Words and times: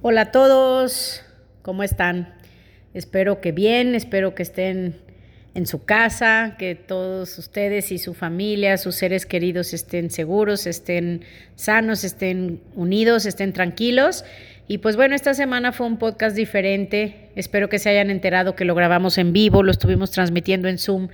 Hola 0.00 0.20
a 0.20 0.30
todos, 0.30 1.24
¿cómo 1.62 1.82
están? 1.82 2.32
Espero 2.94 3.40
que 3.40 3.50
bien, 3.50 3.96
espero 3.96 4.32
que 4.32 4.44
estén 4.44 4.94
en 5.54 5.66
su 5.66 5.84
casa, 5.84 6.54
que 6.56 6.76
todos 6.76 7.36
ustedes 7.36 7.90
y 7.90 7.98
su 7.98 8.14
familia, 8.14 8.76
sus 8.78 8.94
seres 8.94 9.26
queridos 9.26 9.74
estén 9.74 10.10
seguros, 10.10 10.68
estén 10.68 11.24
sanos, 11.56 12.04
estén 12.04 12.60
unidos, 12.76 13.26
estén 13.26 13.52
tranquilos. 13.52 14.24
Y 14.68 14.78
pues 14.78 14.94
bueno, 14.94 15.16
esta 15.16 15.34
semana 15.34 15.72
fue 15.72 15.88
un 15.88 15.98
podcast 15.98 16.36
diferente. 16.36 17.30
Espero 17.34 17.68
que 17.68 17.80
se 17.80 17.88
hayan 17.88 18.10
enterado 18.10 18.54
que 18.54 18.64
lo 18.64 18.76
grabamos 18.76 19.18
en 19.18 19.32
vivo, 19.32 19.64
lo 19.64 19.72
estuvimos 19.72 20.12
transmitiendo 20.12 20.68
en 20.68 20.78
Zoom 20.78 21.08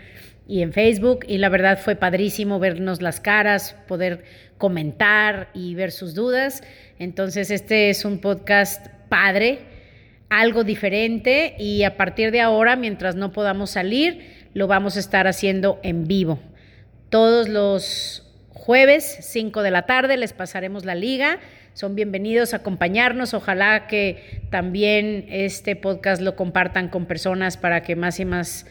y 0.47 0.63
en 0.63 0.73
Facebook 0.73 1.21
y 1.27 1.39
la 1.39 1.49
verdad 1.49 1.79
fue 1.79 1.97
padrísimo 1.97 2.59
vernos 2.59 3.01
las 3.01 3.21
caras, 3.21 3.77
poder 3.89 4.25
comentar 4.59 5.49
y 5.55 5.75
ver 5.75 5.91
sus 5.91 6.15
dudas. 6.15 6.63
Entonces 6.99 7.51
este 7.51 7.91
es 7.91 8.05
un 8.05 8.19
podcast 8.19 8.87
padre, 9.09 9.61
algo 10.29 10.65
diferente 10.65 11.55
y 11.59 11.85
a 11.85 11.97
partir 11.97 12.31
de 12.31 12.41
ahora, 12.41 12.77
mientras 12.77 13.15
no 13.15 13.33
podamos 13.33 13.71
salir, 13.71 14.49
lo 14.53 14.67
vamos 14.67 14.97
a 14.97 15.01
estar 15.01 15.27
haciendo 15.27 15.81
en 15.83 16.07
vivo. 16.07 16.39
Todos 17.09 17.49
los 17.49 18.25
jueves, 18.49 19.19
5 19.21 19.63
de 19.63 19.71
la 19.71 19.87
tarde, 19.87 20.17
les 20.17 20.33
pasaremos 20.33 20.85
la 20.85 20.95
liga. 20.95 21.39
Son 21.75 21.95
bienvenidos 21.95 22.53
a 22.53 22.59
acompañarnos. 22.59 23.35
Ojalá 23.35 23.87
que 23.87 24.43
también 24.51 25.27
este 25.29 25.75
podcast 25.77 26.23
lo 26.23 26.37
compartan 26.37 26.89
con 26.89 27.07
personas 27.07 27.57
para 27.57 27.83
que 27.83 27.97
más 27.97 28.21
y 28.21 28.25
más 28.25 28.67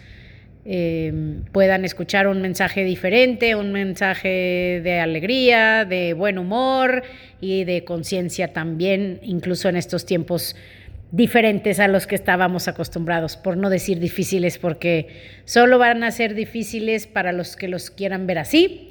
Em, 0.65 1.43
puedan 1.51 1.83
escuchar 1.83 2.27
un 2.27 2.41
mensaje 2.41 2.85
diferente, 2.85 3.55
un 3.55 3.73
mensaje 3.73 4.79
de 4.81 4.99
alegría, 4.99 5.83
de 5.83 6.13
buen 6.13 6.37
humor 6.37 7.03
y 7.41 7.65
de 7.65 7.83
conciencia 7.83 8.53
también, 8.53 9.19
incluso 9.23 9.67
en 9.67 9.75
estos 9.75 10.05
tiempos 10.05 10.55
diferentes 11.11 11.81
a 11.81 11.89
los 11.89 12.07
que 12.07 12.15
estábamos 12.15 12.69
acostumbrados, 12.69 13.35
por 13.35 13.57
no 13.57 13.69
decir 13.69 13.99
difíciles, 13.99 14.57
porque 14.57 15.09
solo 15.43 15.77
van 15.79 16.01
a 16.03 16.11
ser 16.11 16.33
difíciles 16.33 17.07
para 17.07 17.33
los 17.33 17.57
que 17.57 17.67
los 17.67 17.89
quieran 17.89 18.25
ver 18.25 18.39
así. 18.39 18.89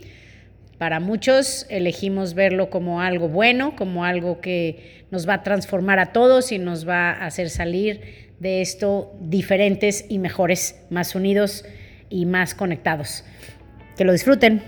Para 0.76 1.00
muchos 1.00 1.66
elegimos 1.70 2.34
verlo 2.34 2.68
como 2.68 3.00
algo 3.00 3.28
bueno, 3.28 3.76
como 3.76 4.04
algo 4.04 4.40
que 4.40 5.04
nos 5.10 5.26
va 5.26 5.34
a 5.34 5.42
transformar 5.42 5.98
a 6.00 6.12
todos 6.12 6.52
y 6.52 6.58
nos 6.58 6.86
va 6.86 7.12
a 7.12 7.26
hacer 7.26 7.48
salir 7.48 8.31
de 8.42 8.60
esto 8.60 9.12
diferentes 9.20 10.04
y 10.08 10.18
mejores, 10.18 10.74
más 10.90 11.14
unidos 11.14 11.64
y 12.10 12.26
más 12.26 12.56
conectados. 12.56 13.22
Que 13.96 14.04
lo 14.04 14.10
disfruten. 14.10 14.60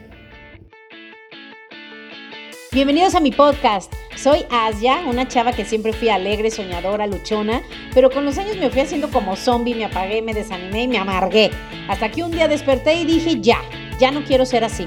Bienvenidos 2.70 3.17
a 3.17 3.20
mi 3.20 3.33
podcast. 3.33 3.92
Soy 4.14 4.47
Asia, 4.48 5.02
una 5.08 5.27
chava 5.27 5.52
que 5.52 5.64
siempre 5.64 5.92
fui 5.92 6.08
alegre, 6.08 6.52
soñadora, 6.52 7.08
luchona, 7.08 7.62
pero 7.95 8.11
con 8.11 8.25
los 8.25 8.39
años 8.39 8.56
me 8.58 8.70
fui 8.70 8.80
haciendo 8.80 9.11
como 9.11 9.34
zombie, 9.34 9.75
me 9.75 9.86
apagué, 9.86 10.22
me 10.22 10.34
desanimé 10.34 10.84
y 10.84 10.89
me 10.89 10.98
amargué. 10.98 11.50
Hasta 11.89 12.12
que 12.12 12.22
un 12.22 12.30
día 12.30 12.47
desperté 12.47 12.95
y 12.95 13.05
dije, 13.05 13.41
ya, 13.41 13.58
ya 13.98 14.12
no 14.12 14.22
quiero 14.22 14.47
ser 14.47 14.62
así. 14.62 14.86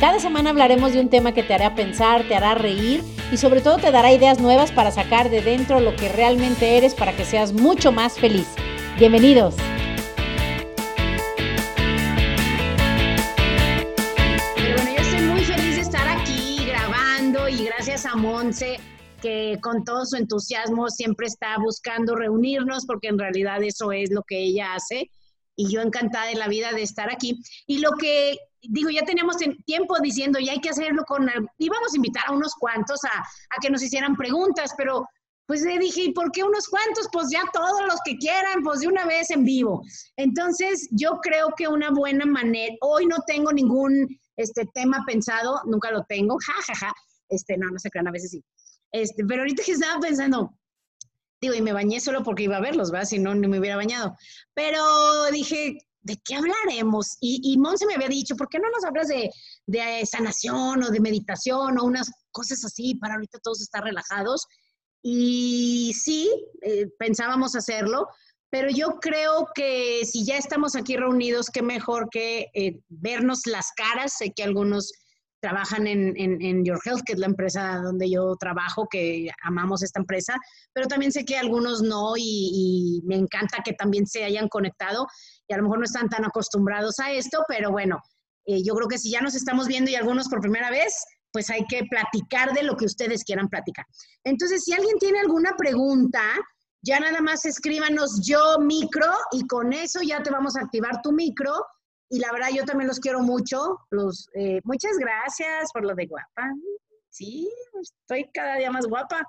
Cada 0.00 0.18
semana 0.18 0.48
hablaremos 0.48 0.94
de 0.94 1.00
un 1.00 1.10
tema 1.10 1.34
que 1.34 1.42
te 1.42 1.52
hará 1.52 1.74
pensar, 1.74 2.26
te 2.26 2.34
hará 2.34 2.54
reír 2.54 3.04
y 3.30 3.36
sobre 3.36 3.60
todo 3.60 3.76
te 3.76 3.90
dará 3.90 4.10
ideas 4.10 4.40
nuevas 4.40 4.72
para 4.72 4.90
sacar 4.90 5.28
de 5.28 5.42
dentro 5.42 5.78
lo 5.78 5.94
que 5.94 6.08
realmente 6.08 6.78
eres 6.78 6.94
para 6.94 7.14
que 7.14 7.26
seas 7.26 7.52
mucho 7.52 7.92
más 7.92 8.18
feliz. 8.18 8.46
Bienvenidos. 8.98 9.56
Pero 14.56 14.74
bueno, 14.74 14.90
yo 14.90 15.02
estoy 15.02 15.20
muy 15.20 15.44
feliz 15.44 15.76
de 15.76 15.82
estar 15.82 16.08
aquí 16.08 16.64
grabando 16.64 17.46
y 17.50 17.66
gracias 17.66 18.06
a 18.06 18.16
Monse 18.16 18.80
que 19.20 19.58
con 19.60 19.84
todo 19.84 20.06
su 20.06 20.16
entusiasmo 20.16 20.88
siempre 20.88 21.26
está 21.26 21.58
buscando 21.58 22.16
reunirnos 22.16 22.86
porque 22.86 23.08
en 23.08 23.18
realidad 23.18 23.62
eso 23.62 23.92
es 23.92 24.10
lo 24.10 24.22
que 24.22 24.38
ella 24.38 24.72
hace 24.76 25.10
y 25.56 25.70
yo 25.70 25.82
encantada 25.82 26.28
de 26.28 26.36
la 26.36 26.48
vida 26.48 26.72
de 26.72 26.80
estar 26.80 27.12
aquí. 27.12 27.38
Y 27.66 27.80
lo 27.80 27.90
que 27.98 28.38
digo, 28.62 28.90
ya 28.90 29.02
teníamos 29.02 29.36
tiempo 29.64 29.98
diciendo, 30.00 30.38
ya 30.38 30.52
hay 30.52 30.60
que 30.60 30.70
hacerlo 30.70 31.04
con, 31.04 31.28
íbamos 31.58 31.92
a 31.92 31.96
invitar 31.96 32.24
a 32.26 32.32
unos 32.32 32.54
cuantos 32.54 33.04
a, 33.04 33.18
a 33.18 33.60
que 33.60 33.70
nos 33.70 33.82
hicieran 33.82 34.16
preguntas, 34.16 34.72
pero 34.76 35.06
pues 35.50 35.62
le 35.62 35.80
dije, 35.80 36.02
¿y 36.02 36.12
por 36.12 36.30
qué 36.30 36.44
unos 36.44 36.68
cuantos? 36.68 37.08
Pues 37.12 37.26
ya 37.32 37.42
todos 37.52 37.84
los 37.84 37.98
que 38.04 38.16
quieran, 38.18 38.62
pues 38.62 38.80
de 38.80 38.86
una 38.86 39.04
vez 39.04 39.32
en 39.32 39.42
vivo. 39.42 39.82
Entonces, 40.16 40.88
yo 40.92 41.18
creo 41.20 41.48
que 41.56 41.66
una 41.66 41.90
buena 41.90 42.24
manera, 42.24 42.72
hoy 42.82 43.06
no 43.06 43.16
tengo 43.26 43.52
ningún 43.52 44.06
este 44.36 44.64
tema 44.72 45.02
pensado, 45.04 45.60
nunca 45.66 45.90
lo 45.90 46.04
tengo, 46.04 46.36
jajaja, 46.46 46.74
ja, 46.74 46.86
ja. 46.86 46.94
este, 47.28 47.56
no, 47.56 47.68
no 47.68 47.80
se 47.80 47.90
crean, 47.90 48.06
a 48.06 48.12
veces 48.12 48.30
sí. 48.30 48.44
Este, 48.92 49.24
pero 49.24 49.42
ahorita 49.42 49.64
que 49.64 49.72
estaba 49.72 49.98
pensando, 49.98 50.54
digo, 51.40 51.54
y 51.54 51.62
me 51.62 51.72
bañé 51.72 51.98
solo 51.98 52.22
porque 52.22 52.44
iba 52.44 52.58
a 52.58 52.60
verlos, 52.60 52.92
¿verdad? 52.92 53.08
Si 53.08 53.18
no, 53.18 53.34
ni 53.34 53.48
me 53.48 53.58
hubiera 53.58 53.74
bañado. 53.74 54.16
Pero 54.54 54.80
dije, 55.32 55.78
¿de 56.02 56.16
qué 56.24 56.36
hablaremos? 56.36 57.16
Y, 57.20 57.40
y 57.42 57.58
Monse 57.58 57.86
me 57.86 57.94
había 57.94 58.08
dicho, 58.08 58.36
¿por 58.36 58.48
qué 58.48 58.58
no 58.58 58.70
nos 58.70 58.84
hablas 58.84 59.08
de, 59.08 59.30
de, 59.66 60.06
sanación 60.06 60.82
o 60.82 60.90
de 60.90 61.00
meditación 61.00 61.78
o 61.78 61.84
unas 61.84 62.10
cosas 62.30 62.64
así 62.64 62.94
para 62.94 63.14
ahorita 63.14 63.38
todos 63.42 63.60
estar 63.60 63.82
relajados? 63.82 64.46
Y 65.02 65.92
sí, 65.94 66.30
eh, 66.62 66.86
pensábamos 66.98 67.56
hacerlo, 67.56 68.08
pero 68.50 68.68
yo 68.70 68.98
creo 69.00 69.48
que 69.54 70.04
si 70.04 70.24
ya 70.24 70.36
estamos 70.36 70.76
aquí 70.76 70.96
reunidos, 70.96 71.50
qué 71.50 71.62
mejor 71.62 72.08
que 72.10 72.48
eh, 72.54 72.80
vernos 72.88 73.46
las 73.46 73.70
caras. 73.76 74.14
Sé 74.18 74.32
que 74.34 74.42
algunos 74.42 74.92
trabajan 75.40 75.86
en, 75.86 76.14
en, 76.18 76.64
Your 76.64 76.78
Health, 76.84 77.02
que 77.06 77.14
es 77.14 77.18
la 77.18 77.26
empresa 77.26 77.80
donde 77.82 78.10
yo 78.10 78.36
trabajo, 78.36 78.86
que 78.90 79.30
amamos 79.42 79.82
esta 79.82 80.00
empresa, 80.00 80.36
pero 80.74 80.86
también 80.86 81.12
sé 81.12 81.24
que 81.24 81.38
algunos 81.38 81.80
no 81.80 82.12
y 82.16 83.00
me 83.04 83.16
encanta 83.16 83.62
que 83.64 83.72
también 83.72 84.06
se 84.06 84.24
hayan 84.24 84.48
conectado 84.48 85.06
y 85.50 85.52
a 85.52 85.56
lo 85.56 85.64
mejor 85.64 85.78
no 85.78 85.84
están 85.84 86.08
tan 86.08 86.24
acostumbrados 86.24 87.00
a 87.00 87.10
esto, 87.10 87.44
pero 87.48 87.72
bueno, 87.72 88.00
eh, 88.46 88.62
yo 88.62 88.72
creo 88.76 88.86
que 88.86 88.98
si 88.98 89.10
ya 89.10 89.20
nos 89.20 89.34
estamos 89.34 89.66
viendo 89.66 89.90
y 89.90 89.96
algunos 89.96 90.28
por 90.28 90.40
primera 90.40 90.70
vez, 90.70 90.94
pues 91.32 91.50
hay 91.50 91.66
que 91.66 91.84
platicar 91.90 92.52
de 92.52 92.62
lo 92.62 92.76
que 92.76 92.84
ustedes 92.84 93.24
quieran 93.24 93.48
platicar. 93.48 93.84
Entonces, 94.22 94.62
si 94.62 94.72
alguien 94.72 94.96
tiene 95.00 95.18
alguna 95.18 95.56
pregunta, 95.56 96.22
ya 96.82 97.00
nada 97.00 97.20
más 97.20 97.44
escríbanos 97.44 98.24
yo 98.24 98.60
micro 98.60 99.12
y 99.32 99.44
con 99.48 99.72
eso 99.72 100.00
ya 100.02 100.22
te 100.22 100.30
vamos 100.30 100.56
a 100.56 100.60
activar 100.60 101.02
tu 101.02 101.10
micro. 101.10 101.52
Y 102.08 102.20
la 102.20 102.32
verdad, 102.32 102.50
yo 102.54 102.64
también 102.64 102.86
los 102.86 103.00
quiero 103.00 103.20
mucho. 103.20 103.76
Los, 103.90 104.28
eh, 104.34 104.60
muchas 104.62 104.96
gracias 104.98 105.72
por 105.72 105.84
lo 105.84 105.96
de 105.96 106.06
guapa. 106.06 106.48
Sí, 107.08 107.50
estoy 107.80 108.30
cada 108.32 108.54
día 108.54 108.70
más 108.70 108.86
guapa. 108.86 109.26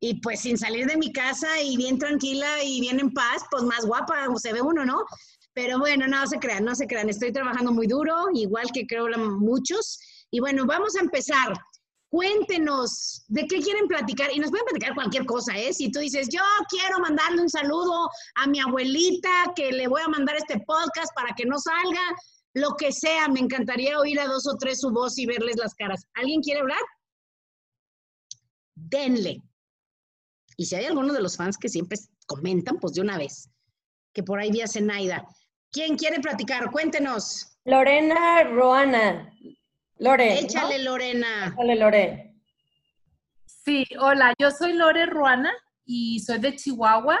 Y 0.00 0.20
pues 0.20 0.40
sin 0.40 0.58
salir 0.58 0.86
de 0.86 0.96
mi 0.96 1.12
casa 1.12 1.60
y 1.60 1.76
bien 1.76 1.98
tranquila 1.98 2.64
y 2.64 2.80
bien 2.80 2.98
en 2.98 3.12
paz, 3.12 3.44
pues 3.50 3.62
más 3.62 3.84
guapa 3.84 4.26
se 4.36 4.52
ve 4.52 4.62
uno, 4.62 4.84
¿no? 4.84 5.04
Pero 5.54 5.78
bueno, 5.78 6.06
no 6.06 6.26
se 6.26 6.38
crean, 6.38 6.64
no 6.64 6.74
se 6.74 6.86
crean. 6.86 7.08
Estoy 7.08 7.32
trabajando 7.32 7.72
muy 7.72 7.86
duro, 7.86 8.14
igual 8.34 8.66
que 8.72 8.86
creo 8.86 9.08
muchos. 9.18 9.98
Y 10.30 10.40
bueno, 10.40 10.64
vamos 10.66 10.94
a 10.96 11.00
empezar. 11.00 11.52
Cuéntenos 12.08 13.24
de 13.28 13.46
qué 13.46 13.60
quieren 13.60 13.86
platicar 13.86 14.32
y 14.34 14.40
nos 14.40 14.50
pueden 14.50 14.66
platicar 14.66 14.94
cualquier 14.94 15.26
cosa, 15.26 15.56
¿eh? 15.56 15.72
Si 15.72 15.92
tú 15.92 16.00
dices, 16.00 16.28
yo 16.28 16.40
quiero 16.68 16.98
mandarle 16.98 17.42
un 17.42 17.48
saludo 17.48 18.08
a 18.34 18.48
mi 18.48 18.58
abuelita, 18.58 19.52
que 19.54 19.70
le 19.70 19.86
voy 19.86 20.02
a 20.02 20.08
mandar 20.08 20.36
este 20.36 20.58
podcast 20.66 21.14
para 21.14 21.34
que 21.36 21.46
no 21.46 21.56
salga, 21.58 22.00
lo 22.54 22.74
que 22.76 22.90
sea, 22.90 23.28
me 23.28 23.38
encantaría 23.38 23.98
oír 23.98 24.18
a 24.18 24.26
dos 24.26 24.46
o 24.48 24.56
tres 24.56 24.80
su 24.80 24.90
voz 24.90 25.18
y 25.18 25.26
verles 25.26 25.56
las 25.56 25.74
caras. 25.74 26.04
¿Alguien 26.14 26.40
quiere 26.40 26.60
hablar? 26.60 26.80
Denle. 28.74 29.42
Y 30.56 30.66
si 30.66 30.74
hay 30.74 30.86
alguno 30.86 31.12
de 31.12 31.22
los 31.22 31.36
fans 31.36 31.56
que 31.56 31.68
siempre 31.68 31.98
comentan, 32.26 32.78
pues 32.80 32.94
de 32.94 33.02
una 33.02 33.18
vez, 33.18 33.48
que 34.12 34.22
por 34.22 34.40
ahí 34.40 34.50
vi 34.50 34.62
a 34.62 34.68
Zenaida. 34.68 35.26
¿Quién 35.72 35.96
quiere 35.96 36.18
platicar? 36.20 36.70
Cuéntenos. 36.70 37.56
Lorena 37.64 38.42
Roana. 38.44 39.32
Lore. 39.98 40.40
Échale, 40.40 40.78
¿no? 40.78 40.90
Lorena. 40.90 41.46
Échale, 41.46 41.76
Lore. 41.76 42.34
Sí, 43.44 43.86
hola, 44.00 44.34
yo 44.38 44.50
soy 44.50 44.72
Lore 44.72 45.06
Ruana 45.06 45.52
y 45.84 46.20
soy 46.20 46.38
de 46.38 46.56
Chihuahua 46.56 47.20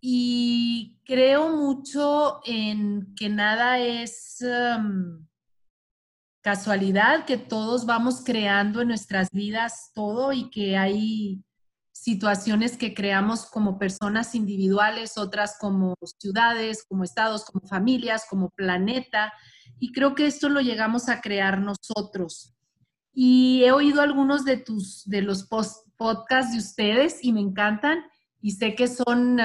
y 0.00 0.98
creo 1.04 1.56
mucho 1.56 2.40
en 2.44 3.14
que 3.14 3.28
nada 3.28 3.78
es 3.78 4.42
um, 4.42 5.24
casualidad, 6.40 7.24
que 7.24 7.38
todos 7.38 7.86
vamos 7.86 8.22
creando 8.24 8.82
en 8.82 8.88
nuestras 8.88 9.30
vidas 9.30 9.92
todo 9.94 10.32
y 10.32 10.50
que 10.50 10.76
hay 10.76 11.44
situaciones 12.02 12.76
que 12.76 12.94
creamos 12.94 13.46
como 13.46 13.78
personas 13.78 14.34
individuales, 14.34 15.16
otras 15.16 15.56
como 15.60 15.94
ciudades, 16.18 16.84
como 16.88 17.04
estados, 17.04 17.44
como 17.44 17.64
familias, 17.68 18.26
como 18.28 18.50
planeta. 18.50 19.32
Y 19.78 19.92
creo 19.92 20.16
que 20.16 20.26
esto 20.26 20.48
lo 20.48 20.60
llegamos 20.60 21.08
a 21.08 21.20
crear 21.20 21.60
nosotros. 21.60 22.56
Y 23.14 23.62
he 23.62 23.70
oído 23.70 24.02
algunos 24.02 24.44
de, 24.44 24.56
tus, 24.56 25.04
de 25.04 25.22
los 25.22 25.44
podcasts 25.44 26.52
de 26.52 26.58
ustedes 26.58 27.22
y 27.22 27.32
me 27.32 27.40
encantan 27.40 28.02
y 28.40 28.50
sé 28.50 28.74
que 28.74 28.88
son 28.88 29.38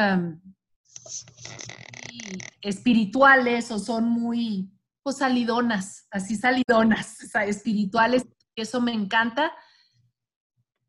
espirituales 2.61 3.69
o 3.69 3.77
son 3.77 4.09
muy 4.09 4.71
pues, 5.03 5.17
salidonas, 5.17 6.07
así 6.09 6.35
salidonas, 6.35 7.19
espirituales, 7.45 8.25
eso 8.55 8.81
me 8.81 8.93
encanta 8.93 9.51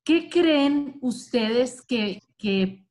¿qué 0.09 0.31
creen 0.31 0.97
ustedes 1.03 1.83
que, 1.83 2.23
que 2.39 2.89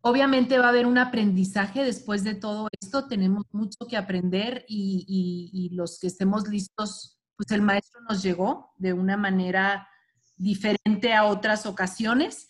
obviamente 0.00 0.58
va 0.58 0.66
a 0.66 0.68
haber 0.68 0.86
un 0.86 0.96
aprendizaje 0.96 1.82
después 1.82 2.22
de 2.22 2.36
todo 2.36 2.68
esto? 2.80 3.08
Tenemos 3.08 3.42
mucho 3.50 3.88
que 3.88 3.96
aprender 3.96 4.64
y, 4.68 5.04
y 5.52 5.74
los 5.74 5.98
que 5.98 6.06
estemos 6.06 6.46
listos, 6.46 7.18
pues 7.34 7.50
el 7.50 7.62
maestro 7.62 8.00
nos 8.08 8.22
llegó 8.22 8.70
de 8.76 8.92
una 8.92 9.16
manera 9.16 9.88
diferente 10.36 11.14
a 11.14 11.24
otras 11.24 11.66
ocasiones. 11.66 12.48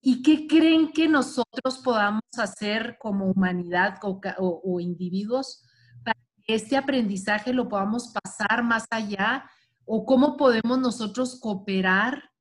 ¿Y 0.00 0.20
qué 0.22 0.48
creen 0.48 0.90
que 0.90 1.06
nosotros 1.06 1.78
podamos 1.84 2.22
hacer 2.36 2.98
como 2.98 3.26
humanidad 3.26 4.00
o, 4.02 4.80
individuos 4.80 5.62
para 6.04 6.18
que 6.44 6.56
este 6.56 6.76
aprendizaje 6.76 7.52
lo 7.52 7.68
podamos 7.68 8.12
pasar 8.12 8.64
más 8.64 8.86
allá? 8.90 9.48
¿O 9.84 10.04
cómo 10.04 10.36
podemos 10.36 10.80
nosotros 10.80 11.38
cooperar 11.38 12.33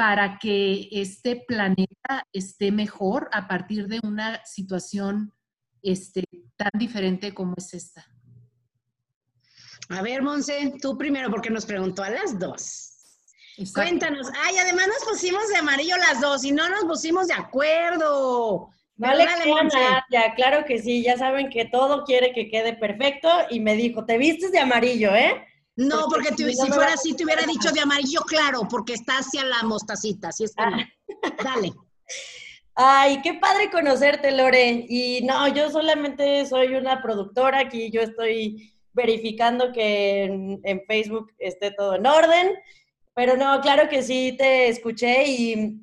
para 0.00 0.38
que 0.38 0.88
este 0.92 1.44
planeta 1.46 2.26
esté 2.32 2.72
mejor 2.72 3.28
a 3.32 3.46
partir 3.46 3.86
de 3.86 4.00
una 4.02 4.42
situación 4.46 5.34
este, 5.82 6.24
tan 6.56 6.70
diferente 6.72 7.34
como 7.34 7.52
es 7.58 7.74
esta? 7.74 8.06
A 9.90 10.00
ver, 10.00 10.22
Monse, 10.22 10.72
tú 10.80 10.96
primero, 10.96 11.28
porque 11.30 11.50
nos 11.50 11.66
preguntó 11.66 12.02
a 12.02 12.08
las 12.08 12.38
dos. 12.38 12.94
Cuéntanos. 13.74 14.28
Ay, 14.42 14.56
además 14.56 14.86
nos 14.86 15.06
pusimos 15.06 15.46
de 15.48 15.58
amarillo 15.58 15.98
las 15.98 16.18
dos 16.18 16.44
y 16.44 16.52
no 16.52 16.66
nos 16.70 16.86
pusimos 16.86 17.26
de 17.26 17.34
acuerdo. 17.34 18.70
Vale, 18.96 19.26
ya, 20.10 20.34
claro 20.34 20.64
que 20.64 20.78
sí, 20.78 21.02
ya 21.02 21.18
saben 21.18 21.50
que 21.50 21.66
todo 21.66 22.04
quiere 22.04 22.32
que 22.32 22.48
quede 22.48 22.72
perfecto 22.72 23.28
y 23.50 23.60
me 23.60 23.74
dijo, 23.74 24.06
te 24.06 24.16
vistes 24.16 24.50
de 24.50 24.60
amarillo, 24.60 25.14
¿eh? 25.14 25.46
No, 25.80 26.06
porque, 26.08 26.34
si, 26.36 26.54
fuera 26.72 26.94
así 26.94 27.14
te 27.14 27.24
hubiera 27.24 27.42
dicho 27.46 27.70
de 27.72 27.80
amarillo 27.80 28.20
claro, 28.22 28.66
porque 28.68 28.94
está 28.94 29.18
hacia 29.18 29.44
la 29.44 29.62
mostacita, 29.62 30.28
así 30.28 30.44
es 30.44 30.54
que 30.54 30.62
ah. 30.62 30.88
Dale. 31.42 31.72
Ay, 32.74 33.20
qué 33.22 33.34
padre 33.34 33.70
conocerte, 33.70 34.30
Lore. 34.30 34.86
Y 34.88 35.20
no, 35.22 35.48
yo 35.48 35.70
solamente 35.70 36.46
soy 36.46 36.74
una 36.74 37.02
productora 37.02 37.60
aquí, 37.60 37.90
yo 37.90 38.00
estoy 38.00 38.72
verificando 38.92 39.72
que 39.72 40.24
en 40.24 40.82
Facebook 40.86 41.32
esté 41.38 41.72
todo 41.72 41.94
en 41.94 42.06
orden 42.06 42.56
pero 43.14 43.36
no, 43.36 43.60
claro 43.60 43.88
que 43.88 44.02
sí 44.02 44.34
te 44.38 44.68
escuché 44.68 45.24
y, 45.26 45.82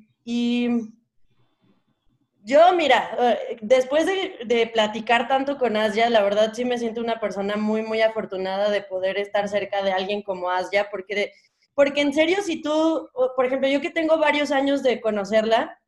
yo, 2.48 2.72
mira, 2.74 3.14
eh, 3.20 3.58
después 3.60 4.06
de, 4.06 4.70
platicar 4.72 5.28
tanto 5.28 5.58
con 5.58 5.76
Asia, 5.76 6.08
la 6.08 6.22
verdad 6.22 6.52
sí 6.54 6.64
me 6.64 6.78
siento 6.78 7.02
una 7.02 7.20
persona 7.20 7.56
muy, 7.56 7.82
muy 7.82 8.00
afortunada 8.00 8.70
de 8.70 8.80
poder 8.80 9.18
estar 9.18 9.48
cerca 9.48 9.82
de 9.82 9.92
alguien 9.92 10.22
como 10.22 10.50
Asia, 10.50 10.88
porque, 10.90 11.32
porque 11.74 12.00
en 12.00 12.14
serio, 12.14 12.38
si 12.42 12.62
tú, 12.62 13.08
por 13.36 13.44
ejemplo, 13.44 13.68
yo 13.68 13.82
que 13.82 13.90
tengo 13.90 14.16
varios 14.16 14.50
años 14.50 14.82
de 14.82 14.98
conocerla, 15.02 15.78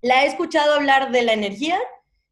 la 0.00 0.24
he 0.24 0.26
escuchado 0.26 0.74
hablar 0.74 1.12
de 1.12 1.22
la 1.22 1.34
energía 1.34 1.78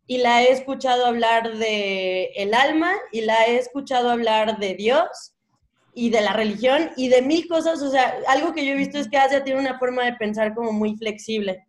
y 0.05 0.19
la 0.19 0.43
he 0.43 0.51
escuchado 0.51 1.07
hablar 1.07 1.57
de 1.57 2.33
el 2.35 2.55
alma 2.55 2.93
y 3.13 3.21
la 3.21 3.47
he 3.47 3.57
escuchado 3.57 4.11
hablar 4.11 4.59
de 4.59 4.75
Dios 4.75 5.37
y 5.95 6.11
de 6.11 6.23
la 6.23 6.33
religión 6.33 6.91
y 6.97 7.09
de 7.09 7.23
mil 7.23 7.47
cosas. 7.47 7.81
O 7.83 7.91
sea, 7.91 8.17
algo 8.27 8.53
que 8.53 8.67
yo 8.67 8.73
he 8.73 8.77
visto 8.77 8.99
es 8.99 9.09
que 9.09 9.19
Asia 9.19 9.45
tiene 9.45 9.61
una 9.61 9.79
forma 9.79 10.05
de 10.05 10.15
pensar 10.15 10.57
como 10.57 10.73
muy 10.73 10.97
flexible. 10.97 11.65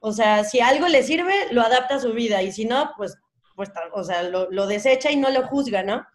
O 0.00 0.12
sea, 0.12 0.44
si 0.44 0.60
algo 0.60 0.88
le 0.88 1.02
sirve, 1.02 1.32
lo 1.50 1.62
adapta 1.62 1.96
a 1.96 2.00
su 2.00 2.12
vida 2.12 2.42
y 2.42 2.52
si 2.52 2.64
no, 2.64 2.92
pues, 2.96 3.16
pues 3.56 3.70
o 3.92 4.04
sea, 4.04 4.22
lo, 4.22 4.66
desecha 4.66 5.10
y 5.10 5.16
no 5.16 5.30
lo 5.30 5.46
juzga, 5.46 5.82
¿no? 5.82 6.06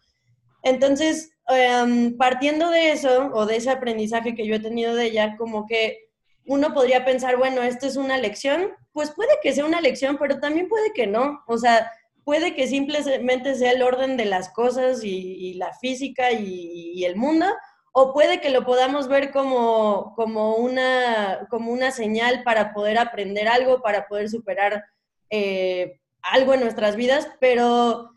Entonces, 0.62 1.32
em, 1.48 2.16
partiendo 2.16 2.70
de 2.70 2.92
eso 2.92 3.30
o 3.34 3.44
de 3.44 3.56
ese 3.56 3.70
aprendizaje 3.70 4.34
que 4.34 4.46
yo 4.46 4.54
he 4.54 4.60
tenido 4.60 4.94
de 4.94 5.06
ella, 5.06 5.36
como 5.36 5.66
que 5.66 6.08
uno 6.46 6.72
podría 6.72 7.04
pensar, 7.04 7.36
bueno, 7.36 7.62
esto 7.62 7.86
es 7.86 7.96
una 7.96 8.18
lección, 8.18 8.72
pues 8.92 9.10
puede 9.10 9.32
que 9.42 9.52
sea 9.52 9.64
una 9.64 9.80
lección, 9.80 10.16
pero 10.18 10.40
también 10.40 10.68
puede 10.68 10.92
que 10.92 11.06
no. 11.06 11.42
O 11.46 11.58
sea, 11.58 11.90
puede 12.24 12.54
que 12.54 12.66
simplemente 12.66 13.54
sea 13.54 13.72
el 13.72 13.82
orden 13.82 14.16
de 14.16 14.24
las 14.24 14.50
cosas 14.50 15.04
y, 15.04 15.54
la 15.54 15.72
física 15.74 16.32
y, 16.32 17.04
el 17.04 17.16
mundo, 17.16 17.46
o 17.96 18.12
puede 18.12 18.40
que 18.40 18.50
lo 18.50 18.64
podamos 18.64 19.06
ver 19.06 19.30
como, 19.30 20.14
como, 20.16 20.56
una, 20.56 21.46
como 21.48 21.70
una 21.70 21.92
señal 21.92 22.42
para 22.42 22.74
poder 22.74 22.98
aprender 22.98 23.46
algo, 23.46 23.82
para 23.82 24.08
poder 24.08 24.28
superar 24.28 24.84
eh, 25.30 26.00
algo 26.20 26.54
en 26.54 26.60
nuestras 26.60 26.96
vidas, 26.96 27.28
pero 27.38 28.10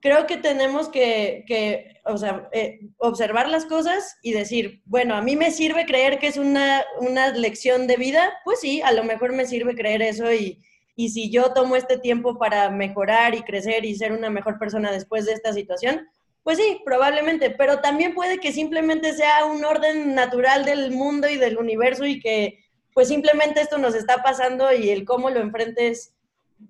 creo 0.00 0.26
que 0.26 0.36
tenemos 0.36 0.90
que, 0.90 1.46
eh, 1.48 2.80
observar 2.98 3.48
las 3.48 3.64
cosas 3.64 4.18
y 4.22 4.32
decir, 4.32 4.82
bueno, 4.84 5.14
a 5.14 5.22
mí 5.22 5.36
me 5.36 5.50
sirve 5.50 5.86
creer 5.86 6.18
que 6.18 6.26
es 6.26 6.36
una, 6.36 6.84
una 7.00 7.30
lección 7.30 7.86
de 7.86 7.96
vida, 7.96 8.30
pues 8.44 8.60
sí, 8.60 8.82
a 8.82 8.92
lo 8.92 9.04
mejor 9.04 9.32
me 9.32 9.46
sirve 9.46 9.74
creer 9.74 10.02
eso 10.02 10.30
y, 10.34 10.62
y 10.96 11.08
si 11.08 11.30
yo 11.30 11.54
tomo 11.54 11.76
este 11.76 11.96
tiempo 11.96 12.38
para 12.38 12.68
mejorar 12.68 13.34
y 13.34 13.40
crecer 13.40 13.86
y 13.86 13.94
ser 13.94 14.12
una 14.12 14.28
mejor 14.28 14.58
persona 14.58 14.92
después 14.92 15.24
de 15.24 15.32
esta 15.32 15.54
situación, 15.54 16.06
pues 16.44 16.58
sí, 16.58 16.82
probablemente, 16.84 17.50
pero 17.50 17.80
también 17.80 18.14
puede 18.14 18.38
que 18.38 18.52
simplemente 18.52 19.14
sea 19.14 19.46
un 19.46 19.64
orden 19.64 20.14
natural 20.14 20.66
del 20.66 20.90
mundo 20.90 21.26
y 21.26 21.36
del 21.36 21.56
universo 21.56 22.04
y 22.04 22.20
que 22.20 22.60
pues 22.92 23.08
simplemente 23.08 23.62
esto 23.62 23.78
nos 23.78 23.94
está 23.94 24.22
pasando 24.22 24.72
y 24.72 24.90
el 24.90 25.06
cómo 25.06 25.30
lo 25.30 25.40
enfrentes, 25.40 26.14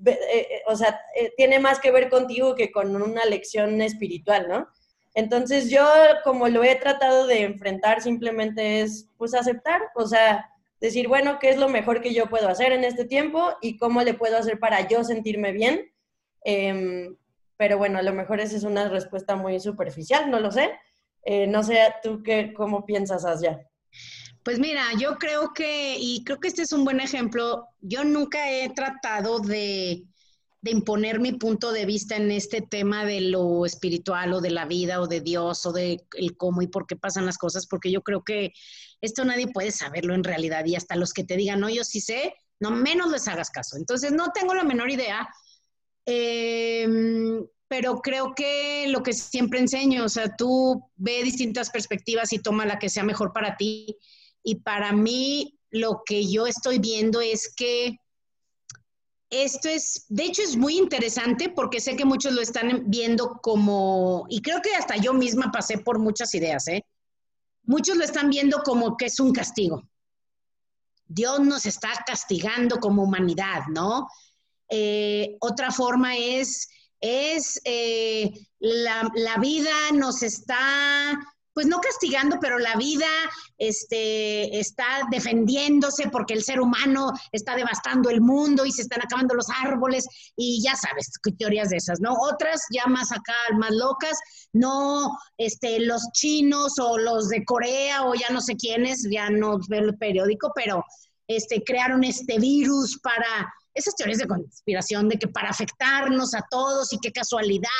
eh, 0.06 0.19
eh, 0.32 0.62
o 0.67 0.76
sea, 0.76 1.00
eh, 1.17 1.35
tiene 1.37 1.59
más 1.59 1.81
que 1.81 1.91
ver 1.91 2.09
contigo 2.09 2.55
que 2.55 2.71
con 2.71 2.94
una 2.94 3.25
lección 3.25 3.82
espiritual, 3.82 4.49
¿no? 4.49 4.69
Entonces 5.12 5.69
yo 5.69 5.87
como 6.23 6.49
lo 6.49 6.62
he 6.62 6.76
tratado 6.76 7.26
de 7.26 7.43
enfrentar 7.43 8.00
simplemente 8.00 8.81
es 8.81 9.09
pues 9.19 9.35
aceptar, 9.35 9.82
o 9.97 10.06
sea, 10.06 10.50
decir, 10.81 11.09
bueno, 11.09 11.38
¿qué 11.41 11.50
es 11.50 11.56
lo 11.56 11.69
mejor 11.69 12.00
que 12.00 12.15
yo 12.15 12.26
puedo 12.26 12.49
hacer 12.49 12.71
en 12.73 12.85
este 12.85 13.05
tiempo 13.05 13.55
y 13.61 13.76
cómo 13.76 14.03
le 14.03 14.15
puedo 14.15 14.38
hacer 14.38 14.61
para 14.61 14.87
yo 14.87 15.03
sentirme 15.03 15.50
bien? 15.50 15.93
Em, 16.44 17.17
pero 17.56 17.79
bueno, 17.79 17.99
a 17.99 18.03
lo 18.03 18.12
mejor 18.12 18.41
esa 18.41 18.56
es 18.56 18.65
una 18.65 18.89
respuesta 18.89 19.37
muy 19.37 19.59
superficial, 19.61 20.31
no 20.31 20.41
lo 20.41 20.51
sé. 20.51 20.73
Eh, 21.25 21.47
no 21.47 21.62
sé, 21.62 21.79
tú 22.03 22.23
qué, 22.23 22.53
cómo 22.55 22.85
piensas, 22.85 23.25
Asya. 23.25 23.61
Pues 24.43 24.59
mira, 24.59 24.85
yo 24.99 25.17
creo 25.17 25.53
que, 25.55 25.97
y 25.99 26.23
creo 26.25 26.39
que 26.39 26.49
este 26.49 26.62
es 26.62 26.73
un 26.73 26.85
buen 26.85 27.01
ejemplo, 27.01 27.67
yo 27.81 28.05
nunca 28.05 28.51
he 28.51 28.69
tratado 28.75 29.39
de, 29.39 30.05
de 30.65 30.71
imponer 30.71 31.21
mi 31.21 31.33
punto 31.33 31.73
de 31.73 31.87
vista 31.87 32.17
en 32.17 32.31
este 32.31 32.62
tema 32.62 33.05
de 33.05 33.23
lo 33.23 33.65
espiritual 33.67 34.35
o 34.35 34.41
de 34.41 34.50
la 34.50 34.67
vida 34.67 35.00
o 35.00 35.07
de 35.07 35.21
Dios 35.21 35.65
o 35.65 35.73
de 35.73 36.07
el 36.17 36.37
cómo 36.37 36.62
y 36.62 36.67
por 36.67 36.87
qué 36.87 36.97
pasan 36.97 37.27
las 37.27 37.39
cosas, 37.39 37.67
porque 37.67 37.91
yo 37.91 38.03
creo 38.03 38.23
que 38.23 38.53
esto 39.03 39.25
nadie 39.27 39.49
puede 39.49 39.71
saberlo 39.71 40.15
en 40.15 40.25
realidad 40.25 40.65
y 40.65 40.75
hasta 40.75 40.97
los 40.97 41.12
que 41.12 41.25
te 41.25 41.37
digan, 41.37 41.61
no, 41.61 41.69
yo 41.69 41.85
sí 41.85 42.00
sé, 42.00 42.35
no 42.61 42.71
menos 42.71 43.11
les 43.11 43.29
hagas 43.29 43.50
caso. 43.50 43.77
Entonces, 43.77 44.12
no 44.12 44.33
tengo 44.33 44.55
la 44.55 44.65
menor 44.65 44.91
idea, 44.91 45.29
em, 46.06 47.46
pero 47.68 48.00
creo 48.00 48.34
que 48.34 48.87
lo 48.88 49.02
que 49.02 49.12
siempre 49.12 49.58
enseño, 49.58 50.04
o 50.04 50.08
sea, 50.08 50.34
tú 50.37 50.90
ve 50.96 51.23
distintas 51.23 51.70
perspectivas 51.70 52.32
y 52.32 52.38
toma 52.38 52.66
la 52.66 52.78
que 52.78 52.88
sea 52.88 53.02
mejor 53.02 53.32
para 53.32 53.56
ti. 53.56 53.96
Y 54.42 54.56
para 54.56 54.92
mí, 54.92 55.58
lo 55.70 56.02
que 56.06 56.30
yo 56.30 56.46
estoy 56.46 56.78
viendo 56.78 57.20
es 57.20 57.52
que 57.54 57.96
esto 59.30 59.68
es, 59.68 60.04
de 60.08 60.25
hecho 60.25 60.42
es 60.42 60.56
muy 60.56 60.78
interesante 60.78 61.49
porque 61.49 61.80
sé 61.80 61.96
que 61.96 62.04
muchos 62.04 62.32
lo 62.32 62.40
están 62.40 62.84
viendo 62.87 63.40
como, 63.42 64.26
y 64.28 64.40
creo 64.40 64.62
que 64.62 64.76
hasta 64.76 64.96
yo 64.96 65.12
misma 65.12 65.50
pasé 65.50 65.78
por 65.78 65.99
muchas 65.99 66.34
ideas, 66.34 66.68
¿eh? 66.68 66.87
Muchos 67.64 67.96
lo 67.96 68.04
están 68.04 68.30
viendo 68.30 68.62
como 68.62 68.96
que 68.96 69.06
es 69.06 69.18
un 69.18 69.32
castigo. 69.32 69.82
Dios 71.06 71.40
nos 71.40 71.66
está 71.66 71.88
castigando 72.06 72.78
como 72.78 73.02
humanidad, 73.02 73.62
¿no? 73.73 74.06
Eh, 74.76 75.37
otra 75.38 75.71
forma 75.71 76.16
es, 76.16 76.69
es 77.00 77.61
eh, 77.64 78.28
la, 78.59 79.09
la 79.14 79.37
vida 79.38 79.71
nos 79.93 80.25
está 80.25 81.16
pues 81.52 81.69
no 81.69 81.78
castigando, 81.78 82.38
pero 82.40 82.59
la 82.59 82.75
vida 82.75 83.07
este, 83.59 84.59
está 84.59 84.85
defendiéndose 85.12 86.09
porque 86.09 86.35
el 86.35 86.43
ser 86.43 86.61
humano 86.61 87.12
está 87.31 87.54
devastando 87.54 88.11
el 88.11 88.21
mundo 88.21 88.66
y 88.66 88.73
se 88.73 88.83
están 88.83 89.00
acabando 89.02 89.37
los 89.37 89.47
árboles 89.62 90.04
y 90.37 90.61
ya 90.61 90.75
sabes, 90.75 91.12
teorías 91.38 91.71
de 91.71 91.76
esas, 91.76 92.00
¿no? 92.00 92.14
Otras 92.14 92.62
ya 92.73 92.87
más 92.87 93.12
acá, 93.12 93.37
más 93.57 93.71
locas, 93.71 94.19
no, 94.52 95.16
este, 95.38 95.78
los 95.78 96.02
chinos 96.12 96.81
o 96.81 96.99
los 96.99 97.28
de 97.28 97.45
Corea 97.45 98.02
o 98.02 98.14
ya 98.14 98.31
no 98.31 98.40
sé 98.40 98.57
quiénes, 98.57 99.07
ya 99.09 99.31
no 99.31 99.61
veo 99.69 99.85
el 99.85 99.97
periódico, 99.97 100.50
pero 100.57 100.85
este, 101.28 101.62
crearon 101.62 102.02
este 102.02 102.38
virus 102.40 102.99
para, 103.00 103.54
esas 103.75 103.95
teorías 103.97 104.19
de 104.19 104.28
conspiración 104.28 105.09
de 105.09 105.19
que 105.19 105.28
para 105.28 105.50
afectarnos 105.50 106.35
a 106.35 106.45
todos 106.50 106.93
y 106.93 106.99
qué 106.99 107.12
casualidad, 107.12 107.71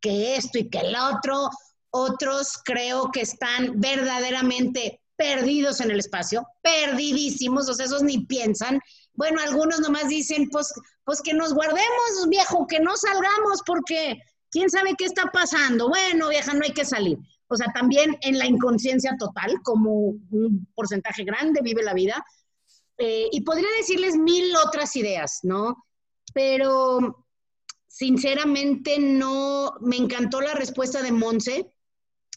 que 0.00 0.36
esto 0.36 0.58
y 0.58 0.70
que 0.70 0.78
el 0.78 0.94
otro, 0.96 1.50
otros 1.90 2.60
creo 2.64 3.10
que 3.10 3.22
están 3.22 3.80
verdaderamente 3.80 5.00
perdidos 5.16 5.80
en 5.80 5.90
el 5.90 5.98
espacio, 5.98 6.46
perdidísimos, 6.62 7.68
o 7.68 7.74
sea, 7.74 7.86
esos 7.86 8.02
ni 8.02 8.26
piensan. 8.26 8.80
Bueno, 9.14 9.40
algunos 9.40 9.80
nomás 9.80 10.08
dicen, 10.08 10.48
pues, 10.50 10.72
pues 11.04 11.22
que 11.22 11.32
nos 11.32 11.54
guardemos, 11.54 12.28
viejo, 12.28 12.66
que 12.66 12.80
no 12.80 12.96
salgamos 12.96 13.62
porque 13.64 14.20
quién 14.50 14.68
sabe 14.70 14.94
qué 14.96 15.06
está 15.06 15.30
pasando. 15.32 15.88
Bueno, 15.88 16.28
vieja, 16.28 16.52
no 16.52 16.64
hay 16.64 16.72
que 16.72 16.84
salir. 16.84 17.18
O 17.48 17.56
sea, 17.56 17.68
también 17.72 18.16
en 18.22 18.38
la 18.38 18.46
inconsciencia 18.46 19.16
total, 19.18 19.60
como 19.62 19.92
un 20.30 20.68
porcentaje 20.74 21.24
grande 21.24 21.60
vive 21.62 21.82
la 21.82 21.94
vida. 21.94 22.24
Eh, 22.98 23.28
y 23.30 23.42
podría 23.42 23.68
decirles 23.78 24.16
mil 24.16 24.54
otras 24.56 24.96
ideas, 24.96 25.40
¿no? 25.42 25.86
Pero 26.32 27.26
sinceramente 27.86 28.98
no, 28.98 29.74
me 29.80 29.96
encantó 29.96 30.40
la 30.40 30.54
respuesta 30.54 31.02
de 31.02 31.12
Monse 31.12 31.72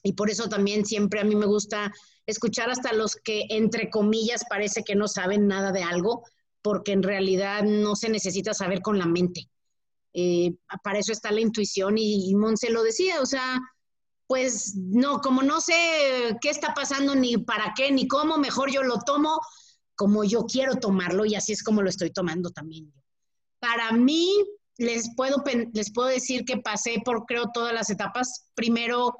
y 0.04 0.14
por 0.14 0.30
eso 0.30 0.48
también 0.48 0.86
siempre 0.86 1.20
a 1.20 1.26
mí 1.26 1.36
me 1.36 1.46
gusta 1.46 1.92
escuchar 2.26 2.70
hasta 2.70 2.94
los 2.94 3.16
que, 3.16 3.46
entre 3.50 3.90
comillas, 3.90 4.44
parece 4.50 4.84
que 4.84 4.96
no 4.96 5.08
saben 5.08 5.48
nada 5.48 5.72
de 5.72 5.84
algo, 5.84 6.24
porque 6.62 6.92
en 6.92 7.04
realidad 7.04 7.64
no 7.64 7.96
se 7.96 8.10
necesita 8.10 8.54
saber 8.54 8.82
con 8.82 8.98
la 8.98 9.06
mente. 9.06 9.50
Eh, 10.14 10.54
para 10.84 11.00
eso 11.00 11.12
está 11.12 11.32
la 11.32 11.42
intuición 11.42 11.98
y, 11.98 12.30
y 12.30 12.36
Monse 12.36 12.70
lo 12.70 12.84
decía, 12.84 13.22
o 13.22 13.26
sea, 13.26 13.60
pues 14.28 14.76
no, 14.76 15.22
como 15.22 15.42
no 15.42 15.60
sé 15.60 16.38
qué 16.42 16.50
está 16.50 16.74
pasando 16.74 17.16
ni 17.16 17.38
para 17.38 17.74
qué 17.76 17.92
ni 17.92 18.08
cómo, 18.08 18.38
mejor 18.38 18.72
yo 18.72 18.84
lo 18.84 19.00
tomo 19.00 19.40
como 20.00 20.24
yo 20.24 20.46
quiero 20.46 20.78
tomarlo 20.78 21.26
y 21.26 21.36
así 21.36 21.52
es 21.52 21.62
como 21.62 21.82
lo 21.82 21.90
estoy 21.90 22.10
tomando 22.10 22.52
también. 22.52 22.90
Para 23.60 23.92
mí, 23.92 24.32
les 24.78 25.14
puedo, 25.14 25.44
les 25.74 25.92
puedo 25.92 26.08
decir 26.08 26.46
que 26.46 26.56
pasé 26.56 27.02
por, 27.04 27.26
creo, 27.26 27.52
todas 27.54 27.74
las 27.74 27.90
etapas. 27.90 28.46
Primero, 28.56 29.14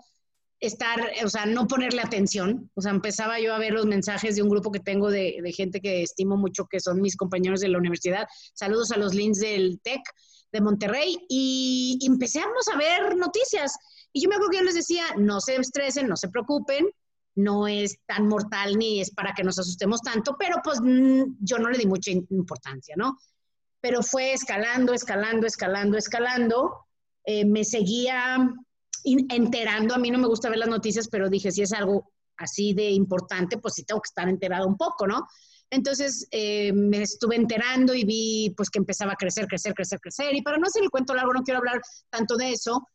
estar, 0.62 1.12
o 1.26 1.28
sea, 1.28 1.46
no 1.46 1.68
ponerle 1.68 2.02
atención. 2.02 2.72
O 2.76 2.82
sea, 2.82 2.92
empezaba 2.92 3.42
yo 3.42 3.54
a 3.54 3.60
ver 3.60 3.74
los 3.74 3.88
mensajes 3.88 4.38
de 4.38 4.42
un 4.42 4.48
grupo 4.48 4.72
que 4.72 4.80
tengo 4.80 5.12
de, 5.12 5.42
gente 5.54 5.82
que 5.82 6.02
estimo 6.02 6.38
mucho, 6.38 6.66
que 6.66 6.80
son 6.80 7.02
mis 7.02 7.18
compañeros 7.18 7.60
de 7.60 7.68
la 7.68 7.78
universidad. 7.78 8.26
Saludos 8.54 8.94
a 8.94 8.98
los 8.98 9.14
links 9.14 9.40
del 9.40 9.82
TEC 9.84 10.00
de 10.54 10.62
Monterrey 10.62 11.18
y 11.28 12.00
empezamos 12.04 12.70
a 12.74 12.78
ver 12.78 13.18
noticias. 13.18 13.76
Y 14.14 14.22
yo 14.22 14.30
me 14.30 14.36
acuerdo 14.36 14.52
que 14.52 14.58
yo 14.60 14.64
les 14.64 14.76
decía, 14.76 15.04
no 15.18 15.42
se 15.42 15.58
estresen, 15.58 16.08
no 16.08 16.16
se 16.16 16.30
preocupen, 16.30 16.88
no 17.40 17.68
es 17.68 17.98
tan 18.06 18.28
mortal 18.28 18.78
ni 18.78 19.00
es 19.00 19.12
para 19.12 19.34
que 19.34 19.44
nos 19.44 19.58
asustemos 19.58 20.02
tanto, 20.02 20.36
pero 20.38 20.58
pues 20.64 20.80
mm, 20.82 21.38
yo 21.40 21.58
no 21.58 21.70
le 21.70 21.78
di 21.78 21.86
mucha 21.86 22.12
importancia, 22.12 22.96
¿no? 22.98 23.18
Pero 23.82 24.04
fue 24.04 24.34
escalando, 24.34 24.94
escalando, 24.94 25.48
escalando, 25.48 25.98
escalando. 25.98 26.86
Eh, 27.24 27.46
me 27.46 27.64
seguía 27.64 28.38
enterando, 29.04 29.96
a 29.96 29.98
mí 29.98 30.12
no 30.12 30.20
me 30.20 30.28
gusta 30.28 30.50
ver 30.50 30.60
las 30.60 30.70
noticias, 30.70 31.08
pero 31.08 31.30
dije, 31.30 31.52
si 31.52 31.62
es 31.62 31.72
algo 31.72 32.12
así 32.38 32.74
de 32.74 32.90
importante, 32.92 33.58
pues 33.58 33.76
sí 33.76 33.84
tengo 33.84 34.02
que 34.02 34.10
estar 34.10 34.28
enterado 34.28 34.68
un 34.68 34.76
poco, 34.76 35.08
¿no? 35.08 35.26
Entonces 35.70 36.28
eh, 36.32 36.74
me 36.74 37.02
estuve 37.02 37.36
enterando 37.36 37.94
y 37.94 38.04
vi 38.04 38.54
pues 38.58 38.70
que 38.70 38.80
empezaba 38.80 39.14
a 39.14 39.16
crecer, 39.16 39.48
crecer, 39.48 39.74
crecer, 39.74 40.00
crecer. 40.02 40.36
Y 40.36 40.42
para 40.42 40.58
no 40.58 40.68
hacer 40.68 40.84
el 40.84 40.90
cuento 40.90 41.14
largo, 41.14 41.34
no 41.34 41.44
quiero 41.44 41.60
hablar 41.60 41.82
tanto 42.10 42.36
de 42.36 42.52
eso, 42.52 42.86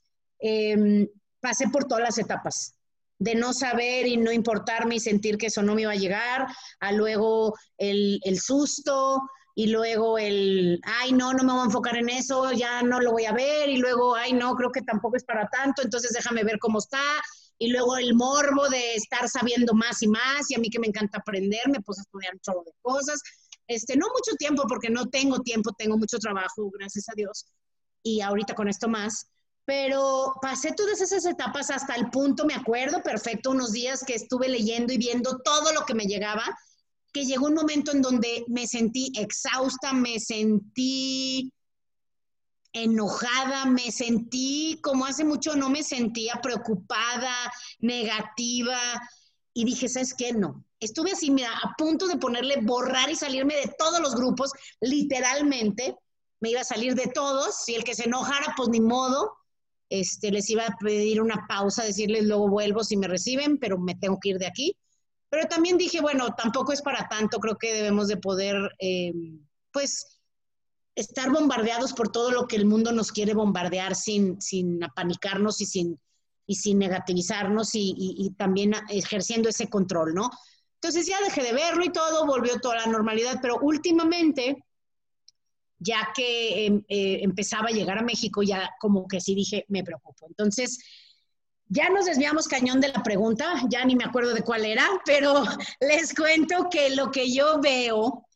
eh, 0.40 1.08
pasé 1.40 1.68
por 1.68 1.84
todas 1.84 2.02
las 2.02 2.18
etapas 2.18 2.74
de 3.18 3.34
no 3.34 3.52
saber 3.52 4.06
y 4.06 4.16
no 4.16 4.32
importarme 4.32 4.96
y 4.96 5.00
sentir 5.00 5.38
que 5.38 5.46
eso 5.46 5.62
no 5.62 5.74
me 5.74 5.82
iba 5.82 5.92
a 5.92 5.96
llegar, 5.96 6.46
a 6.80 6.92
luego 6.92 7.54
el, 7.78 8.20
el 8.24 8.40
susto 8.40 9.22
y 9.54 9.68
luego 9.68 10.18
el, 10.18 10.80
ay, 10.82 11.12
no, 11.12 11.32
no 11.32 11.44
me 11.44 11.52
voy 11.52 11.62
a 11.62 11.66
enfocar 11.66 11.96
en 11.96 12.08
eso, 12.08 12.50
ya 12.52 12.82
no 12.82 13.00
lo 13.00 13.12
voy 13.12 13.24
a 13.24 13.32
ver 13.32 13.68
y 13.68 13.76
luego, 13.76 14.16
ay, 14.16 14.32
no, 14.32 14.54
creo 14.56 14.72
que 14.72 14.82
tampoco 14.82 15.16
es 15.16 15.24
para 15.24 15.48
tanto, 15.48 15.82
entonces 15.82 16.12
déjame 16.12 16.42
ver 16.42 16.58
cómo 16.58 16.80
está 16.80 17.02
y 17.58 17.70
luego 17.70 17.96
el 17.96 18.14
morbo 18.14 18.68
de 18.68 18.96
estar 18.96 19.28
sabiendo 19.28 19.74
más 19.74 20.02
y 20.02 20.08
más 20.08 20.50
y 20.50 20.56
a 20.56 20.58
mí 20.58 20.68
que 20.70 20.80
me 20.80 20.88
encanta 20.88 21.18
aprender, 21.18 21.68
me 21.68 21.80
puse 21.80 22.00
estudiar 22.00 22.34
un 22.34 22.64
de 22.64 22.72
cosas. 22.82 23.20
Este, 23.66 23.96
no 23.96 24.06
mucho 24.08 24.36
tiempo 24.36 24.64
porque 24.68 24.90
no 24.90 25.06
tengo 25.06 25.40
tiempo, 25.40 25.72
tengo 25.72 25.96
mucho 25.96 26.18
trabajo, 26.18 26.70
gracias 26.76 27.08
a 27.08 27.14
Dios, 27.14 27.46
y 28.02 28.20
ahorita 28.20 28.54
con 28.54 28.68
esto 28.68 28.88
más, 28.88 29.28
pero 29.64 30.34
pasé 30.42 30.72
todas 30.72 31.00
esas 31.00 31.24
etapas 31.24 31.70
hasta 31.70 31.94
el 31.94 32.10
punto, 32.10 32.44
me 32.44 32.54
acuerdo 32.54 33.02
perfecto, 33.02 33.50
unos 33.50 33.72
días 33.72 34.04
que 34.04 34.14
estuve 34.14 34.48
leyendo 34.48 34.92
y 34.92 34.98
viendo 34.98 35.38
todo 35.38 35.72
lo 35.72 35.86
que 35.86 35.94
me 35.94 36.04
llegaba, 36.04 36.44
que 37.12 37.24
llegó 37.24 37.46
un 37.46 37.54
momento 37.54 37.92
en 37.92 38.02
donde 38.02 38.44
me 38.48 38.66
sentí 38.66 39.12
exhausta, 39.16 39.92
me 39.92 40.20
sentí 40.20 41.52
enojada, 42.72 43.66
me 43.66 43.92
sentí 43.92 44.80
como 44.82 45.06
hace 45.06 45.24
mucho 45.24 45.54
no 45.54 45.70
me 45.70 45.82
sentía 45.82 46.40
preocupada, 46.42 47.32
negativa, 47.78 48.78
y 49.54 49.64
dije, 49.64 49.88
¿sabes 49.88 50.12
qué? 50.12 50.32
No. 50.32 50.64
Estuve 50.80 51.12
así, 51.12 51.30
mira, 51.30 51.56
a 51.62 51.74
punto 51.78 52.08
de 52.08 52.16
ponerle 52.16 52.60
borrar 52.62 53.08
y 53.08 53.14
salirme 53.14 53.54
de 53.54 53.72
todos 53.78 54.00
los 54.00 54.16
grupos, 54.16 54.50
literalmente, 54.80 55.96
me 56.40 56.50
iba 56.50 56.60
a 56.60 56.64
salir 56.64 56.96
de 56.96 57.06
todos, 57.06 57.66
y 57.68 57.76
el 57.76 57.84
que 57.84 57.94
se 57.94 58.06
enojara, 58.06 58.54
pues 58.56 58.68
ni 58.68 58.80
modo, 58.80 59.32
este, 59.88 60.30
les 60.30 60.48
iba 60.50 60.66
a 60.66 60.76
pedir 60.78 61.20
una 61.20 61.46
pausa, 61.48 61.84
decirles 61.84 62.24
luego 62.24 62.48
vuelvo 62.48 62.84
si 62.84 62.96
me 62.96 63.08
reciben, 63.08 63.58
pero 63.58 63.78
me 63.78 63.94
tengo 63.94 64.18
que 64.20 64.30
ir 64.30 64.38
de 64.38 64.46
aquí. 64.46 64.76
Pero 65.28 65.46
también 65.48 65.78
dije, 65.78 66.00
bueno, 66.00 66.34
tampoco 66.36 66.72
es 66.72 66.82
para 66.82 67.08
tanto, 67.08 67.38
creo 67.40 67.56
que 67.56 67.74
debemos 67.74 68.08
de 68.08 68.16
poder, 68.16 68.56
eh, 68.78 69.12
pues, 69.72 70.20
estar 70.94 71.30
bombardeados 71.30 71.92
por 71.92 72.10
todo 72.10 72.30
lo 72.30 72.46
que 72.46 72.56
el 72.56 72.66
mundo 72.66 72.92
nos 72.92 73.10
quiere 73.10 73.34
bombardear 73.34 73.96
sin, 73.96 74.40
sin 74.40 74.82
apanicarnos 74.84 75.60
y 75.60 75.66
sin, 75.66 76.00
y 76.46 76.54
sin 76.54 76.78
negativizarnos 76.78 77.74
y, 77.74 77.94
y, 77.96 78.30
también 78.30 78.74
ejerciendo 78.88 79.48
ese 79.48 79.68
control, 79.68 80.14
¿no? 80.14 80.30
Entonces 80.74 81.06
ya 81.06 81.18
dejé 81.24 81.42
de 81.42 81.52
verlo 81.52 81.84
y 81.84 81.90
todo, 81.90 82.26
volvió 82.26 82.60
toda 82.60 82.76
la 82.76 82.86
normalidad, 82.86 83.38
pero 83.40 83.58
últimamente 83.60 84.64
ya 85.84 86.08
que 86.14 86.66
em, 86.66 86.82
eh, 86.88 87.18
empezaba 87.22 87.68
a 87.68 87.72
llegar 87.72 87.98
a 87.98 88.02
México, 88.02 88.42
ya 88.42 88.70
como 88.80 89.06
que 89.06 89.20
sí 89.20 89.34
dije, 89.34 89.64
me 89.68 89.84
preocupo. 89.84 90.26
Entonces, 90.28 90.78
ya 91.68 91.90
nos 91.90 92.06
desviamos 92.06 92.48
cañón 92.48 92.80
de 92.80 92.88
la 92.88 93.02
pregunta, 93.02 93.62
ya 93.68 93.84
ni 93.84 93.94
me 93.94 94.04
acuerdo 94.04 94.34
de 94.34 94.42
cuál 94.42 94.64
era, 94.64 94.86
pero 95.04 95.44
les 95.80 96.14
cuento 96.14 96.68
que 96.70 96.94
lo 96.96 97.10
que 97.10 97.32
yo 97.32 97.60
veo 97.60 98.26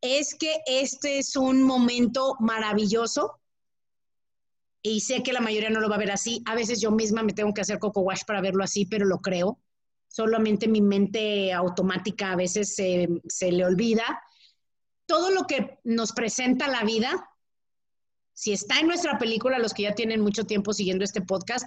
es 0.00 0.34
que 0.34 0.58
este 0.66 1.18
es 1.18 1.36
un 1.36 1.62
momento 1.62 2.36
maravilloso 2.40 3.38
y 4.82 5.00
sé 5.00 5.22
que 5.22 5.32
la 5.32 5.42
mayoría 5.42 5.68
no 5.68 5.80
lo 5.80 5.90
va 5.90 5.96
a 5.96 5.98
ver 5.98 6.10
así. 6.10 6.42
A 6.46 6.54
veces 6.54 6.80
yo 6.80 6.90
misma 6.90 7.22
me 7.22 7.34
tengo 7.34 7.52
que 7.52 7.60
hacer 7.60 7.78
coco 7.78 8.00
wash 8.00 8.22
para 8.26 8.40
verlo 8.40 8.64
así, 8.64 8.86
pero 8.86 9.04
lo 9.04 9.18
creo. 9.18 9.58
Solamente 10.08 10.68
mi 10.68 10.80
mente 10.80 11.52
automática 11.52 12.32
a 12.32 12.36
veces 12.36 12.74
se, 12.74 13.08
se 13.28 13.52
le 13.52 13.64
olvida 13.64 14.22
todo 15.10 15.32
lo 15.32 15.44
que 15.48 15.76
nos 15.82 16.12
presenta 16.12 16.68
la 16.68 16.84
vida, 16.84 17.28
si 18.32 18.52
está 18.52 18.78
en 18.78 18.86
nuestra 18.86 19.18
película, 19.18 19.58
los 19.58 19.74
que 19.74 19.82
ya 19.82 19.92
tienen 19.92 20.20
mucho 20.20 20.44
tiempo 20.44 20.72
siguiendo 20.72 21.02
este 21.02 21.20
podcast, 21.20 21.66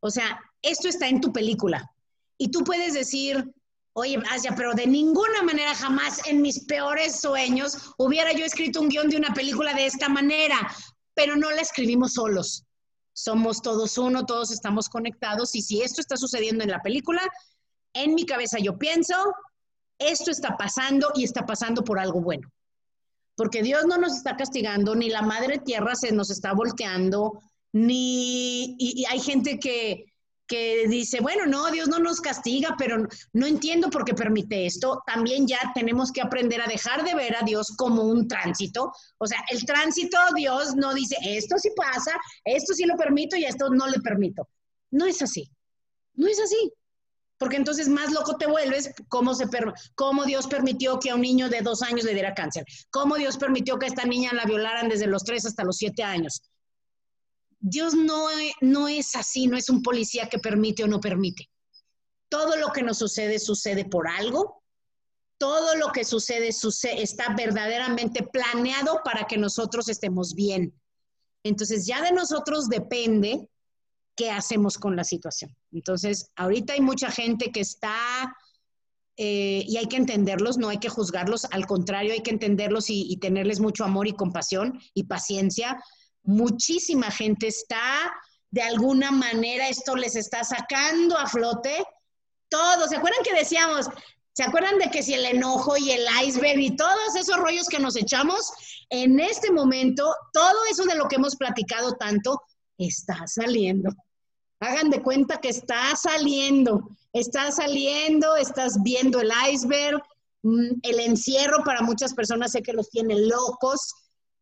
o 0.00 0.10
sea, 0.10 0.40
esto 0.62 0.88
está 0.88 1.06
en 1.06 1.20
tu 1.20 1.30
película. 1.30 1.92
Y 2.38 2.50
tú 2.50 2.64
puedes 2.64 2.94
decir, 2.94 3.44
oye, 3.92 4.18
Asia, 4.30 4.54
pero 4.56 4.72
de 4.72 4.86
ninguna 4.86 5.42
manera 5.42 5.74
jamás 5.74 6.26
en 6.26 6.40
mis 6.40 6.64
peores 6.64 7.20
sueños 7.20 7.92
hubiera 7.98 8.32
yo 8.32 8.46
escrito 8.46 8.80
un 8.80 8.88
guion 8.88 9.10
de 9.10 9.18
una 9.18 9.34
película 9.34 9.74
de 9.74 9.84
esta 9.84 10.08
manera, 10.08 10.56
pero 11.12 11.36
no 11.36 11.50
la 11.50 11.60
escribimos 11.60 12.14
solos. 12.14 12.64
Somos 13.12 13.60
todos 13.60 13.98
uno, 13.98 14.24
todos 14.24 14.50
estamos 14.50 14.88
conectados 14.88 15.54
y 15.54 15.60
si 15.60 15.82
esto 15.82 16.00
está 16.00 16.16
sucediendo 16.16 16.64
en 16.64 16.70
la 16.70 16.80
película, 16.80 17.20
en 17.92 18.14
mi 18.14 18.24
cabeza 18.24 18.58
yo 18.58 18.78
pienso, 18.78 19.14
esto 19.98 20.30
está 20.30 20.56
pasando 20.56 21.12
y 21.14 21.24
está 21.24 21.44
pasando 21.44 21.84
por 21.84 21.98
algo 21.98 22.22
bueno 22.22 22.50
porque 23.38 23.62
Dios 23.62 23.86
no 23.86 23.98
nos 23.98 24.16
está 24.16 24.36
castigando, 24.36 24.96
ni 24.96 25.10
la 25.10 25.22
madre 25.22 25.58
tierra 25.58 25.94
se 25.94 26.10
nos 26.10 26.28
está 26.28 26.52
volteando, 26.52 27.40
ni 27.72 28.74
y, 28.80 29.04
hay 29.04 29.20
gente 29.20 29.60
que, 29.60 30.06
que 30.48 30.88
dice, 30.88 31.20
bueno, 31.20 31.46
no, 31.46 31.70
Dios 31.70 31.86
no 31.86 32.00
nos 32.00 32.20
castiga, 32.20 32.74
pero 32.76 33.06
no 33.32 33.46
entiendo 33.46 33.90
por 33.90 34.04
qué 34.04 34.12
permite 34.12 34.66
esto. 34.66 35.04
También 35.06 35.46
ya 35.46 35.60
tenemos 35.72 36.10
que 36.10 36.20
aprender 36.20 36.60
a 36.60 36.66
dejar 36.66 37.04
de 37.04 37.14
ver 37.14 37.36
a 37.36 37.44
Dios 37.44 37.68
como 37.76 38.02
un 38.02 38.26
tránsito. 38.26 38.90
O 39.18 39.26
sea, 39.28 39.38
el 39.50 39.64
tránsito, 39.64 40.18
Dios 40.34 40.74
no 40.74 40.92
dice, 40.92 41.16
esto 41.22 41.58
sí 41.58 41.70
pasa, 41.76 42.18
esto 42.44 42.74
sí 42.74 42.86
lo 42.86 42.96
permito 42.96 43.36
y 43.36 43.44
esto 43.44 43.70
no 43.70 43.86
le 43.86 44.00
permito. 44.00 44.48
No 44.90 45.06
es 45.06 45.22
así. 45.22 45.48
No 46.14 46.26
es 46.26 46.40
así 46.40 46.72
porque 47.38 47.56
entonces 47.56 47.88
más 47.88 48.12
loco 48.12 48.36
te 48.36 48.46
vuelves 48.46 48.90
cómo, 49.08 49.34
se 49.34 49.46
cómo 49.94 50.24
Dios 50.24 50.46
permitió 50.46 50.98
que 50.98 51.10
a 51.10 51.14
un 51.14 51.22
niño 51.22 51.48
de 51.48 51.62
dos 51.62 51.82
años 51.82 52.04
le 52.04 52.12
diera 52.12 52.34
cáncer, 52.34 52.64
cómo 52.90 53.16
Dios 53.16 53.36
permitió 53.38 53.78
que 53.78 53.86
a 53.86 53.88
esta 53.88 54.04
niña 54.04 54.32
la 54.32 54.44
violaran 54.44 54.88
desde 54.88 55.06
los 55.06 55.24
tres 55.24 55.46
hasta 55.46 55.64
los 55.64 55.76
siete 55.76 56.02
años. 56.02 56.42
Dios 57.60 57.94
no, 57.94 58.26
no 58.60 58.88
es 58.88 59.16
así, 59.16 59.46
no 59.46 59.56
es 59.56 59.70
un 59.70 59.82
policía 59.82 60.28
que 60.28 60.38
permite 60.38 60.84
o 60.84 60.88
no 60.88 61.00
permite. 61.00 61.48
Todo 62.28 62.56
lo 62.56 62.72
que 62.72 62.82
nos 62.82 62.98
sucede 62.98 63.38
sucede 63.38 63.84
por 63.84 64.08
algo, 64.08 64.62
todo 65.38 65.76
lo 65.76 65.92
que 65.92 66.04
sucede, 66.04 66.52
sucede 66.52 67.02
está 67.02 67.34
verdaderamente 67.34 68.24
planeado 68.24 69.00
para 69.04 69.26
que 69.26 69.38
nosotros 69.38 69.88
estemos 69.88 70.34
bien. 70.34 70.74
Entonces 71.44 71.86
ya 71.86 72.02
de 72.02 72.12
nosotros 72.12 72.68
depende 72.68 73.48
qué 74.18 74.32
hacemos 74.32 74.76
con 74.78 74.96
la 74.96 75.04
situación. 75.04 75.56
Entonces, 75.72 76.32
ahorita 76.34 76.72
hay 76.72 76.80
mucha 76.80 77.08
gente 77.08 77.52
que 77.52 77.60
está, 77.60 78.36
eh, 79.16 79.62
y 79.64 79.76
hay 79.76 79.86
que 79.86 79.96
entenderlos, 79.96 80.58
no 80.58 80.68
hay 80.68 80.78
que 80.78 80.88
juzgarlos, 80.88 81.46
al 81.52 81.66
contrario, 81.66 82.12
hay 82.12 82.22
que 82.22 82.32
entenderlos 82.32 82.90
y, 82.90 83.16
tenerles 83.18 83.60
mucho 83.60 83.84
amor 83.84 84.08
y 84.08 84.12
compasión 84.14 84.80
y 84.92 85.04
paciencia. 85.04 85.80
Muchísima 86.24 87.12
gente 87.12 87.46
está, 87.46 88.12
de 88.50 88.62
alguna 88.62 89.12
manera, 89.12 89.68
esto 89.68 89.94
les 89.94 90.16
está 90.16 90.42
sacando 90.42 91.16
a 91.16 91.28
flote. 91.28 91.84
Todos, 92.48 92.90
¿se 92.90 92.96
acuerdan 92.96 93.22
que 93.22 93.34
decíamos, 93.34 93.88
¿Se 94.32 94.44
acuerdan 94.44 94.78
de 94.78 94.88
que 94.88 95.02
si 95.02 95.14
el 95.14 95.24
enojo 95.24 95.76
y 95.76 95.90
el 95.90 96.06
iceberg 96.24 96.60
y 96.60 96.76
todos 96.76 97.16
esos 97.16 97.36
rollos 97.38 97.66
que 97.68 97.80
nos 97.80 97.96
echamos, 97.96 98.52
en 98.88 99.18
este 99.18 99.50
momento, 99.50 100.14
todo 100.32 100.58
eso 100.70 100.84
de 100.84 100.94
lo 100.94 101.08
que 101.08 101.16
hemos 101.16 101.34
platicado 101.34 101.94
tanto, 101.94 102.40
está 102.78 103.26
saliendo. 103.26 103.90
Hagan 104.60 104.90
de 104.90 105.02
cuenta 105.02 105.40
que 105.40 105.48
está 105.48 105.94
saliendo, 105.96 106.88
está 107.12 107.52
saliendo, 107.52 108.36
estás 108.36 108.82
viendo 108.82 109.20
el 109.20 109.30
iceberg, 109.52 110.02
mm, 110.42 110.80
el 110.82 111.00
encierro 111.00 111.62
para 111.64 111.82
muchas 111.82 112.14
personas 112.14 112.52
sé 112.52 112.62
que 112.62 112.72
los 112.72 112.90
tiene 112.90 113.14
locos, 113.20 113.92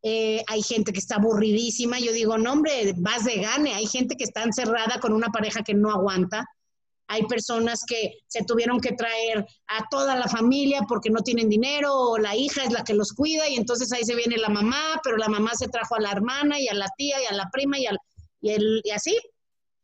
eh, 0.03 0.43
hay 0.47 0.63
gente 0.63 0.93
que 0.93 1.01
está 1.01 1.17
aburridísima, 1.17 1.99
yo 1.99 2.13
digo, 2.13 2.39
no 2.39 2.53
hombre, 2.53 2.95
vas 2.97 3.25
de 3.25 3.41
gane, 3.41 3.75
hay 3.75 3.87
gente 3.87 4.17
que 4.17 4.25
está 4.25 4.43
encerrada 4.43 5.01
con 5.01 5.13
una 5.13 5.29
pareja 5.29 5.63
que 5.63 5.75
no 5.75 5.91
aguanta, 5.91 6.47
hay 7.09 7.23
personas 7.27 7.83
que 7.87 8.19
se 8.27 8.45
tuvieron 8.45 8.81
que 8.81 8.93
traer 8.93 9.47
a 9.69 9.89
toda 9.91 10.17
la 10.17 10.29
familia 10.29 10.83
porque 10.89 11.11
no 11.11 11.21
tienen 11.21 11.49
dinero 11.49 11.95
o 11.95 12.19
la 12.19 12.35
hija 12.35 12.65
es 12.65 12.73
la 12.73 12.85
que 12.85 12.95
los 12.95 13.13
cuida 13.13 13.49
y 13.49 13.57
entonces 13.57 13.93
ahí 13.93 14.05
se 14.05 14.15
viene 14.15 14.37
la 14.39 14.49
mamá, 14.49 15.01
pero 15.05 15.17
la 15.17 15.29
mamá 15.29 15.53
se 15.55 15.69
trajo 15.69 15.95
a 15.95 16.01
la 16.01 16.11
hermana 16.11 16.61
y 16.61 16.69
a 16.69 16.75
la 16.75 16.89
tía 16.97 17.23
y 17.23 17.27
a 17.27 17.37
la 17.37 17.49
prima 17.51 17.79
y, 17.79 17.87
y, 18.41 18.51
el, 18.51 18.81
y 18.85 18.91
así. 18.91 19.17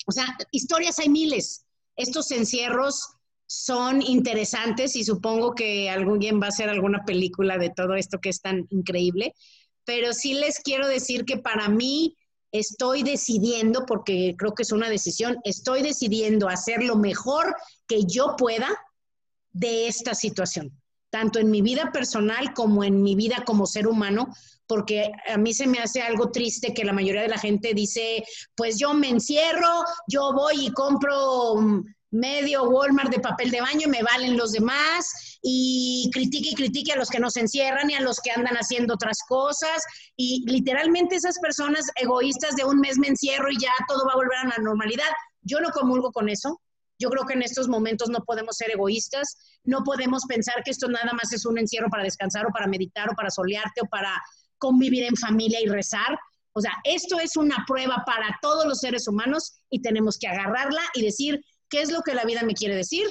O 0.06 0.12
sea, 0.12 0.36
historias 0.50 0.98
hay 0.98 1.08
miles. 1.08 1.64
Estos 1.96 2.30
encierros 2.30 3.08
son 3.46 4.02
interesantes 4.02 4.96
y 4.96 5.04
supongo 5.04 5.54
que 5.54 5.90
alguien 5.90 6.40
va 6.40 6.46
a 6.46 6.48
hacer 6.48 6.68
alguna 6.68 7.04
película 7.04 7.58
de 7.58 7.70
todo 7.70 7.94
esto 7.94 8.18
que 8.18 8.30
es 8.30 8.40
tan 8.40 8.66
increíble 8.70 9.34
pero 9.84 10.12
sí 10.12 10.34
les 10.34 10.60
quiero 10.60 10.86
decir 10.86 11.24
que 11.24 11.38
para 11.38 11.68
mí 11.68 12.16
estoy 12.52 13.02
decidiendo, 13.02 13.86
porque 13.86 14.34
creo 14.36 14.54
que 14.54 14.62
es 14.62 14.72
una 14.72 14.88
decisión, 14.88 15.38
estoy 15.44 15.82
decidiendo 15.82 16.48
hacer 16.48 16.82
lo 16.82 16.96
mejor 16.96 17.56
que 17.86 18.04
yo 18.04 18.36
pueda 18.36 18.68
de 19.52 19.86
esta 19.86 20.14
situación, 20.14 20.70
tanto 21.10 21.38
en 21.38 21.50
mi 21.50 21.62
vida 21.62 21.90
personal 21.92 22.52
como 22.54 22.84
en 22.84 23.02
mi 23.02 23.14
vida 23.14 23.44
como 23.46 23.66
ser 23.66 23.86
humano, 23.86 24.34
porque 24.72 25.12
a 25.28 25.36
mí 25.36 25.52
se 25.52 25.66
me 25.66 25.80
hace 25.80 26.00
algo 26.00 26.30
triste 26.30 26.72
que 26.72 26.82
la 26.82 26.94
mayoría 26.94 27.20
de 27.20 27.28
la 27.28 27.36
gente 27.36 27.74
dice, 27.74 28.24
pues 28.54 28.78
yo 28.78 28.94
me 28.94 29.10
encierro, 29.10 29.84
yo 30.08 30.32
voy 30.32 30.68
y 30.68 30.72
compro 30.72 31.56
mm, 31.56 31.84
medio 32.12 32.62
Walmart 32.62 33.10
de 33.10 33.20
papel 33.20 33.50
de 33.50 33.60
baño 33.60 33.82
y 33.84 33.90
me 33.90 34.02
valen 34.02 34.34
los 34.34 34.52
demás 34.52 35.38
y 35.42 36.08
critique 36.14 36.52
y 36.52 36.54
critique 36.54 36.92
a 36.94 36.96
los 36.96 37.10
que 37.10 37.20
nos 37.20 37.36
encierran 37.36 37.90
y 37.90 37.94
a 37.96 38.00
los 38.00 38.18
que 38.20 38.30
andan 38.30 38.54
haciendo 38.54 38.94
otras 38.94 39.18
cosas 39.28 39.84
y 40.16 40.42
literalmente 40.50 41.16
esas 41.16 41.38
personas 41.38 41.84
egoístas 41.96 42.56
de 42.56 42.64
un 42.64 42.80
mes 42.80 42.96
me 42.96 43.08
encierro 43.08 43.50
y 43.50 43.60
ya 43.60 43.72
todo 43.86 44.06
va 44.06 44.14
a 44.14 44.16
volver 44.16 44.38
a 44.38 44.56
la 44.56 44.64
normalidad. 44.64 45.12
Yo 45.42 45.60
no 45.60 45.68
comulgo 45.68 46.12
con 46.12 46.30
eso. 46.30 46.62
Yo 46.98 47.10
creo 47.10 47.26
que 47.26 47.34
en 47.34 47.42
estos 47.42 47.68
momentos 47.68 48.08
no 48.08 48.24
podemos 48.24 48.56
ser 48.56 48.70
egoístas, 48.70 49.36
no 49.64 49.82
podemos 49.84 50.24
pensar 50.26 50.62
que 50.64 50.70
esto 50.70 50.88
nada 50.88 51.12
más 51.12 51.30
es 51.34 51.44
un 51.44 51.58
encierro 51.58 51.90
para 51.90 52.04
descansar 52.04 52.46
o 52.46 52.52
para 52.52 52.68
meditar 52.68 53.10
o 53.10 53.14
para 53.14 53.28
solearte 53.28 53.82
o 53.82 53.86
para 53.86 54.14
convivir 54.62 55.02
en 55.02 55.16
familia 55.16 55.60
y 55.60 55.66
rezar. 55.66 56.16
O 56.52 56.60
sea, 56.60 56.72
esto 56.84 57.18
es 57.18 57.36
una 57.36 57.64
prueba 57.66 58.04
para 58.06 58.38
todos 58.40 58.64
los 58.64 58.78
seres 58.78 59.08
humanos 59.08 59.54
y 59.70 59.82
tenemos 59.82 60.18
que 60.18 60.28
agarrarla 60.28 60.82
y 60.94 61.02
decir, 61.02 61.40
qué 61.68 61.82
es 61.82 61.90
lo 61.90 62.02
que 62.02 62.14
la 62.14 62.24
vida 62.24 62.42
me 62.44 62.54
quiere 62.54 62.76
decir 62.76 63.06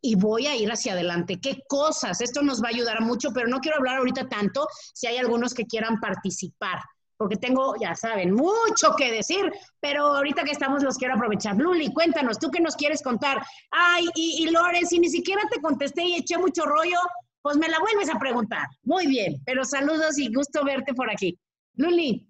y 0.00 0.14
voy 0.14 0.46
a 0.46 0.56
ir 0.56 0.70
hacia 0.70 0.94
adelante. 0.94 1.40
¿Qué 1.42 1.58
cosas? 1.68 2.22
Esto 2.22 2.40
nos 2.40 2.62
va 2.62 2.68
a 2.68 2.70
ayudar 2.70 3.02
mucho, 3.02 3.32
pero 3.34 3.48
no 3.48 3.58
quiero 3.58 3.76
hablar 3.76 3.98
ahorita 3.98 4.28
tanto 4.28 4.66
si 4.94 5.06
hay 5.06 5.18
algunos 5.18 5.52
que 5.52 5.66
quieran 5.66 6.00
participar, 6.00 6.78
porque 7.18 7.36
tengo, 7.36 7.74
ya 7.78 7.94
saben, 7.94 8.32
mucho 8.32 8.94
que 8.96 9.12
decir, 9.12 9.52
pero 9.80 10.06
ahorita 10.06 10.44
que 10.44 10.52
estamos 10.52 10.82
los 10.82 10.96
quiero 10.96 11.14
aprovechar. 11.16 11.56
Luli, 11.56 11.92
cuéntanos, 11.92 12.38
¿tú 12.38 12.50
qué 12.50 12.60
nos 12.60 12.76
quieres 12.76 13.02
contar? 13.02 13.44
Ay, 13.72 14.06
y, 14.14 14.44
y 14.44 14.50
Loren, 14.50 14.86
si 14.86 14.98
ni 15.00 15.10
siquiera 15.10 15.42
te 15.50 15.60
contesté 15.60 16.04
y 16.04 16.14
eché 16.14 16.38
mucho 16.38 16.64
rollo, 16.64 16.98
pues 17.42 17.56
me 17.56 17.68
la 17.68 17.78
vuelves 17.80 18.10
a 18.10 18.18
preguntar. 18.18 18.66
Muy 18.82 19.06
bien, 19.06 19.40
pero 19.44 19.64
saludos 19.64 20.18
y 20.18 20.32
gusto 20.32 20.64
verte 20.64 20.94
por 20.94 21.10
aquí. 21.10 21.38
Luli. 21.74 22.28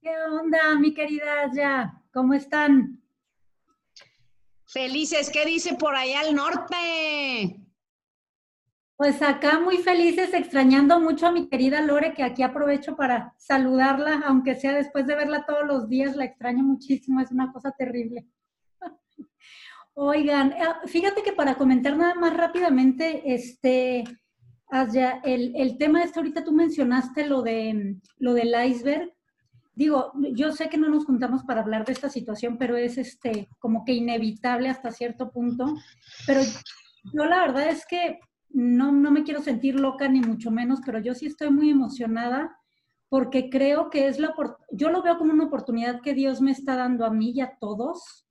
¿Qué 0.00 0.10
onda, 0.30 0.78
mi 0.78 0.92
querida 0.92 1.50
Ya? 1.54 2.02
¿Cómo 2.12 2.34
están? 2.34 3.02
Felices, 4.66 5.30
¿qué 5.30 5.46
dice 5.46 5.76
por 5.76 5.94
allá 5.94 6.20
al 6.20 6.34
norte? 6.34 7.64
Pues 8.96 9.22
acá 9.22 9.58
muy 9.58 9.78
felices, 9.78 10.32
extrañando 10.34 11.00
mucho 11.00 11.26
a 11.26 11.32
mi 11.32 11.48
querida 11.48 11.80
Lore, 11.80 12.14
que 12.14 12.22
aquí 12.22 12.42
aprovecho 12.42 12.94
para 12.96 13.34
saludarla, 13.38 14.22
aunque 14.26 14.54
sea 14.54 14.72
después 14.72 15.06
de 15.06 15.16
verla 15.16 15.44
todos 15.46 15.66
los 15.66 15.88
días, 15.88 16.14
la 16.14 16.24
extraño 16.24 16.62
muchísimo, 16.62 17.20
es 17.20 17.32
una 17.32 17.52
cosa 17.52 17.72
terrible. 17.72 18.26
Oigan, 19.94 20.52
eh, 20.52 20.64
fíjate 20.86 21.22
que 21.22 21.32
para 21.32 21.54
comentar 21.54 21.96
nada 21.96 22.14
más 22.14 22.36
rápidamente, 22.36 23.34
este, 23.34 24.04
el, 25.22 25.52
el 25.54 25.78
tema 25.78 26.00
de 26.00 26.06
esto, 26.06 26.20
ahorita 26.20 26.42
tú 26.42 26.52
mencionaste 26.52 27.26
lo, 27.26 27.42
de, 27.42 27.96
lo 28.18 28.34
del 28.34 28.54
iceberg, 28.66 29.12
digo, 29.74 30.12
yo 30.32 30.52
sé 30.52 30.68
que 30.68 30.78
no 30.78 30.88
nos 30.88 31.04
juntamos 31.04 31.44
para 31.44 31.60
hablar 31.60 31.84
de 31.84 31.92
esta 31.92 32.08
situación, 32.08 32.58
pero 32.58 32.76
es 32.76 32.98
este 32.98 33.48
como 33.60 33.84
que 33.84 33.92
inevitable 33.92 34.68
hasta 34.68 34.90
cierto 34.90 35.30
punto. 35.30 35.66
Pero 36.26 36.40
yo 37.12 37.24
la 37.26 37.40
verdad 37.40 37.68
es 37.68 37.86
que 37.86 38.18
no, 38.50 38.92
no 38.92 39.10
me 39.10 39.24
quiero 39.24 39.42
sentir 39.42 39.78
loca 39.78 40.08
ni 40.08 40.20
mucho 40.20 40.50
menos, 40.50 40.80
pero 40.84 40.98
yo 40.98 41.14
sí 41.14 41.26
estoy 41.26 41.50
muy 41.50 41.70
emocionada 41.70 42.56
porque 43.08 43.48
creo 43.48 43.90
que 43.90 44.08
es 44.08 44.18
la 44.18 44.34
yo 44.72 44.90
lo 44.90 45.02
veo 45.02 45.18
como 45.18 45.32
una 45.32 45.44
oportunidad 45.44 46.00
que 46.00 46.14
Dios 46.14 46.40
me 46.40 46.50
está 46.50 46.74
dando 46.76 47.04
a 47.04 47.10
mí 47.10 47.30
y 47.30 47.40
a 47.40 47.56
todos 47.60 48.23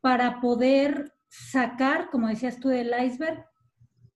para 0.00 0.40
poder 0.40 1.12
sacar, 1.28 2.10
como 2.10 2.28
decías 2.28 2.58
tú, 2.58 2.68
del 2.68 2.92
iceberg, 3.04 3.44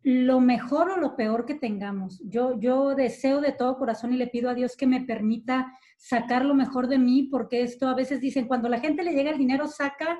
lo 0.03 0.39
mejor 0.41 0.91
o 0.91 0.97
lo 0.99 1.17
peor 1.17 1.47
que 1.47 1.55
tengamos. 1.55 2.21
Yo, 2.25 2.61
yo 2.61 2.95
deseo 2.95 3.41
de 3.41 3.53
todo 3.53 3.79
corazón 3.79 4.13
y 4.13 4.19
le 4.19 4.27
pido 4.27 4.51
a 4.51 4.55
Dios 4.55 4.77
que 4.77 4.87
me 4.87 5.01
permita 5.01 5.73
sacar 5.97 6.45
lo 6.45 6.55
mejor 6.55 6.89
de 6.89 6.99
mí, 6.99 7.23
porque 7.25 7.63
esto 7.63 7.89
a 7.89 7.95
veces 7.95 8.21
dicen, 8.21 8.47
cuando 8.47 8.69
la 8.69 8.81
gente 8.81 9.03
le 9.03 9.13
llega 9.13 9.31
el 9.31 9.39
dinero, 9.39 9.67
saca 9.67 10.19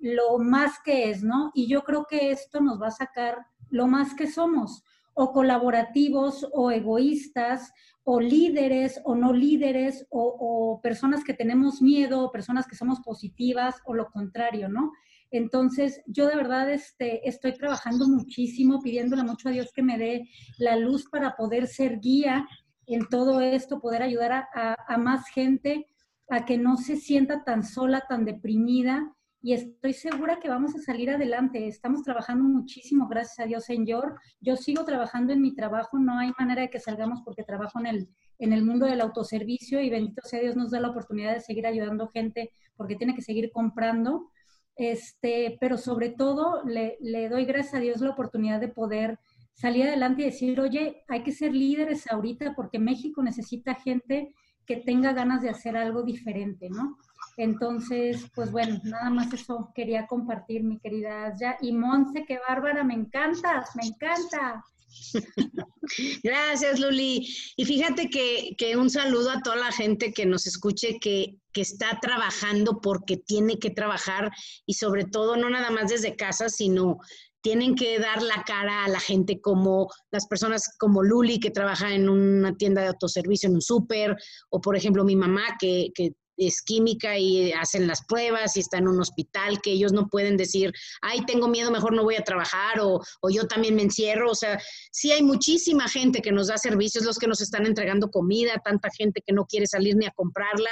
lo 0.00 0.38
más 0.38 0.80
que 0.84 1.10
es, 1.10 1.22
¿no? 1.22 1.52
Y 1.54 1.68
yo 1.68 1.84
creo 1.84 2.06
que 2.08 2.32
esto 2.32 2.60
nos 2.60 2.80
va 2.82 2.88
a 2.88 2.92
sacar 2.92 3.38
lo 3.68 3.86
más 3.86 4.14
que 4.14 4.26
somos, 4.26 4.82
o 5.14 5.32
colaborativos, 5.32 6.46
o 6.52 6.70
egoístas, 6.70 7.72
o 8.04 8.20
líderes, 8.20 9.00
o 9.04 9.14
no 9.14 9.32
líderes, 9.32 10.06
o, 10.10 10.80
personas 10.82 11.22
que 11.24 11.34
tenemos 11.34 11.82
miedo, 11.82 12.24
o 12.24 12.32
personas 12.32 12.66
que 12.66 12.76
somos 12.76 13.00
positivas, 13.00 13.76
o 13.84 13.94
lo 13.94 14.10
contrario, 14.10 14.68
¿no? 14.68 14.92
Entonces, 15.30 16.02
yo 16.06 16.26
de 16.26 16.36
verdad 16.36 16.70
este, 16.72 17.28
estoy 17.28 17.52
trabajando 17.52 18.08
muchísimo, 18.08 18.80
pidiéndole 18.80 19.22
mucho 19.22 19.48
a 19.48 19.52
Dios 19.52 19.70
que 19.72 19.82
me 19.82 19.96
dé 19.96 20.28
la 20.58 20.76
luz 20.76 21.08
para 21.08 21.36
poder 21.36 21.68
ser 21.68 22.00
guía 22.00 22.48
en 22.86 23.06
todo 23.08 23.40
esto, 23.40 23.80
poder 23.80 24.02
ayudar 24.02 24.48
a, 24.52 24.98
más 24.98 25.28
gente 25.28 25.86
a 26.28 26.44
que 26.44 26.58
no 26.58 26.76
se 26.76 26.96
sienta 26.96 27.44
tan 27.44 27.62
sola, 27.62 28.04
tan 28.08 28.24
deprimida. 28.24 29.14
Y 29.42 29.54
estoy 29.54 29.94
segura 29.94 30.38
que 30.38 30.50
vamos 30.50 30.74
a 30.74 30.82
salir 30.82 31.10
adelante. 31.10 31.66
Estamos 31.66 32.02
trabajando 32.02 32.44
muchísimo, 32.44 33.08
gracias 33.08 33.38
a 33.40 33.46
Dios, 33.46 33.64
York. 33.86 34.20
Yo 34.40 34.56
sigo 34.56 34.84
trabajando 34.84 35.32
en 35.32 35.40
mi 35.40 35.54
trabajo, 35.54 35.98
no 35.98 36.18
hay 36.18 36.32
manera 36.38 36.62
de 36.62 36.70
que 36.70 36.78
salgamos 36.78 37.22
porque 37.24 37.42
trabajo 37.42 37.80
en 37.80 37.86
el, 37.86 38.08
en 38.38 38.52
el 38.52 38.62
mundo 38.62 38.84
del 38.84 39.00
autoservicio 39.00 39.80
y 39.80 39.88
bendito 39.88 40.20
sea 40.24 40.40
Dios 40.40 40.56
nos 40.56 40.70
da 40.70 40.80
la 40.80 40.90
oportunidad 40.90 41.32
de 41.32 41.40
seguir 41.40 41.66
ayudando 41.66 42.08
gente 42.08 42.50
porque 42.76 42.96
tiene 42.96 43.14
que 43.14 43.22
seguir 43.22 43.50
comprando. 43.50 44.30
Este, 44.76 45.56
pero 45.58 45.78
sobre 45.78 46.10
todo 46.10 46.62
le, 46.64 46.98
le 47.00 47.30
doy 47.30 47.46
gracias 47.46 47.74
a 47.74 47.80
Dios 47.80 48.00
la 48.02 48.10
oportunidad 48.10 48.60
de 48.60 48.68
poder 48.68 49.18
salir 49.54 49.84
adelante 49.86 50.22
y 50.22 50.26
decir, 50.26 50.60
oye, 50.60 51.02
hay 51.08 51.22
que 51.22 51.32
ser 51.32 51.54
líderes 51.54 52.10
ahorita 52.10 52.54
porque 52.54 52.78
México 52.78 53.22
necesita 53.22 53.74
gente 53.74 54.34
que 54.66 54.76
tenga 54.76 55.12
ganas 55.12 55.42
de 55.42 55.48
hacer 55.48 55.76
algo 55.76 56.02
diferente, 56.02 56.68
¿no? 56.70 56.96
Entonces, 57.36 58.26
pues 58.34 58.50
bueno, 58.50 58.80
nada 58.84 59.10
más 59.10 59.32
eso 59.32 59.70
quería 59.74 60.06
compartir, 60.06 60.62
mi 60.62 60.78
querida 60.78 61.34
Ya. 61.40 61.56
Y 61.60 61.72
Monse, 61.72 62.24
qué 62.26 62.38
bárbara, 62.48 62.84
me 62.84 62.94
encanta, 62.94 63.64
me 63.74 63.88
encanta. 63.88 64.64
Gracias, 66.22 66.80
Luli. 66.80 67.26
Y 67.56 67.64
fíjate 67.64 68.08
que, 68.08 68.54
que, 68.58 68.76
un 68.76 68.90
saludo 68.90 69.30
a 69.30 69.40
toda 69.40 69.56
la 69.56 69.72
gente 69.72 70.12
que 70.12 70.26
nos 70.26 70.46
escuche, 70.46 70.98
que, 71.00 71.36
que 71.52 71.60
está 71.60 71.98
trabajando 72.00 72.80
porque 72.80 73.16
tiene 73.16 73.58
que 73.58 73.70
trabajar 73.70 74.30
y 74.66 74.74
sobre 74.74 75.04
todo 75.04 75.36
no 75.36 75.48
nada 75.48 75.70
más 75.70 75.90
desde 75.90 76.16
casa, 76.16 76.48
sino 76.48 76.98
tienen 77.42 77.74
que 77.74 77.98
dar 77.98 78.22
la 78.22 78.42
cara 78.44 78.84
a 78.84 78.88
la 78.88 79.00
gente 79.00 79.40
como 79.40 79.88
las 80.10 80.26
personas 80.26 80.74
como 80.78 81.02
Luli, 81.02 81.40
que 81.40 81.50
trabaja 81.50 81.94
en 81.94 82.08
una 82.08 82.54
tienda 82.56 82.82
de 82.82 82.88
autoservicio, 82.88 83.48
en 83.48 83.56
un 83.56 83.62
súper, 83.62 84.16
o 84.50 84.60
por 84.60 84.76
ejemplo 84.76 85.04
mi 85.04 85.16
mamá, 85.16 85.56
que, 85.58 85.90
que, 85.94 86.12
es 86.46 86.62
química 86.62 87.18
y 87.18 87.52
hacen 87.52 87.86
las 87.86 88.04
pruebas 88.06 88.56
y 88.56 88.60
está 88.60 88.78
en 88.78 88.88
un 88.88 89.00
hospital, 89.00 89.60
que 89.60 89.72
ellos 89.72 89.92
no 89.92 90.08
pueden 90.08 90.36
decir, 90.36 90.72
ay, 91.02 91.20
tengo 91.26 91.48
miedo, 91.48 91.70
mejor 91.70 91.92
no 91.92 92.02
voy 92.02 92.16
a 92.16 92.24
trabajar, 92.24 92.80
o, 92.80 93.00
o 93.20 93.30
yo 93.30 93.46
también 93.46 93.76
me 93.76 93.82
encierro. 93.82 94.30
O 94.30 94.34
sea, 94.34 94.58
sí 94.90 95.12
hay 95.12 95.22
muchísima 95.22 95.88
gente 95.88 96.22
que 96.22 96.32
nos 96.32 96.48
da 96.48 96.56
servicios, 96.56 97.04
los 97.04 97.18
que 97.18 97.26
nos 97.26 97.40
están 97.40 97.66
entregando 97.66 98.10
comida, 98.10 98.60
tanta 98.64 98.88
gente 98.96 99.22
que 99.24 99.34
no 99.34 99.44
quiere 99.44 99.66
salir 99.66 99.96
ni 99.96 100.06
a 100.06 100.12
comprarla, 100.12 100.70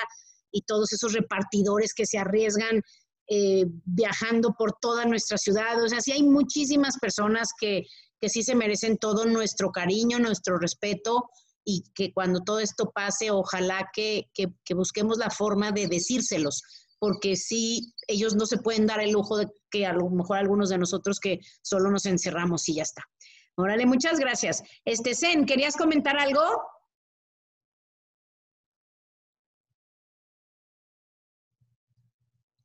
y 0.50 0.62
todos 0.62 0.92
esos 0.94 1.12
repartidores 1.12 1.92
que 1.92 2.06
se 2.06 2.16
arriesgan 2.16 2.82
eh, 3.28 3.66
viajando 3.84 4.54
por 4.58 4.72
toda 4.80 5.04
nuestra 5.04 5.36
ciudad. 5.36 5.82
O 5.82 5.88
sea, 5.88 6.00
sí 6.00 6.12
hay 6.12 6.22
muchísimas 6.22 6.96
personas 6.98 7.50
que, 7.60 7.82
que 8.18 8.30
sí 8.30 8.42
se 8.42 8.54
merecen 8.54 8.96
todo 8.96 9.26
nuestro 9.26 9.70
cariño, 9.70 10.18
nuestro 10.18 10.58
respeto 10.58 11.28
y 11.70 11.84
que 11.94 12.14
cuando 12.14 12.40
todo 12.40 12.60
esto 12.60 12.90
pase, 12.94 13.30
ojalá 13.30 13.90
que, 13.92 14.30
que, 14.32 14.74
busquemos 14.74 15.18
la 15.18 15.28
forma 15.28 15.70
de 15.70 15.86
decírselos, 15.86 16.62
porque 16.98 17.36
sí, 17.36 17.92
ellos 18.06 18.34
no 18.36 18.46
se 18.46 18.56
pueden 18.56 18.86
dar 18.86 19.00
el 19.00 19.12
lujo 19.12 19.36
de 19.36 19.48
que 19.70 19.84
a 19.84 19.92
lo 19.92 20.08
mejor 20.08 20.38
algunos 20.38 20.70
de 20.70 20.78
nosotros 20.78 21.20
que 21.20 21.40
solo 21.60 21.90
nos 21.90 22.06
encerramos 22.06 22.66
y 22.70 22.76
ya 22.76 22.84
está. 22.84 23.02
Órale, 23.54 23.84
muchas 23.84 24.18
gracias. 24.18 24.62
Este, 24.86 25.14
Zen, 25.14 25.44
¿querías 25.44 25.76
comentar 25.76 26.16
algo? 26.18 26.40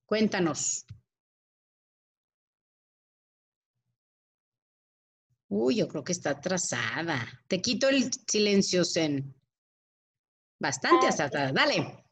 Cuéntanos. 0.05 0.85
Uy, 5.55 5.75
yo 5.75 5.87
creo 5.87 6.03
que 6.03 6.13
está 6.13 6.31
atrasada. 6.31 7.27
Te 7.47 7.61
quito 7.61 7.87
el 7.87 8.11
silencio, 8.27 8.83
Zen. 8.83 9.35
Bastante 10.59 11.05
ah, 11.05 11.09
atrasada. 11.09 11.51
Dale. 11.51 12.03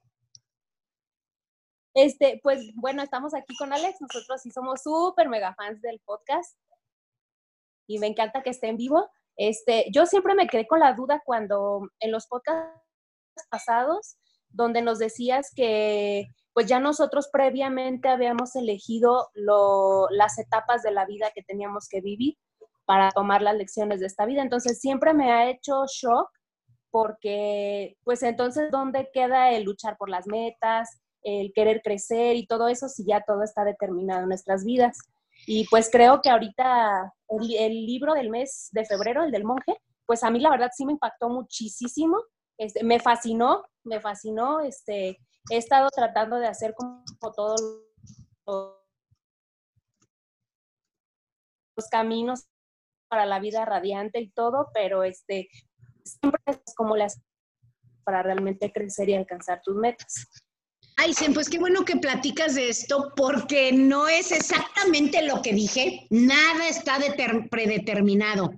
Este, 1.96 2.40
pues 2.44 2.72
bueno, 2.76 3.02
estamos 3.02 3.34
aquí 3.34 3.58
con 3.58 3.74
Alex. 3.74 4.00
Nosotros 4.00 4.42
sí 4.44 4.52
somos 4.52 4.84
súper 4.84 5.28
mega 5.28 5.56
fans 5.56 5.82
del 5.82 6.00
podcast 6.06 6.56
y 7.88 7.98
me 7.98 8.06
encanta 8.06 8.44
que 8.44 8.52
esté 8.52 8.68
en 8.68 8.78
vivo. 8.78 9.10
Este, 9.36 9.88
yo 9.92 10.06
siempre 10.06 10.36
me 10.36 10.46
quedé 10.46 10.68
con 10.68 10.80
la 10.80 10.94
duda 10.94 11.24
cuando 11.26 11.90
en 12.00 12.12
los 12.12 12.28
podcasts 12.28 12.78
pasados, 13.50 14.18
donde 14.50 14.84
nos 14.84 15.00
decías 15.00 15.50
que 15.56 16.28
pues 16.54 16.68
ya 16.68 16.80
nosotros 16.80 17.28
previamente 17.34 18.08
habíamos 18.08 18.56
elegido 18.56 19.32
las 20.12 20.38
etapas 20.38 20.84
de 20.84 20.92
la 20.92 21.08
vida 21.08 21.32
que 21.34 21.42
teníamos 21.42 21.88
que 21.90 22.02
vivir 22.02 22.38
para 22.92 23.10
tomar 23.12 23.42
las 23.42 23.56
lecciones 23.56 24.02
de 24.02 24.08
esta 24.08 24.26
vida. 24.26 24.42
Entonces 24.42 24.82
siempre 24.82 25.14
me 25.14 25.32
ha 25.32 25.50
hecho 25.50 25.86
shock 25.88 26.30
porque 26.90 27.96
pues 28.04 28.22
entonces 28.22 28.70
¿dónde 28.70 29.10
queda 29.14 29.52
el 29.52 29.64
luchar 29.64 29.96
por 29.96 30.10
las 30.10 30.28
metas, 30.28 31.00
el 31.24 31.54
querer 31.56 31.82
crecer 31.82 32.36
y 32.36 32.46
todo 32.46 32.68
eso 32.68 32.90
si 32.90 33.06
ya 33.06 33.24
todo 33.26 33.44
está 33.44 33.64
determinado 33.64 34.24
en 34.24 34.28
nuestras 34.28 34.66
vidas? 34.66 34.98
Y 35.48 35.66
pues 35.70 35.90
creo 35.90 36.20
que 36.22 36.32
ahorita 36.32 37.14
el, 37.30 37.86
libro 37.86 38.14
del 38.14 38.30
mes 38.30 38.68
de 38.74 38.84
febrero, 38.84 39.24
el 39.24 39.32
del 39.32 39.46
monje, 39.46 39.78
pues 40.06 40.22
a 40.26 40.30
mí 40.30 40.42
la 40.42 40.50
verdad 40.50 40.72
sí 40.76 40.86
me 40.86 40.92
impactó 40.92 41.30
muchísimo, 41.30 42.22
este, 42.58 42.84
me 42.84 43.00
fascinó, 43.00 43.64
me 43.86 44.02
fascinó, 44.02 44.60
este, 44.60 45.18
he 45.50 45.56
estado 45.56 45.88
tratando 45.96 46.36
de 46.40 46.48
hacer 46.48 46.74
como 46.76 47.06
todos 47.34 47.62
los 51.78 51.88
caminos 51.90 52.51
para 53.12 53.26
la 53.26 53.42
vida 53.42 53.66
radiante 53.66 54.22
y 54.22 54.30
todo, 54.30 54.70
pero 54.74 55.04
este, 55.04 55.50
siempre 56.06 56.42
es 56.46 56.74
como 56.78 56.96
las 56.96 57.22
para 58.06 58.24
realmente 58.24 58.72
crecer 58.72 59.10
y 59.10 59.16
alcanzar 59.16 59.62
tus 59.62 59.76
metas. 59.76 60.28
Ay, 60.96 61.14
Sen, 61.14 61.34
pues 61.34 61.50
qué 61.50 61.60
bueno 61.60 61.84
que 61.84 61.98
platicas 61.98 62.56
de 62.56 62.70
esto 62.70 63.12
porque 63.18 63.74
no 63.74 64.08
es 64.08 64.32
exactamente 64.32 65.22
lo 65.24 65.42
que 65.42 65.52
dije, 65.54 66.08
nada 66.10 66.70
está 66.70 67.00
predeterminado. 67.50 68.52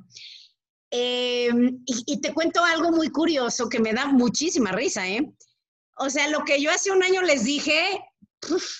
Em, 0.92 1.82
y, 1.88 2.22
te 2.22 2.32
cuento 2.32 2.64
algo 2.64 2.92
muy 2.92 3.10
curioso 3.10 3.68
que 3.68 3.80
me 3.80 3.94
da 3.94 4.06
muchísima 4.06 4.72
risa, 4.72 5.08
¿eh? 5.10 5.34
O 5.98 6.12
sea, 6.12 6.28
lo 6.30 6.44
que 6.44 6.62
yo 6.62 6.70
hace 6.70 6.92
un 6.92 7.02
año 7.02 7.24
les 7.24 7.44
dije, 7.44 8.00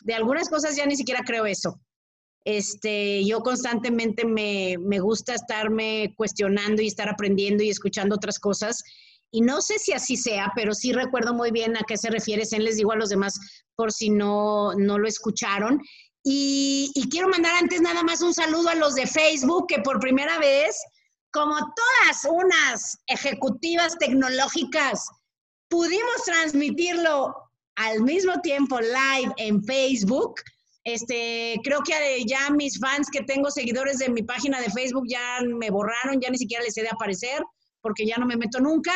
de 0.04 0.14
algunas 0.14 0.50
cosas 0.50 0.76
ya 0.76 0.86
ni 0.86 0.96
siquiera 0.96 1.24
creo 1.26 1.48
eso. 1.48 1.80
Este, 2.46 3.24
yo 3.26 3.40
constantemente 3.40 4.26
me, 4.26 4.78
me 4.80 5.00
gusta 5.00 5.34
estarme 5.34 6.14
cuestionando 6.18 6.82
y 6.82 6.88
estar 6.88 7.10
aprendiendo 7.10 7.64
y 7.64 7.70
escuchando 7.70 8.16
otras 8.16 8.40
cosas. 8.40 8.84
Y 9.32 9.42
no 9.42 9.62
sé 9.62 9.80
si 9.80 9.94
así 9.94 10.16
sea, 10.16 10.52
pero 10.56 10.74
sí 10.74 10.94
recuerdo 10.94 11.34
muy 11.34 11.52
bien 11.52 11.76
a 11.76 11.84
qué 11.88 11.98
se 11.98 12.10
refiere. 12.10 12.46
Se 12.46 12.60
les 12.60 12.78
digo 12.78 12.92
a 12.92 12.98
los 12.98 13.10
demás 13.10 13.40
por 13.76 13.92
si 13.92 14.10
no, 14.10 14.74
no 14.76 15.00
lo 15.00 15.08
escucharon. 15.08 15.82
Y, 16.24 16.92
quiero 17.12 17.28
mandar 17.28 17.54
antes 17.56 17.82
nada 17.82 18.02
más 18.04 18.22
un 18.22 18.34
saludo 18.34 18.70
a 18.70 18.76
los 18.76 18.96
de 18.96 19.06
Facebook 19.06 19.68
que 19.68 19.80
por 19.80 20.00
primera 20.00 20.40
vez, 20.40 20.78
como 21.32 21.56
todas 21.56 22.26
unas 22.30 22.98
ejecutivas 23.08 23.98
tecnológicas, 23.98 25.06
pudimos 25.68 26.24
transmitirlo 26.26 27.36
al 27.76 28.02
mismo 28.02 28.40
tiempo 28.42 28.80
live 28.80 29.34
en 29.38 29.64
Facebook 29.64 30.36
este, 30.84 31.56
creo 31.64 31.80
que 31.82 32.24
ya 32.26 32.50
mis 32.50 32.80
fans 32.80 33.08
que 33.12 33.22
tengo 33.22 33.50
seguidores 33.50 34.00
de 34.00 34.10
mi 34.10 34.24
página 34.24 34.60
de 34.60 34.70
Facebook 34.70 35.06
ya 35.08 35.40
me 35.42 35.70
borraron, 35.70 36.20
ya 36.20 36.30
ni 36.30 36.38
siquiera 36.38 36.64
les 36.64 36.78
he 36.78 36.82
de 36.82 36.90
aparecer 36.90 37.42
porque 37.82 38.06
ya 38.06 38.18
no 38.18 38.26
me 38.26 38.38
meto 38.38 38.60
nunca. 38.60 38.94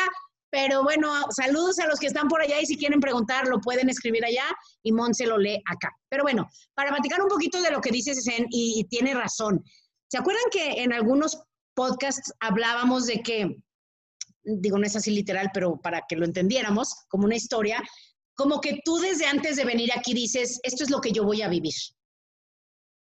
Pero 0.50 0.82
bueno, 0.82 1.12
saludos 1.30 1.78
a 1.78 1.86
los 1.86 1.98
que 1.98 2.06
están 2.06 2.26
por 2.26 2.40
allá 2.40 2.58
y 2.60 2.66
si 2.66 2.78
quieren 2.78 3.00
preguntar 3.00 3.46
lo 3.46 3.60
pueden 3.60 3.90
escribir 3.90 4.24
allá 4.24 4.46
y 4.82 4.92
Mon 4.92 5.14
se 5.14 5.26
lo 5.26 5.36
lee 5.36 5.62
acá. 5.66 5.92
Pero 6.08 6.22
bueno, 6.22 6.48
para 6.74 6.90
platicar 6.90 7.22
un 7.22 7.28
poquito 7.28 7.60
de 7.60 7.70
lo 7.70 7.80
que 7.80 7.90
dice 7.90 8.12
y, 8.50 8.80
y 8.80 8.84
tiene 8.84 9.14
razón. 9.14 9.62
¿Se 10.10 10.16
acuerdan 10.16 10.44
que 10.50 10.82
en 10.82 10.94
algunos 10.94 11.38
podcasts 11.74 12.32
hablábamos 12.40 13.06
de 13.06 13.22
que, 13.22 13.62
digo, 14.42 14.78
no 14.78 14.86
es 14.86 14.96
así 14.96 15.10
literal, 15.10 15.50
pero 15.52 15.78
para 15.82 16.02
que 16.08 16.16
lo 16.16 16.24
entendiéramos 16.24 16.94
como 17.08 17.26
una 17.26 17.36
historia, 17.36 17.82
como 18.38 18.60
que 18.60 18.80
tú 18.84 18.98
desde 18.98 19.26
antes 19.26 19.56
de 19.56 19.64
venir 19.64 19.90
aquí 19.92 20.14
dices, 20.14 20.60
esto 20.62 20.84
es 20.84 20.90
lo 20.90 21.00
que 21.00 21.10
yo 21.10 21.24
voy 21.24 21.42
a 21.42 21.48
vivir. 21.48 21.74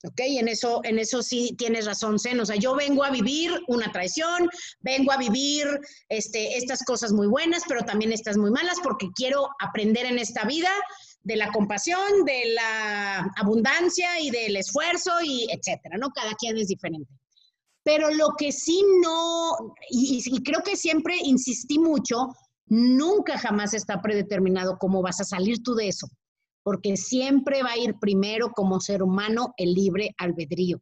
¿Ok? 0.04 0.20
En 0.20 0.48
eso, 0.48 0.82
en 0.84 0.98
eso 0.98 1.22
sí 1.22 1.56
tienes 1.60 1.86
razón, 1.86 2.18
Zen. 2.18 2.40
O 2.40 2.46
sea, 2.46 2.56
yo 2.56 2.76
vengo 2.76 3.04
a 3.04 3.12
vivir 3.12 3.52
una 3.68 3.92
traición, 3.92 4.50
vengo 4.80 5.12
a 5.12 5.18
vivir 5.18 5.80
este, 6.10 6.58
estas 6.58 6.84
cosas 6.84 7.12
muy 7.14 7.28
buenas, 7.28 7.64
pero 7.68 7.82
también 7.82 8.12
estas 8.12 8.36
muy 8.36 8.50
malas, 8.50 8.78
porque 8.84 9.10
quiero 9.16 9.48
aprender 9.60 10.08
en 10.08 10.18
esta 10.18 10.44
vida 10.46 10.72
de 11.22 11.36
la 11.36 11.52
compasión, 11.52 12.26
de 12.26 12.54
la 12.56 13.32
abundancia 13.38 14.20
y 14.20 14.32
del 14.32 14.56
esfuerzo 14.56 15.12
y 15.24 15.48
etcétera, 15.52 15.98
¿no? 16.00 16.10
Cada 16.10 16.34
quien 16.34 16.58
es 16.58 16.68
diferente. 16.68 17.12
Pero 17.84 18.10
lo 18.10 18.30
que 18.38 18.52
sí 18.52 18.84
no, 19.04 19.76
y, 19.92 20.20
y 20.26 20.44
creo 20.44 20.64
que 20.64 20.76
siempre 20.76 21.16
insistí 21.24 21.78
mucho, 21.78 22.28
Nunca 22.68 23.38
jamás 23.38 23.74
está 23.74 24.02
predeterminado 24.02 24.78
cómo 24.78 25.02
vas 25.02 25.22
a 25.22 25.26
salir 25.26 25.64
tú 25.64 25.74
de 25.76 25.88
eso, 25.88 26.08
porque 26.64 26.98
siempre 26.98 27.64
va 27.64 27.72
a 27.72 27.78
ir 27.78 27.96
primero 28.00 28.52
como 28.52 28.80
ser 28.80 29.02
humano 29.02 29.54
el 29.58 29.74
libre 29.74 30.14
albedrío. 30.18 30.80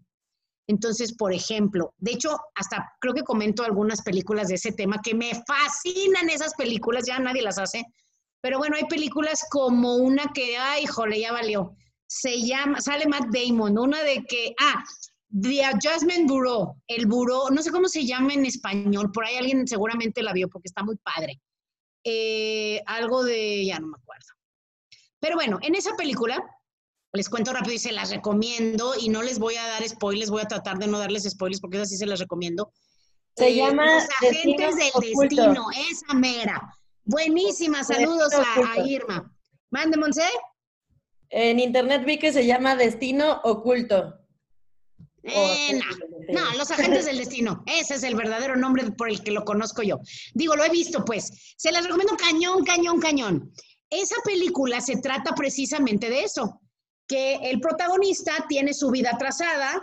Entonces, 0.68 1.14
por 1.16 1.32
ejemplo, 1.32 1.94
de 1.98 2.14
hecho, 2.14 2.38
hasta 2.56 2.92
creo 3.00 3.14
que 3.14 3.24
comento 3.24 3.64
algunas 3.64 4.02
películas 4.02 4.48
de 4.48 4.56
ese 4.56 4.72
tema 4.72 5.00
que 5.04 5.14
me 5.14 5.32
fascinan 5.46 6.30
esas 6.30 6.56
películas, 6.56 7.06
ya 7.06 7.20
nadie 7.20 7.44
las 7.44 7.60
hace, 7.60 7.86
pero 8.42 8.58
bueno, 8.58 8.76
hay 8.76 8.86
películas 8.86 9.46
como 9.52 9.96
una 9.96 10.32
que, 10.34 10.58
ay, 10.58 10.86
jole, 10.88 11.20
ya 11.20 11.32
valió. 11.32 11.76
Se 12.08 12.42
llama, 12.42 12.82
sale 12.82 13.08
Matt 13.08 13.28
Damon, 13.32 13.78
una 13.78 14.02
de 14.02 14.24
que, 14.28 14.56
ah, 14.60 14.84
The 15.42 15.66
Adjustment 15.66 16.30
Bureau, 16.30 16.76
el 16.88 17.08
buró, 17.08 17.50
no 17.52 17.62
sé 17.62 17.72
cómo 17.72 17.88
se 17.88 18.06
llama 18.06 18.34
en 18.34 18.46
español, 18.46 19.12
por 19.12 19.26
ahí 19.26 19.36
alguien 19.36 19.68
seguramente 19.68 20.24
la 20.24 20.32
vio 20.32 20.48
porque 20.48 20.68
está 20.68 20.84
muy 20.84 20.96
padre. 20.98 21.42
Eh, 22.08 22.84
algo 22.86 23.24
de, 23.24 23.66
ya 23.66 23.80
no 23.80 23.88
me 23.88 23.98
acuerdo. 23.98 24.28
Pero 25.20 25.36
bueno, 25.36 25.58
en 25.64 25.74
esa 25.74 25.96
película, 25.96 26.40
les 27.12 27.30
cuento 27.30 27.52
rápido 27.52 27.74
y 27.74 27.80
se 27.80 27.92
las 27.92 28.12
recomiendo 28.12 28.94
y 29.00 29.10
no 29.10 29.24
les 29.24 29.40
voy 29.40 29.56
a 29.56 29.68
dar 29.68 29.88
spoilers, 29.90 30.30
voy 30.30 30.44
a 30.44 30.48
tratar 30.48 30.78
de 30.78 30.86
no 30.86 31.00
darles 31.00 31.24
spoilers 31.24 31.60
porque 31.60 31.80
así 31.80 31.98
se 31.98 32.06
las 32.06 32.20
recomiendo. 32.20 32.72
Se 33.36 33.48
eh, 33.48 33.56
llama 33.56 33.86
Los 33.86 34.04
Agentes 34.22 34.76
del 34.76 34.92
Destino, 35.02 35.66
esa 35.90 36.14
mera. 36.14 36.62
Buenísima, 37.06 37.84
saludos 37.84 38.34
a, 38.34 38.80
Irma. 38.86 39.32
Mande, 39.72 39.98
Monse. 39.98 40.30
En 41.30 41.60
internet 41.60 42.04
vi 42.06 42.20
que 42.20 42.32
se 42.32 42.46
llama 42.46 42.76
Destino 42.76 43.42
Oculto. 43.44 44.25
Eh, 45.28 45.80
no, 46.30 46.54
los 46.58 46.70
agentes 46.72 47.06
del 47.06 47.18
destino. 47.18 47.64
Ese 47.66 47.96
es 47.96 48.04
el 48.04 48.16
verdadero 48.16 48.56
nombre 48.56 48.92
por 48.92 49.10
el 49.10 49.24
que 49.24 49.32
lo 49.32 49.44
conozco 49.44 49.82
yo. 49.82 50.00
Digo, 50.34 50.56
lo 50.56 50.64
he 50.64 50.70
visto, 50.70 51.04
pues. 51.04 51.56
Se 51.58 51.72
las 51.72 51.84
recomiendo 51.84 52.16
cañón, 52.16 52.64
cañón, 52.64 53.00
cañón. 53.00 53.52
Esa 53.90 54.16
película 54.24 54.82
se 54.82 54.98
trata 54.98 55.34
precisamente 55.36 56.10
de 56.10 56.24
eso, 56.24 56.62
que 57.08 57.36
el 57.36 57.60
protagonista 57.60 58.46
tiene 58.48 58.74
su 58.74 58.90
vida 58.92 59.16
trazada 59.18 59.82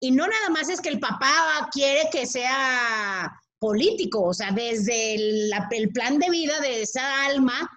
y 0.00 0.10
no 0.10 0.26
nada 0.26 0.50
más 0.50 0.68
es 0.68 0.80
que 0.80 0.90
el 0.90 1.00
papá 1.00 1.68
quiere 1.72 2.08
que 2.10 2.26
sea 2.26 3.32
político, 3.58 4.22
o 4.22 4.34
sea, 4.34 4.50
desde 4.50 5.14
el, 5.14 5.50
el 5.70 5.88
plan 5.90 6.18
de 6.18 6.28
vida 6.28 6.60
de 6.60 6.82
esa 6.82 7.24
alma 7.24 7.70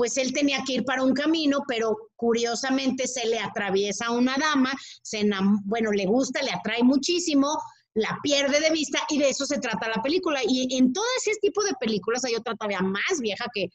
pues 0.00 0.16
él 0.16 0.32
tenía 0.32 0.64
que 0.66 0.72
ir 0.72 0.84
para 0.86 1.02
un 1.02 1.12
camino, 1.12 1.58
pero 1.68 1.94
curiosamente 2.16 3.06
se 3.06 3.26
le 3.26 3.38
atraviesa 3.38 4.10
una 4.10 4.34
dama, 4.38 4.72
se 5.02 5.28
bueno, 5.64 5.92
le 5.92 6.06
gusta, 6.06 6.40
le 6.40 6.52
atrae 6.52 6.82
muchísimo, 6.82 7.60
la 7.92 8.18
pierde 8.22 8.60
de 8.60 8.70
vista 8.70 8.98
y 9.10 9.18
de 9.18 9.28
eso 9.28 9.44
se 9.44 9.58
trata 9.58 9.90
la 9.90 10.02
película. 10.02 10.40
Y 10.42 10.74
en 10.78 10.94
todo 10.94 11.04
ese 11.18 11.38
tipo 11.42 11.62
de 11.62 11.74
películas 11.78 12.24
hay 12.24 12.34
otra 12.34 12.54
todavía 12.54 12.80
más 12.80 13.20
vieja 13.20 13.44
que 13.52 13.68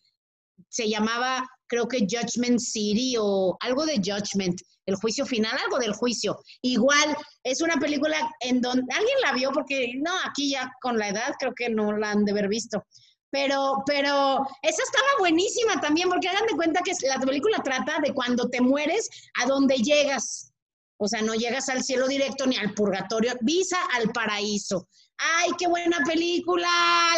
se 0.68 0.90
llamaba, 0.90 1.48
creo 1.68 1.88
que 1.88 2.08
Judgment 2.10 2.60
City 2.60 3.18
o 3.20 3.56
algo 3.60 3.86
de 3.86 3.98
Judgment, 3.98 4.60
el 4.88 4.96
juicio 4.96 5.28
final, 5.28 5.56
algo 5.64 5.78
del 5.78 5.94
juicio. 5.94 6.40
Igual, 6.64 7.16
es 7.44 7.62
una 7.62 7.76
película 7.76 8.18
en 8.40 8.62
donde 8.62 8.92
alguien 8.92 9.22
la 9.22 9.34
vio 9.34 9.52
porque, 9.52 9.92
no, 9.98 10.12
aquí 10.28 10.50
ya 10.50 10.72
con 10.82 10.98
la 10.98 11.10
edad 11.10 11.36
creo 11.38 11.54
que 11.56 11.70
no 11.70 11.96
la 11.96 12.10
han 12.10 12.26
de 12.26 12.32
haber 12.32 12.48
visto. 12.48 12.84
Pero, 13.32 13.84
pero 13.86 14.46
esa 14.62 14.84
estaba 14.84 15.08
buenísima 15.20 15.82
también, 15.82 16.10
porque 16.10 16.30
hagan 16.30 16.46
de 16.46 16.56
cuenta 16.56 16.82
que 16.82 16.94
la 17.08 17.20
película 17.20 17.62
trata 17.64 18.00
de 18.00 18.14
cuando 18.14 18.50
te 18.50 18.62
mueres, 18.62 19.10
a 19.42 19.46
dónde 19.46 19.76
llegas. 19.78 20.54
O 20.98 21.08
sea, 21.08 21.22
no 21.22 21.34
llegas 21.34 21.68
al 21.68 21.84
cielo 21.84 22.08
directo 22.08 22.46
ni 22.46 22.56
al 22.56 22.74
purgatorio, 22.74 23.34
visa 23.42 23.78
al 23.96 24.12
paraíso. 24.12 24.88
Ay, 25.18 25.52
qué 25.58 25.68
buena 25.68 26.00
película, 26.06 26.68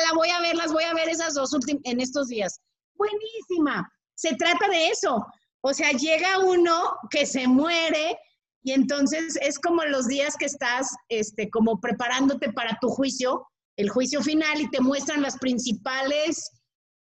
la 0.07 0.13
voy 0.15 0.29
a 0.29 0.39
ver, 0.39 0.55
las 0.55 0.71
voy 0.71 0.83
a 0.83 0.93
ver 0.93 1.09
esas 1.09 1.35
dos 1.35 1.51
en 1.83 1.99
estos 1.99 2.27
días. 2.27 2.59
Buenísima. 2.95 3.87
Se 4.15 4.35
trata 4.35 4.67
de 4.69 4.89
eso. 4.89 5.23
O 5.61 5.73
sea, 5.73 5.91
llega 5.91 6.39
uno 6.39 6.97
que 7.11 7.25
se 7.25 7.47
muere 7.47 8.17
y 8.63 8.73
entonces 8.73 9.37
es 9.41 9.59
como 9.59 9.83
los 9.85 10.07
días 10.07 10.35
que 10.37 10.45
estás 10.45 10.95
este, 11.09 11.49
como 11.49 11.79
preparándote 11.79 12.51
para 12.51 12.77
tu 12.81 12.89
juicio, 12.89 13.47
el 13.77 13.89
juicio 13.89 14.21
final 14.21 14.59
y 14.59 14.69
te 14.69 14.81
muestran 14.81 15.21
las 15.21 15.37
principales 15.37 16.51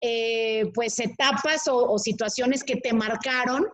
eh, 0.03 0.71
pues 0.75 0.99
etapas 0.99 1.63
o, 1.69 1.99
situaciones 1.99 2.63
que 2.63 2.77
te 2.77 2.93
marcaron 2.93 3.67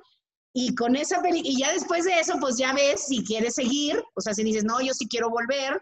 y 0.55 0.75
con 0.75 0.95
esa 0.95 1.21
y 1.33 1.59
ya 1.59 1.73
después 1.73 2.05
de 2.05 2.19
eso 2.21 2.35
pues 2.41 2.57
ya 2.57 2.73
ves 2.73 3.07
si 3.09 3.25
quieres 3.25 3.55
seguir, 3.55 4.03
o 4.15 4.21
sea, 4.21 4.35
si 4.35 4.45
dices, 4.45 4.65
no, 4.65 4.81
yo 4.81 4.93
sí 4.95 5.09
quiero 5.09 5.31
volver 5.31 5.81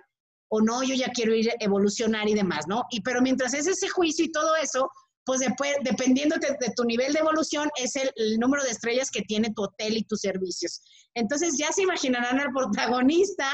o 0.48 0.60
no, 0.60 0.82
yo 0.82 0.94
ya 0.94 1.08
quiero 1.08 1.34
ir 1.34 1.50
evolucionar 1.60 2.28
y 2.28 2.34
demás, 2.34 2.64
¿no? 2.68 2.84
Y 2.90 3.02
pero 3.02 3.20
mientras 3.20 3.54
es 3.54 3.66
ese 3.66 3.88
juicio 3.88 4.24
y 4.24 4.32
todo 4.32 4.56
eso, 4.56 4.90
pues 5.24 5.40
después, 5.40 5.76
dependiendo 5.84 6.36
de, 6.36 6.56
tu 6.74 6.84
nivel 6.84 7.12
de 7.12 7.20
evolución, 7.20 7.68
es 7.76 7.94
el, 7.96 8.38
número 8.38 8.64
de 8.64 8.70
estrellas 8.70 9.10
que 9.10 9.22
tiene 9.22 9.52
tu 9.54 9.62
hotel 9.62 9.96
y 9.96 10.04
tus 10.04 10.20
servicios. 10.20 10.80
Entonces 11.14 11.56
ya 11.58 11.70
se 11.72 11.82
imaginarán 11.82 12.40
al 12.40 12.52
protagonista 12.52 13.46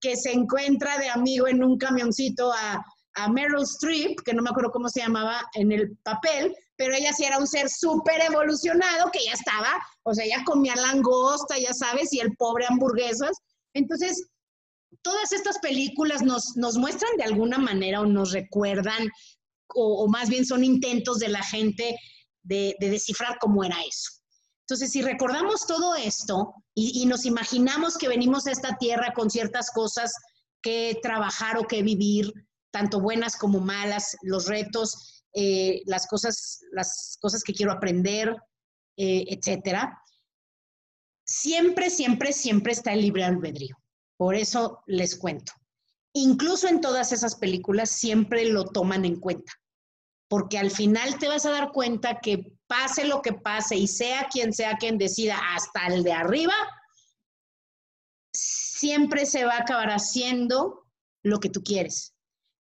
que 0.00 0.16
se 0.16 0.32
encuentra 0.32 0.98
de 0.98 1.08
amigo 1.08 1.46
en 1.46 1.62
un 1.64 1.78
camioncito 1.78 2.52
a, 2.52 2.84
a 3.14 3.28
Meryl 3.28 3.62
Streep, 3.62 4.20
que 4.24 4.34
no 4.34 4.42
me 4.42 4.50
acuerdo 4.50 4.70
cómo 4.70 4.88
se 4.88 5.00
llamaba 5.00 5.42
en 5.54 5.72
el 5.72 5.96
papel, 6.02 6.54
pero 6.76 6.94
ella 6.94 7.12
sí 7.12 7.24
era 7.24 7.38
un 7.38 7.46
ser 7.46 7.68
súper 7.68 8.22
evolucionado 8.22 9.10
que 9.12 9.24
ya 9.24 9.32
estaba, 9.32 9.72
o 10.02 10.12
sea, 10.14 10.26
ya 10.26 10.44
comía 10.44 10.74
langosta, 10.76 11.58
ya 11.58 11.72
sabes, 11.72 12.12
y 12.12 12.20
el 12.20 12.34
pobre 12.36 12.66
hamburguesas. 12.68 13.36
Entonces, 13.74 14.28
todas 15.02 15.32
estas 15.32 15.58
películas 15.58 16.22
nos, 16.22 16.56
nos 16.56 16.76
muestran 16.76 17.16
de 17.16 17.24
alguna 17.24 17.58
manera 17.58 18.00
o 18.00 18.06
nos 18.06 18.32
recuerdan 18.32 19.08
o, 19.74 20.08
más 20.08 20.28
bien 20.28 20.44
son 20.44 20.64
intentos 20.64 21.18
de 21.18 21.28
la 21.28 21.42
gente 21.42 21.96
de, 22.42 22.76
descifrar 22.80 23.38
cómo 23.40 23.64
era 23.64 23.76
eso. 23.80 24.10
Entonces, 24.60 24.92
si 24.92 25.02
recordamos 25.02 25.66
todo 25.66 25.94
esto 25.94 26.54
y, 26.74 27.04
nos 27.06 27.26
imaginamos 27.26 27.98
que 27.98 28.08
venimos 28.08 28.46
a 28.46 28.52
esta 28.52 28.76
tierra 28.78 29.12
con 29.14 29.30
ciertas 29.30 29.70
cosas 29.70 30.12
que 30.62 30.98
trabajar 31.02 31.58
o 31.58 31.66
que 31.66 31.82
vivir, 31.82 32.32
tanto 32.74 33.00
buenas 33.00 33.36
como 33.36 33.60
malas, 33.60 34.16
los 34.22 34.48
retos, 34.48 35.22
eh, 35.32 35.82
las, 35.86 36.08
cosas, 36.08 36.60
las 36.72 37.16
cosas 37.20 37.44
que 37.44 37.54
quiero 37.54 37.70
aprender, 37.70 38.36
eh, 38.96 39.24
etcétera, 39.28 39.96
siempre, 41.24 41.88
siempre, 41.88 42.32
siempre 42.32 42.72
está 42.72 42.92
el 42.92 43.02
libre 43.02 43.22
albedrío. 43.22 43.76
Por 44.16 44.34
eso 44.34 44.82
les 44.86 45.14
cuento. 45.14 45.52
Incluso 46.14 46.66
en 46.66 46.80
todas 46.80 47.12
esas 47.12 47.36
películas 47.36 47.90
siempre 47.90 48.44
lo 48.46 48.64
toman 48.64 49.04
en 49.04 49.20
cuenta 49.20 49.52
porque 50.28 50.58
al 50.58 50.72
final 50.72 51.16
te 51.18 51.28
vas 51.28 51.46
a 51.46 51.50
dar 51.50 51.70
cuenta 51.70 52.18
que 52.18 52.56
pase 52.66 53.04
lo 53.04 53.22
que 53.22 53.34
pase 53.34 53.76
y 53.76 53.86
sea 53.86 54.26
quien 54.32 54.52
sea 54.52 54.76
quien 54.78 54.98
decida, 54.98 55.38
hasta 55.54 55.86
el 55.86 56.02
de 56.02 56.12
arriba, 56.12 56.54
siempre 58.32 59.26
se 59.26 59.44
va 59.44 59.54
a 59.54 59.60
acabar 59.60 59.90
haciendo 59.90 60.88
lo 61.22 61.38
que 61.38 61.50
tú 61.50 61.62
quieres. 61.62 62.13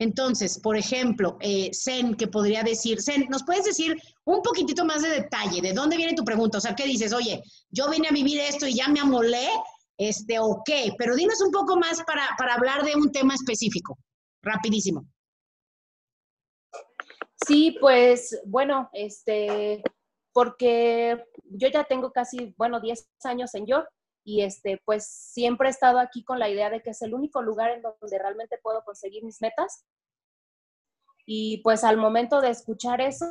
Entonces, 0.03 0.59
por 0.59 0.77
ejemplo, 0.77 1.37
eh, 1.41 1.71
Zen, 1.73 2.17
que 2.17 2.27
podría 2.27 2.65
decir, 2.65 3.01
Zen, 3.01 3.27
¿nos 3.31 3.45
puedes 3.45 3.65
decir 3.65 3.97
un 4.25 4.43
poquitito 4.43 4.85
más 4.85 5.03
de 5.03 5.11
detalle? 5.11 5.61
¿De 5.61 5.73
dónde 5.73 5.97
viene 5.97 6.15
tu 6.15 6.25
pregunta? 6.25 6.59
O 6.59 6.61
sea, 6.61 6.75
¿qué 6.75 6.85
dices? 6.85 7.13
Oye, 7.13 7.41
yo 7.71 7.89
vine 7.89 8.09
a 8.09 8.13
vivir 8.13 8.41
esto 8.41 8.67
y 8.67 8.75
ya 8.75 8.89
me 8.89 8.99
amolé, 8.99 9.47
este, 9.97 10.41
ok, 10.41 10.71
pero 10.99 11.15
dinos 11.15 11.41
un 11.41 11.53
poco 11.53 11.77
más 11.77 12.03
para, 12.03 12.23
para 12.37 12.55
hablar 12.55 12.83
de 12.85 12.97
un 12.97 13.13
tema 13.13 13.35
específico, 13.35 13.97
rapidísimo. 14.43 15.07
Sí, 17.47 17.77
pues 17.81 18.41
bueno, 18.45 18.91
este, 18.93 19.85
porque 20.33 21.25
yo 21.45 21.69
ya 21.69 21.85
tengo 21.85 22.11
casi, 22.11 22.53
bueno, 22.57 22.81
10 22.81 23.09
años 23.23 23.55
en 23.55 23.67
York 23.67 23.89
y 24.25 24.43
este, 24.43 24.81
pues 24.85 25.07
siempre 25.07 25.69
he 25.69 25.71
estado 25.71 25.99
aquí 25.99 26.25
con 26.25 26.39
la 26.39 26.49
idea 26.49 26.71
de 26.71 26.83
que 26.83 26.91
es 26.91 27.03
el 27.03 27.15
único 27.15 27.43
lugar 27.43 27.71
en 27.71 27.83
donde 27.83 28.19
realmente 28.19 28.59
puedo 28.63 28.85
conseguir 28.85 29.25
mis 29.25 29.41
metas. 29.41 29.85
Y 31.27 31.59
pues 31.63 31.85
al 31.85 31.97
momento 31.97 32.41
de 32.41 32.51
escuchar 32.51 33.01
eso, 33.01 33.27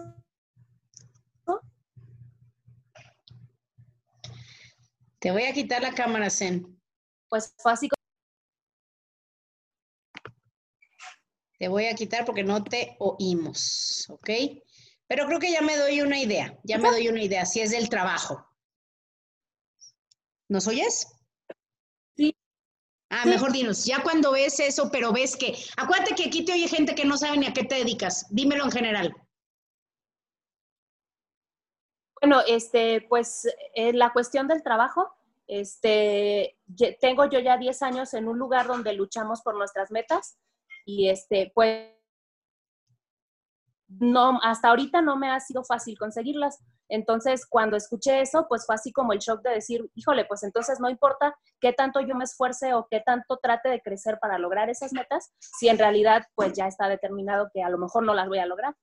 te 5.19 5.31
voy 5.31 5.43
a 5.43 5.53
quitar 5.53 5.81
la 5.81 5.93
cámara, 5.93 6.29
Zen. 6.29 6.81
Pues 7.29 7.53
fue 7.57 7.71
así 7.73 7.87
Te 11.59 11.67
voy 11.67 11.85
a 11.85 11.93
quitar 11.93 12.25
porque 12.25 12.43
no 12.43 12.63
te 12.63 12.95
oímos, 12.97 14.07
¿ok? 14.09 14.29
Pero 15.05 15.27
creo 15.27 15.39
que 15.39 15.51
ya 15.51 15.61
me 15.61 15.77
doy 15.77 16.01
una 16.01 16.19
idea, 16.19 16.57
ya 16.63 16.79
me 16.79 16.89
doy 16.89 17.07
una 17.07 17.21
idea, 17.21 17.45
si 17.45 17.59
es 17.59 17.69
del 17.69 17.87
trabajo. 17.87 18.50
¿Nos 20.51 20.67
oyes? 20.67 21.07
Sí. 22.17 22.35
Ah, 23.09 23.25
mejor 23.25 23.53
dinos, 23.53 23.85
ya 23.85 24.03
cuando 24.03 24.33
ves 24.33 24.59
eso, 24.59 24.89
pero 24.91 25.13
ves 25.13 25.37
que, 25.37 25.55
acuérdate 25.77 26.13
que 26.13 26.25
aquí 26.25 26.43
te 26.43 26.51
oye 26.51 26.67
gente 26.67 26.93
que 26.93 27.05
no 27.05 27.15
sabe 27.15 27.37
ni 27.37 27.45
a 27.45 27.53
qué 27.53 27.63
te 27.63 27.75
dedicas, 27.75 28.27
dímelo 28.29 28.65
en 28.65 28.71
general. 28.71 29.15
Bueno, 32.19 32.41
este, 32.45 32.99
pues 33.07 33.47
en 33.75 33.97
la 33.97 34.11
cuestión 34.11 34.49
del 34.49 34.61
trabajo, 34.61 35.13
este, 35.47 36.57
tengo 36.99 37.29
yo 37.29 37.39
ya 37.39 37.55
10 37.55 37.81
años 37.83 38.13
en 38.13 38.27
un 38.27 38.37
lugar 38.37 38.67
donde 38.67 38.91
luchamos 38.91 39.41
por 39.43 39.55
nuestras 39.55 39.89
metas 39.89 40.37
y 40.85 41.07
este, 41.07 41.53
pues, 41.55 41.91
no, 43.99 44.39
hasta 44.41 44.69
ahorita 44.69 45.01
no 45.01 45.17
me 45.17 45.29
ha 45.29 45.39
sido 45.39 45.63
fácil 45.63 45.97
conseguirlas. 45.97 46.59
Entonces, 46.87 47.45
cuando 47.45 47.77
escuché 47.77 48.21
eso, 48.21 48.45
pues 48.49 48.65
fue 48.65 48.75
así 48.75 48.91
como 48.91 49.13
el 49.13 49.19
shock 49.19 49.41
de 49.41 49.51
decir, 49.51 49.89
híjole, 49.95 50.25
pues 50.25 50.43
entonces 50.43 50.79
no 50.79 50.89
importa 50.89 51.35
qué 51.59 51.71
tanto 51.73 52.01
yo 52.01 52.15
me 52.15 52.25
esfuerce 52.25 52.73
o 52.73 52.87
qué 52.89 53.01
tanto 53.05 53.37
trate 53.41 53.69
de 53.69 53.81
crecer 53.81 54.17
para 54.19 54.37
lograr 54.37 54.69
esas 54.69 54.91
metas, 54.91 55.31
si 55.39 55.69
en 55.69 55.77
realidad 55.77 56.23
pues 56.35 56.53
ya 56.53 56.67
está 56.67 56.89
determinado 56.89 57.49
que 57.53 57.63
a 57.63 57.69
lo 57.69 57.77
mejor 57.77 58.03
no 58.03 58.13
las 58.13 58.27
voy 58.27 58.39
a 58.39 58.45
lograr. 58.45 58.75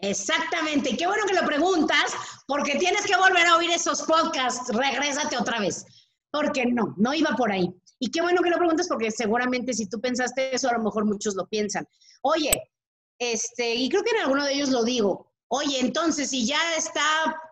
Exactamente, 0.00 0.96
qué 0.96 1.06
bueno 1.06 1.24
que 1.26 1.34
lo 1.34 1.44
preguntas, 1.46 2.14
porque 2.46 2.78
tienes 2.78 3.04
que 3.04 3.16
volver 3.16 3.46
a 3.46 3.56
oír 3.56 3.70
esos 3.70 4.02
podcasts, 4.02 4.72
regrésate 4.72 5.36
otra 5.36 5.58
vez, 5.58 5.84
porque 6.30 6.66
no, 6.66 6.94
no 6.96 7.12
iba 7.12 7.30
por 7.36 7.50
ahí. 7.50 7.74
Y 7.98 8.10
qué 8.10 8.22
bueno 8.22 8.40
que 8.42 8.50
lo 8.50 8.58
preguntas 8.58 8.86
porque 8.88 9.10
seguramente 9.10 9.74
si 9.74 9.88
tú 9.88 10.00
pensaste 10.00 10.54
eso, 10.54 10.68
a 10.68 10.74
lo 10.74 10.84
mejor 10.84 11.04
muchos 11.04 11.34
lo 11.34 11.46
piensan. 11.48 11.84
Oye, 12.22 12.70
este, 13.18 13.74
y 13.74 13.88
creo 13.88 14.02
que 14.02 14.10
en 14.10 14.22
alguno 14.22 14.44
de 14.44 14.54
ellos 14.54 14.70
lo 14.70 14.84
digo, 14.84 15.32
oye, 15.48 15.80
entonces 15.80 16.30
si 16.30 16.46
ya 16.46 16.60
está 16.76 17.02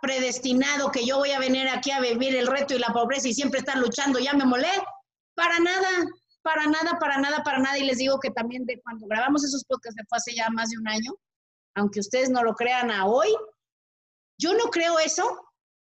predestinado 0.02 0.90
que 0.90 1.04
yo 1.04 1.18
voy 1.18 1.30
a 1.30 1.38
venir 1.38 1.68
aquí 1.68 1.90
a 1.90 2.00
vivir 2.00 2.36
el 2.36 2.46
reto 2.46 2.74
y 2.74 2.78
la 2.78 2.92
pobreza 2.92 3.28
y 3.28 3.34
siempre 3.34 3.60
estar 3.60 3.78
luchando, 3.78 4.18
ya 4.18 4.34
me 4.34 4.44
molé, 4.44 4.70
para 5.34 5.58
nada, 5.58 5.88
para 6.42 6.66
nada, 6.66 6.98
para 6.98 7.18
nada, 7.18 7.42
para 7.42 7.58
nada. 7.58 7.78
Y 7.78 7.84
les 7.84 7.98
digo 7.98 8.18
que 8.20 8.30
también 8.30 8.64
de 8.66 8.80
cuando 8.82 9.06
grabamos 9.06 9.44
esos 9.44 9.64
podcasts 9.64 10.00
fue 10.08 10.18
hace 10.18 10.34
ya 10.34 10.48
más 10.50 10.70
de 10.70 10.78
un 10.78 10.88
año, 10.88 11.14
aunque 11.74 12.00
ustedes 12.00 12.30
no 12.30 12.42
lo 12.42 12.54
crean 12.54 12.90
a 12.90 13.06
hoy, 13.06 13.28
yo 14.38 14.54
no 14.54 14.64
creo 14.70 14.98
eso. 14.98 15.42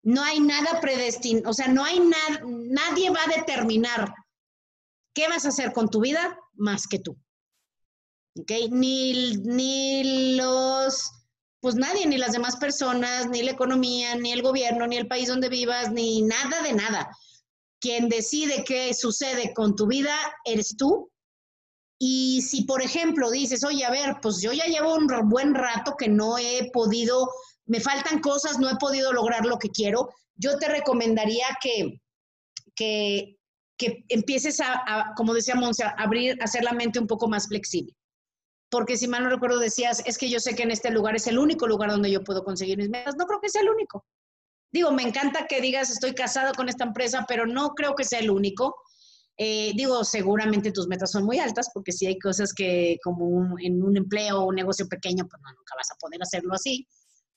No 0.04 0.22
hay 0.24 0.40
nada 0.40 0.80
predestinado, 0.80 1.50
o 1.50 1.52
sea, 1.52 1.68
no 1.68 1.85
hay 1.85 2.00
nada, 2.00 2.40
nadie 2.44 3.08
va 3.11 3.20
a 3.22 3.38
determinar 3.38 4.12
¿Qué 5.14 5.28
vas 5.28 5.44
a 5.44 5.48
hacer 5.48 5.72
con 5.72 5.88
tu 5.88 6.00
vida 6.00 6.38
más 6.54 6.87
que 6.87 6.98
tú? 6.98 7.16
¿Ok? 8.38 8.50
Ni, 8.70 9.36
ni 9.36 10.36
los, 10.36 11.10
pues 11.60 11.74
nadie, 11.74 12.06
ni 12.06 12.16
las 12.16 12.32
demás 12.32 12.56
personas, 12.56 13.28
ni 13.28 13.42
la 13.42 13.52
economía, 13.52 14.14
ni 14.16 14.32
el 14.32 14.42
gobierno, 14.42 14.86
ni 14.86 14.96
el 14.96 15.08
país 15.08 15.28
donde 15.28 15.48
vivas, 15.48 15.92
ni 15.92 16.22
nada 16.22 16.62
de 16.62 16.72
nada. 16.72 17.10
Quien 17.80 18.08
decide 18.08 18.64
qué 18.64 18.94
sucede 18.94 19.52
con 19.54 19.76
tu 19.76 19.86
vida 19.86 20.14
eres 20.44 20.76
tú. 20.76 21.10
Y 21.98 22.42
si, 22.42 22.64
por 22.64 22.82
ejemplo, 22.82 23.30
dices, 23.30 23.64
oye, 23.64 23.84
a 23.84 23.90
ver, 23.90 24.16
pues 24.22 24.40
yo 24.40 24.52
ya 24.52 24.64
llevo 24.64 24.94
un 24.94 25.06
buen 25.28 25.54
rato 25.54 25.94
que 25.96 26.08
no 26.08 26.38
he 26.38 26.70
podido, 26.72 27.28
me 27.66 27.80
faltan 27.80 28.20
cosas, 28.20 28.58
no 28.58 28.68
he 28.68 28.76
podido 28.76 29.12
lograr 29.12 29.44
lo 29.44 29.58
que 29.58 29.68
quiero, 29.68 30.08
yo 30.34 30.58
te 30.58 30.68
recomendaría 30.68 31.46
que, 31.62 32.00
que 32.74 33.36
que 33.82 34.04
empieces 34.08 34.60
a, 34.60 35.12
como 35.16 35.34
decía 35.34 35.56
Monse, 35.56 35.84
abrir, 35.96 36.40
hacer 36.40 36.62
la 36.62 36.72
mente 36.72 37.00
un 37.00 37.08
poco 37.08 37.28
más 37.28 37.48
flexible. 37.48 37.92
Porque 38.72 38.96
si 38.96 39.06
mal 39.06 39.22
no 39.22 39.28
recuerdo 39.28 39.58
decías, 39.58 40.02
es 40.06 40.16
que 40.16 40.30
yo 40.30 40.40
sé 40.40 40.56
que 40.56 40.62
en 40.62 40.70
este 40.70 40.90
lugar 40.90 41.14
es 41.14 41.26
el 41.26 41.38
único 41.38 41.66
lugar 41.66 41.90
donde 41.90 42.11
yo 42.11 42.24
puedo 42.24 42.42
conseguir 42.42 42.78
mis 42.78 42.88
metas. 42.88 43.16
No 43.18 43.26
creo 43.26 43.38
que 43.38 43.50
sea 43.50 43.61
el 43.61 43.68
único. 43.68 44.06
Digo, 44.72 44.90
me 44.92 45.02
encanta 45.02 45.46
que 45.46 45.61
digas, 45.61 45.90
estoy 45.90 46.14
casado 46.14 46.54
con 46.54 46.70
esta 46.70 46.85
empresa, 46.85 47.26
pero 47.28 47.46
no 47.46 47.74
creo 47.74 47.94
que 47.94 48.04
sea 48.04 48.20
el 48.20 48.30
único. 48.30 48.74
Eh, 49.37 49.72
digo, 49.76 50.04
seguramente 50.04 50.72
tus 50.72 50.88
metas 50.88 51.11
son 51.11 51.24
muy 51.24 51.38
altas, 51.38 51.68
porque 51.74 51.92
si 51.92 52.06
hay 52.06 52.18
cosas 52.18 52.54
que 52.54 52.96
como 53.04 53.58
en 53.58 53.82
un 53.82 53.94
empleo 53.98 54.40
o 54.40 54.46
un 54.46 54.54
negocio 54.54 54.88
pequeño, 54.88 55.26
pues 55.28 55.42
no, 55.42 55.50
nunca 55.50 55.74
vas 55.76 55.90
a 55.90 55.96
poder 55.96 56.22
hacerlo 56.22 56.54
así. 56.54 56.88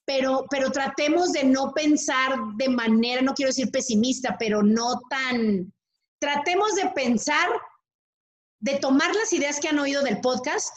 Pero, 0.05 0.45
pero 0.49 0.71
tratemos 0.71 1.33
de 1.33 1.43
no 1.43 1.73
pensar 1.73 2.37
de 2.55 2.69
manera, 2.69 3.21
no 3.21 3.33
quiero 3.33 3.49
decir 3.49 3.69
pesimista, 3.71 4.37
pero 4.39 4.63
no 4.63 5.01
tan, 5.09 5.73
tratemos 6.17 6.75
de 6.75 6.91
pensar, 6.95 7.49
de 8.61 8.79
tomar 8.79 9.13
las 9.13 9.33
ideas 9.33 9.59
que 9.59 9.67
han 9.67 9.79
oído 9.79 10.01
del 10.01 10.21
podcast 10.21 10.71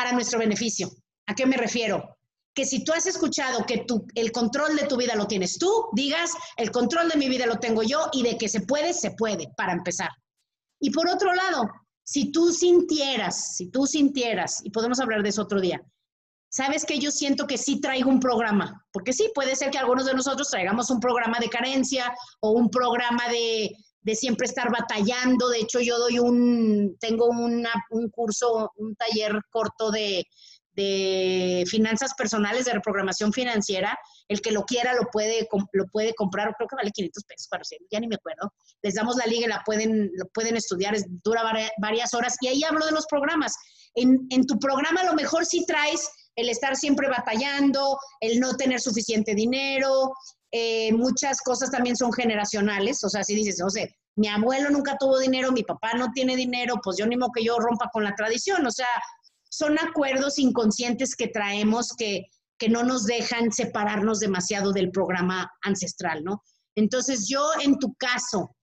para 0.00 0.12
nuestro 0.12 0.38
beneficio. 0.38 0.88
¿A 1.26 1.34
qué 1.34 1.44
me 1.44 1.58
refiero? 1.58 2.16
Que 2.54 2.64
si 2.64 2.84
tú 2.84 2.92
has 2.94 3.04
escuchado 3.04 3.66
que 3.66 3.84
tu, 3.86 4.06
el 4.14 4.32
control 4.32 4.74
de 4.74 4.86
tu 4.86 4.96
vida 4.96 5.14
lo 5.14 5.26
tienes 5.26 5.58
tú, 5.58 5.90
digas, 5.92 6.30
el 6.56 6.70
control 6.70 7.10
de 7.10 7.18
mi 7.18 7.28
vida 7.28 7.44
lo 7.44 7.58
tengo 7.58 7.82
yo 7.82 8.08
y 8.14 8.22
de 8.22 8.38
que 8.38 8.48
se 8.48 8.62
puede, 8.62 8.94
se 8.94 9.10
puede, 9.10 9.48
para 9.58 9.74
empezar. 9.74 10.08
Y 10.80 10.90
por 10.90 11.06
otro 11.06 11.34
lado, 11.34 11.68
si 12.02 12.32
tú 12.32 12.50
sintieras, 12.50 13.56
si 13.56 13.70
tú 13.70 13.86
sintieras, 13.86 14.64
y 14.64 14.70
podemos 14.70 15.00
hablar 15.00 15.22
de 15.22 15.28
eso 15.28 15.42
otro 15.42 15.60
día, 15.60 15.82
sabes 16.48 16.86
que 16.86 16.98
yo 16.98 17.10
siento 17.10 17.46
que 17.46 17.58
sí 17.58 17.78
traigo 17.78 18.08
un 18.08 18.20
programa, 18.20 18.82
porque 18.92 19.12
sí, 19.12 19.30
puede 19.34 19.54
ser 19.54 19.70
que 19.70 19.76
algunos 19.76 20.06
de 20.06 20.14
nosotros 20.14 20.48
traigamos 20.48 20.88
un 20.88 20.98
programa 20.98 21.38
de 21.40 21.50
carencia 21.50 22.10
o 22.40 22.52
un 22.52 22.70
programa 22.70 23.28
de, 23.28 23.70
de 24.02 24.14
siempre 24.14 24.46
estar 24.46 24.70
batallando. 24.70 25.48
De 25.48 25.58
hecho, 25.58 25.80
yo 25.80 25.98
doy 25.98 26.18
un, 26.18 26.96
tengo 27.00 27.28
un 27.28 28.10
curso, 28.10 28.72
un 28.76 28.94
taller 28.96 29.40
corto 29.50 29.90
de, 29.90 30.26
de, 30.74 31.64
finanzas 31.68 32.14
personales, 32.14 32.64
de 32.64 32.72
reprogramación 32.72 33.32
financiera. 33.32 33.98
El 34.28 34.40
que 34.40 34.52
lo 34.52 34.64
quiera 34.64 34.94
lo 34.94 35.08
puede, 35.12 35.48
lo 35.72 35.86
puede 35.86 36.14
comprar, 36.14 36.54
creo 36.56 36.68
que 36.68 36.76
vale 36.76 36.90
500 36.90 37.24
pesos, 37.24 37.48
ya 37.90 38.00
ni 38.00 38.08
me 38.08 38.16
acuerdo. 38.16 38.52
Les 38.82 38.94
damos 38.94 39.16
la 39.16 39.26
liga 39.26 39.46
y 39.46 39.48
la 39.48 39.62
pueden, 39.64 40.10
pueden 40.32 40.56
estudiar, 40.56 40.94
dura 41.24 41.42
varias 41.78 42.14
horas. 42.14 42.36
Y 42.40 42.48
ahí 42.48 42.62
hablo 42.64 42.86
de 42.86 42.92
los 42.92 43.06
programas. 43.06 43.54
En, 43.94 44.26
en 44.30 44.46
tu 44.46 44.58
programa 44.58 45.02
lo 45.02 45.14
mejor 45.14 45.44
sí 45.44 45.64
traes 45.66 46.08
el 46.36 46.48
estar 46.48 46.76
siempre 46.76 47.08
batallando, 47.08 47.98
el 48.20 48.38
no 48.38 48.56
tener 48.56 48.80
suficiente 48.80 49.34
dinero, 49.34 50.12
eh, 50.52 50.92
muchas 50.92 51.40
cosas 51.42 51.70
también 51.70 51.96
son 51.96 52.12
generacionales, 52.12 53.02
o 53.04 53.08
sea, 53.08 53.22
si 53.22 53.34
dices, 53.34 53.62
o 53.62 53.70
sea, 53.70 53.86
mi 54.16 54.28
abuelo 54.28 54.70
nunca 54.70 54.96
tuvo 54.98 55.18
dinero, 55.18 55.52
mi 55.52 55.62
papá 55.62 55.94
no 55.94 56.10
tiene 56.12 56.36
dinero, 56.36 56.74
pues 56.82 56.96
yo 56.98 57.06
ni 57.06 57.16
modo 57.16 57.30
que 57.32 57.44
yo 57.44 57.58
rompa 57.58 57.88
con 57.92 58.04
la 58.04 58.14
tradición, 58.14 58.66
o 58.66 58.70
sea, 58.70 58.88
son 59.48 59.78
acuerdos 59.78 60.38
inconscientes 60.38 61.14
que 61.14 61.28
traemos 61.28 61.92
que, 61.96 62.26
que 62.58 62.68
no 62.68 62.82
nos 62.82 63.04
dejan 63.04 63.52
separarnos 63.52 64.20
demasiado 64.20 64.72
del 64.72 64.90
programa 64.90 65.50
ancestral, 65.62 66.24
¿no? 66.24 66.42
Entonces 66.76 67.28
yo 67.28 67.44
en 67.62 67.78
tu 67.78 67.94
caso 67.94 68.56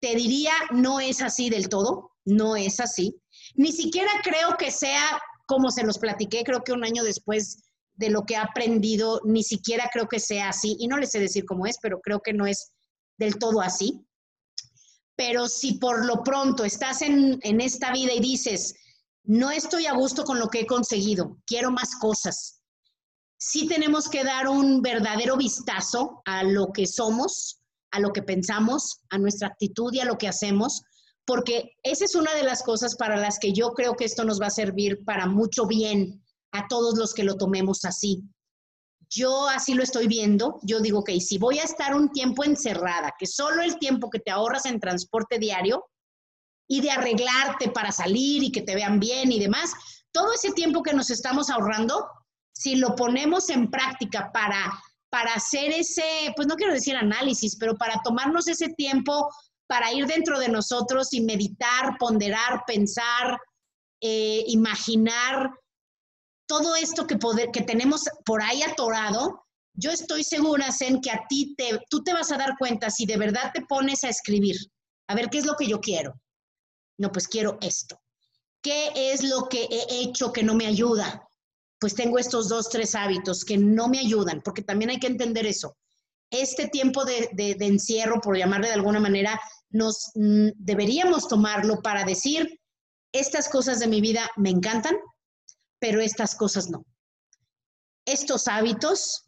te 0.00 0.14
diría, 0.14 0.52
no 0.70 1.00
es 1.00 1.22
así 1.22 1.48
del 1.50 1.68
todo, 1.68 2.10
no 2.24 2.56
es 2.56 2.80
así. 2.80 3.16
Ni 3.54 3.72
siquiera 3.72 4.10
creo 4.22 4.56
que 4.58 4.70
sea 4.70 5.20
como 5.46 5.70
se 5.70 5.84
los 5.84 5.98
platiqué, 5.98 6.42
creo 6.44 6.62
que 6.62 6.72
un 6.72 6.84
año 6.84 7.02
después 7.02 7.63
de 7.96 8.10
lo 8.10 8.24
que 8.24 8.36
ha 8.36 8.42
aprendido, 8.42 9.20
ni 9.24 9.42
siquiera 9.42 9.88
creo 9.92 10.08
que 10.08 10.20
sea 10.20 10.48
así, 10.48 10.76
y 10.78 10.88
no 10.88 10.98
les 10.98 11.10
sé 11.10 11.20
decir 11.20 11.44
cómo 11.44 11.66
es, 11.66 11.76
pero 11.80 12.00
creo 12.00 12.20
que 12.20 12.32
no 12.32 12.46
es 12.46 12.72
del 13.18 13.38
todo 13.38 13.60
así. 13.60 14.04
Pero 15.16 15.48
si 15.48 15.74
por 15.74 16.04
lo 16.04 16.22
pronto 16.22 16.64
estás 16.64 17.02
en, 17.02 17.38
en 17.42 17.60
esta 17.60 17.92
vida 17.92 18.12
y 18.12 18.20
dices, 18.20 18.74
no 19.22 19.50
estoy 19.50 19.86
a 19.86 19.94
gusto 19.94 20.24
con 20.24 20.38
lo 20.38 20.48
que 20.48 20.60
he 20.60 20.66
conseguido, 20.66 21.38
quiero 21.46 21.70
más 21.70 21.94
cosas, 21.96 22.60
sí 23.38 23.68
tenemos 23.68 24.08
que 24.08 24.24
dar 24.24 24.48
un 24.48 24.82
verdadero 24.82 25.36
vistazo 25.36 26.22
a 26.24 26.42
lo 26.42 26.72
que 26.72 26.86
somos, 26.86 27.60
a 27.92 28.00
lo 28.00 28.12
que 28.12 28.22
pensamos, 28.22 29.02
a 29.10 29.18
nuestra 29.18 29.48
actitud 29.48 29.92
y 29.92 30.00
a 30.00 30.04
lo 30.04 30.18
que 30.18 30.28
hacemos, 30.28 30.82
porque 31.24 31.70
esa 31.82 32.04
es 32.04 32.14
una 32.14 32.34
de 32.34 32.42
las 32.42 32.62
cosas 32.62 32.96
para 32.96 33.16
las 33.16 33.38
que 33.38 33.52
yo 33.52 33.70
creo 33.72 33.94
que 33.94 34.04
esto 34.04 34.24
nos 34.24 34.40
va 34.40 34.46
a 34.48 34.50
servir 34.50 35.04
para 35.04 35.26
mucho 35.26 35.66
bien 35.66 36.23
a 36.54 36.66
todos 36.68 36.96
los 36.96 37.12
que 37.12 37.24
lo 37.24 37.36
tomemos 37.36 37.84
así. 37.84 38.22
Yo 39.10 39.48
así 39.48 39.74
lo 39.74 39.82
estoy 39.82 40.06
viendo. 40.06 40.58
Yo 40.62 40.80
digo, 40.80 41.04
que 41.04 41.20
si 41.20 41.36
voy 41.36 41.58
a 41.58 41.64
estar 41.64 41.94
un 41.94 42.10
tiempo 42.10 42.44
encerrada, 42.44 43.14
que 43.18 43.26
solo 43.26 43.62
el 43.62 43.78
tiempo 43.78 44.08
que 44.08 44.20
te 44.20 44.30
ahorras 44.30 44.64
en 44.66 44.80
transporte 44.80 45.38
diario 45.38 45.84
y 46.68 46.80
de 46.80 46.90
arreglarte 46.90 47.68
para 47.68 47.92
salir 47.92 48.42
y 48.42 48.52
que 48.52 48.62
te 48.62 48.74
vean 48.74 48.98
bien 48.98 49.30
y 49.30 49.38
demás, 49.38 49.72
todo 50.12 50.32
ese 50.32 50.52
tiempo 50.52 50.82
que 50.82 50.94
nos 50.94 51.10
estamos 51.10 51.50
ahorrando, 51.50 52.08
si 52.52 52.76
lo 52.76 52.94
ponemos 52.94 53.50
en 53.50 53.70
práctica 53.70 54.30
para, 54.32 54.72
para 55.10 55.34
hacer 55.34 55.72
ese, 55.72 56.32
pues 56.36 56.48
no 56.48 56.54
quiero 56.54 56.72
decir 56.72 56.96
análisis, 56.96 57.56
pero 57.56 57.76
para 57.76 58.00
tomarnos 58.02 58.48
ese 58.48 58.68
tiempo 58.70 59.28
para 59.66 59.92
ir 59.92 60.06
dentro 60.06 60.38
de 60.38 60.48
nosotros 60.48 61.12
y 61.12 61.20
meditar, 61.20 61.96
ponderar, 61.98 62.62
pensar, 62.66 63.38
eh, 64.00 64.44
imaginar 64.46 65.50
todo 66.46 66.76
esto 66.76 67.06
que, 67.06 67.16
tenemos 67.62 68.04
por 68.24 68.42
ahí 68.42 68.62
atorado, 68.62 69.44
yo 69.74 69.90
estoy 69.90 70.22
segura, 70.24 70.70
Zen, 70.72 71.00
que 71.00 71.10
a 71.10 71.24
ti 71.28 71.54
te, 71.56 71.80
tú 71.90 72.02
te 72.02 72.12
vas 72.12 72.30
a 72.32 72.36
dar 72.36 72.56
cuenta 72.58 72.90
si 72.90 73.06
de 73.06 73.16
verdad 73.16 73.50
te 73.52 73.62
pones 73.62 74.04
a 74.04 74.08
escribir. 74.08 74.56
A 75.08 75.14
ver, 75.14 75.30
¿qué 75.30 75.38
es 75.38 75.46
lo 75.46 75.56
que 75.56 75.66
yo 75.66 75.80
quiero? 75.80 76.14
No, 76.98 77.10
pues 77.10 77.26
quiero 77.26 77.58
esto. 77.60 78.00
¿Qué 78.62 78.92
es 78.94 79.22
lo 79.22 79.48
que 79.48 79.64
he 79.64 80.02
hecho 80.02 80.32
que 80.32 80.42
no 80.42 80.54
me 80.54 80.66
ayuda? 80.66 81.26
Pues 81.78 81.94
tengo 81.94 82.18
estos 82.18 82.48
dos, 82.48 82.68
tres 82.70 82.94
hábitos 82.94 83.44
que 83.44 83.58
no 83.58 83.88
me 83.88 83.98
ayudan, 83.98 84.40
porque 84.42 84.62
también 84.62 84.90
hay 84.90 85.00
que 85.00 85.08
entender 85.08 85.46
eso. 85.46 85.76
Este 86.30 86.68
tiempo 86.68 87.04
de 87.04 87.56
encierro, 87.60 88.20
por 88.20 88.36
llamarle 88.36 88.68
de 88.68 88.74
alguna 88.74 89.00
manera, 89.00 89.38
nos 89.74 90.12
mm, 90.14 90.50
deberíamos 90.56 91.28
tomarlo 91.28 91.82
para 91.82 92.04
decir, 92.04 92.60
estas 93.12 93.48
cosas 93.48 93.80
de 93.80 93.88
mi 93.88 94.00
vida 94.00 94.30
me 94.36 94.50
encantan, 94.50 94.96
pero 95.84 96.00
estas 96.00 96.34
cosas 96.34 96.70
no. 96.70 96.86
Estos 98.06 98.48
hábitos 98.48 99.26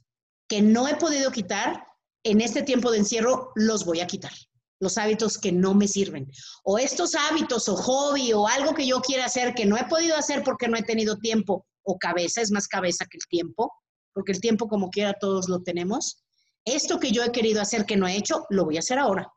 que 0.49 0.63
no 0.63 0.89
he 0.89 0.97
podido 0.97 1.31
quitar 1.31 1.85
en 2.25 2.41
este 2.41 2.63
tiempo 2.63 2.91
de 2.91 2.97
encierro, 2.97 3.53
los 3.57 3.85
voy 3.85 4.01
a 4.01 4.07
quitar. 4.07 4.33
Los 4.81 4.97
hábitos 4.97 5.37
que 5.37 5.53
no 5.53 5.75
me 5.75 5.87
sirven. 5.87 6.33
O 6.65 6.79
estos 6.79 7.15
hábitos 7.15 7.69
o 7.69 7.77
hobby 7.77 8.33
o 8.33 8.49
algo 8.49 8.73
que 8.73 8.87
yo 8.87 9.03
quiera 9.03 9.27
hacer 9.27 9.53
que 9.53 9.67
no 9.67 9.77
he 9.77 9.85
podido 9.85 10.17
hacer 10.17 10.43
porque 10.43 10.67
no 10.67 10.79
he 10.79 10.83
tenido 10.83 11.19
tiempo 11.19 11.67
o 11.83 11.99
cabeza, 11.99 12.41
es 12.41 12.51
más 12.51 12.69
cabeza 12.69 13.05
que 13.05 13.19
el 13.19 13.27
tiempo, 13.29 13.71
porque 14.15 14.33
el 14.33 14.41
tiempo 14.41 14.67
como 14.67 14.89
quiera 14.89 15.13
todos 15.21 15.51
lo 15.51 15.63
tenemos. 15.63 16.25
Esto 16.65 16.99
que 16.99 17.13
yo 17.13 17.23
he 17.23 17.33
querido 17.33 17.61
hacer 17.61 17.85
que 17.85 17.99
no 17.99 18.09
he 18.09 18.17
hecho, 18.17 18.47
lo 18.49 18.65
voy 18.65 18.77
a 18.77 18.81
hacer 18.81 18.99
ahora. 18.99 19.31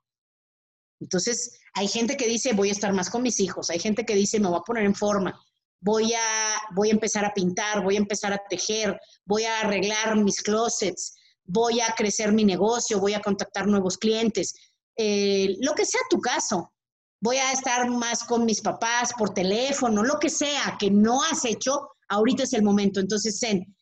Entonces, 1.01 1.59
hay 1.73 1.89
gente 1.89 2.15
que 2.15 2.29
dice, 2.29 2.53
voy 2.53 2.69
a 2.69 2.73
estar 2.73 2.93
más 2.93 3.09
con 3.09 3.23
mis 3.23 3.41
hijos, 3.41 3.69
hay 3.69 3.79
gente 3.79 4.05
que 4.05 4.15
dice, 4.15 4.39
me 4.39 4.47
voy 4.47 4.59
a 4.59 4.61
poner 4.63 4.85
en 4.85 4.95
forma, 4.95 5.37
voy 5.81 6.13
a, 6.13 6.61
voy 6.75 6.89
a 6.89 6.93
empezar 6.93 7.25
a 7.25 7.33
pintar, 7.33 7.83
voy 7.83 7.95
a 7.95 7.99
empezar 7.99 8.33
a 8.33 8.41
tejer, 8.49 8.99
voy 9.25 9.43
a 9.43 9.61
arreglar 9.61 10.15
mis 10.17 10.41
closets, 10.41 11.15
voy 11.45 11.79
a 11.81 11.93
crecer 11.95 12.31
mi 12.31 12.43
negocio, 12.43 12.99
voy 12.99 13.13
a 13.13 13.21
contactar 13.21 13.67
nuevos 13.67 13.97
clientes, 13.97 14.53
eh, 14.97 15.55
lo 15.61 15.73
que 15.73 15.85
sea 15.85 16.01
tu 16.09 16.19
caso. 16.19 16.73
Voy 17.21 17.35
a 17.35 17.51
estar 17.51 17.89
más 17.89 18.23
con 18.23 18.45
mis 18.45 18.61
papás 18.61 19.11
por 19.17 19.33
teléfono, 19.33 20.03
lo 20.03 20.19
que 20.19 20.29
sea 20.29 20.77
que 20.79 20.89
no 20.89 21.21
has 21.21 21.43
hecho, 21.43 21.89
ahorita 22.07 22.43
es 22.43 22.53
el 22.53 22.63
momento. 22.63 23.01
Entonces, 23.01 23.41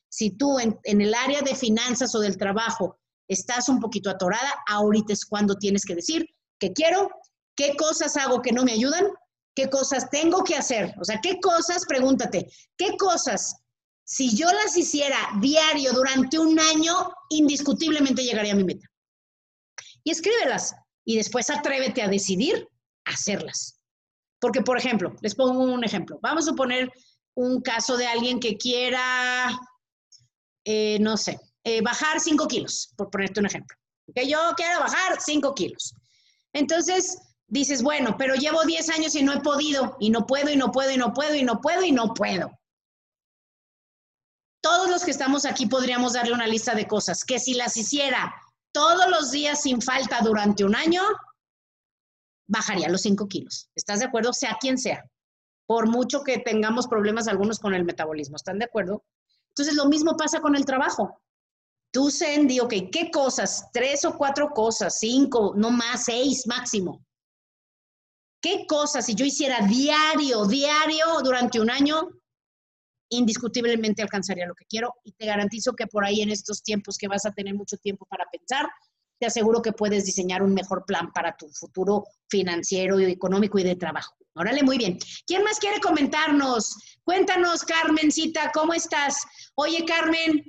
si 0.10 0.31
tú 0.31 0.57
en, 0.57 0.79
en 0.83 1.01
el 1.01 1.13
área 1.13 1.41
de 1.41 1.53
finanzas 1.53 2.15
o 2.15 2.19
del 2.19 2.38
trabajo 2.38 2.97
estás 3.27 3.69
un 3.69 3.79
poquito 3.79 4.10
atorada, 4.10 4.55
ahorita 4.67 5.13
es 5.13 5.23
cuando 5.25 5.55
tienes 5.55 5.86
que 5.86 5.95
decir 5.95 6.25
que 6.60 6.73
quiero, 6.73 7.10
qué 7.55 7.75
cosas 7.75 8.17
hago 8.17 8.41
que 8.41 8.51
no 8.51 8.63
me 8.63 8.71
ayudan 8.71 9.05
qué 9.57 9.67
cosas 9.71 10.07
tengo 10.11 10.43
que 10.43 10.55
hacer. 10.55 10.93
O 11.01 11.03
sea, 11.03 11.19
qué 11.19 11.39
cosas, 11.39 11.83
pregúntate, 11.87 12.47
qué 12.77 12.95
cosas, 12.95 13.55
si 14.03 14.37
yo 14.37 14.45
las 14.53 14.77
hiciera 14.77 15.17
diario 15.41 15.93
durante 15.93 16.37
un 16.37 16.59
año, 16.59 17.11
indiscutiblemente 17.29 18.23
llegaría 18.23 18.53
a 18.53 18.55
mi 18.55 18.63
meta. 18.63 18.87
Y 20.03 20.11
escríbelas 20.11 20.75
y 21.03 21.17
después 21.17 21.49
atrévete 21.49 22.03
a 22.03 22.07
decidir 22.07 22.69
hacerlas. 23.05 23.79
Porque, 24.39 24.62
por 24.62 24.77
ejemplo, 24.77 25.15
les 25.21 25.33
pongo 25.33 25.63
un 25.63 25.83
ejemplo. 25.83 26.19
Vamos 26.21 26.47
a 26.47 26.53
poner 26.53 26.91
un 27.33 27.60
caso 27.62 27.97
de 27.97 28.05
alguien 28.05 28.39
que 28.39 28.58
quiera, 28.58 29.60
eh, 30.65 30.99
no 31.01 31.17
sé, 31.17 31.39
eh, 31.63 31.81
bajar 31.81 32.19
5 32.19 32.47
kilos, 32.47 32.93
por 32.95 33.10
ponerte 33.10 33.39
un 33.39 33.47
ejemplo. 33.47 33.75
Que 34.13 34.27
yo 34.29 34.37
quiero 34.55 34.81
bajar 34.81 35.19
5 35.19 35.55
kilos. 35.55 35.95
Entonces, 36.53 37.17
dices, 37.48 37.81
bueno, 37.81 38.15
pero 38.17 38.35
llevo 38.35 38.63
10 38.63 38.89
años 38.89 39.15
y 39.15 39.23
no 39.23 39.33
he 39.33 39.41
podido, 39.41 39.98
y 40.00 40.10
no 40.10 40.25
puedo, 40.25 40.50
y 40.50 40.56
no 40.56 40.71
puedo, 40.71 40.91
y 40.91 40.98
no 40.98 41.13
puedo, 41.13 41.35
y 41.35 41.43
no 41.43 41.62
puedo, 41.62 41.83
y 41.83 41.91
no 41.91 42.13
puedo. 42.13 42.52
Todos 44.62 44.89
los 44.89 45.04
que 45.06 45.12
estamos 45.12 45.45
aquí 45.45 45.65
podríamos 45.67 46.13
darle 46.13 46.33
una 46.33 46.48
lista 46.48 46.75
de 46.75 46.87
cosas 46.87 47.23
que 47.23 47.39
si 47.39 47.54
las 47.54 47.77
hiciera 47.77 48.33
todos 48.73 49.10
los 49.10 49.31
días 49.31 49.62
sin 49.62 49.81
falta 49.81 50.19
durante 50.21 50.63
un 50.65 50.75
año, 50.75 51.02
bajaría 52.48 52.89
los 52.89 53.02
5 53.02 53.27
kilos. 53.27 53.69
¿Estás 53.75 54.00
de 54.00 54.06
acuerdo? 54.06 54.33
Sea 54.33 54.58
quien 54.60 54.77
sea. 54.77 55.04
por 55.65 55.87
mucho 55.87 56.23
que 56.23 56.37
tengamos 56.39 56.87
problemas 56.87 57.27
algunos 57.27 57.60
con 57.60 57.73
el 57.73 57.83
metabolismo, 57.83 58.37
¿están 58.37 58.58
de 58.58 58.65
acuerdo? 58.65 59.04
Entonces 59.50 59.75
lo 59.75 59.87
mismo 59.87 60.15
pasa 60.15 60.39
con 60.39 60.56
el 60.56 60.63
trabajo. 60.63 61.19
Tú, 61.91 62.10
Sandy, 62.10 62.60
ok, 62.62 62.73
¿qué 62.91 63.12
cosas? 63.12 63.69
Tres 63.73 64.06
o 64.06 64.17
cuatro 64.17 64.50
cosas, 64.52 64.98
cinco, 65.00 65.54
no 65.58 65.71
más, 65.71 66.06
seis 66.06 66.48
máximo. 66.48 67.06
¿Qué 68.42 68.65
cosas 68.67 69.06
si 69.06 69.15
yo 69.15 69.25
hiciera 69.25 69.60
diario, 69.67 70.46
diario 70.46 71.06
durante 71.23 71.60
un 71.60 71.69
año, 71.69 72.10
indiscutiblemente 73.10 74.02
alcanzaría 74.02 74.46
lo 74.46 74.56
que 74.56 74.65
quiero 74.65 74.94
y 75.04 75.13
te 75.13 75.25
garantizo 75.25 75.73
que 75.73 75.88
por 75.88 76.06
ahí 76.06 76.21
en 76.21 76.29
estos 76.29 76.62
tiempos 76.62 76.98
que 76.98 77.08
vas 77.08 77.25
a 77.25 77.31
tener 77.31 77.56
mucho 77.56 77.77
tiempo 77.77 78.06
para 78.06 78.25
pensar, 78.31 78.67
te 79.19 79.25
aseguro 79.25 79.62
que 79.62 79.71
puedes 79.71 80.06
diseñar 80.06 80.44
un 80.44 80.54
mejor 80.54 80.85
plan 80.85 81.12
para 81.12 81.35
tu 81.35 81.50
futuro 81.50 82.06
financiero 82.29 83.00
y 83.00 83.06
económico 83.06 83.58
y 83.58 83.63
de 83.63 83.75
trabajo. 83.75 84.15
Órale, 84.35 84.62
muy 84.62 84.77
bien. 84.77 85.00
¿Quién 85.25 85.44
más 85.44 85.58
quiere 85.58 85.79
comentarnos? 85.79 86.75
Cuéntanos, 87.04 87.63
Carmencita, 87.63 88.52
¿cómo 88.54 88.73
estás? 88.73 89.23
Oye, 89.56 89.83
Carmen, 89.85 90.46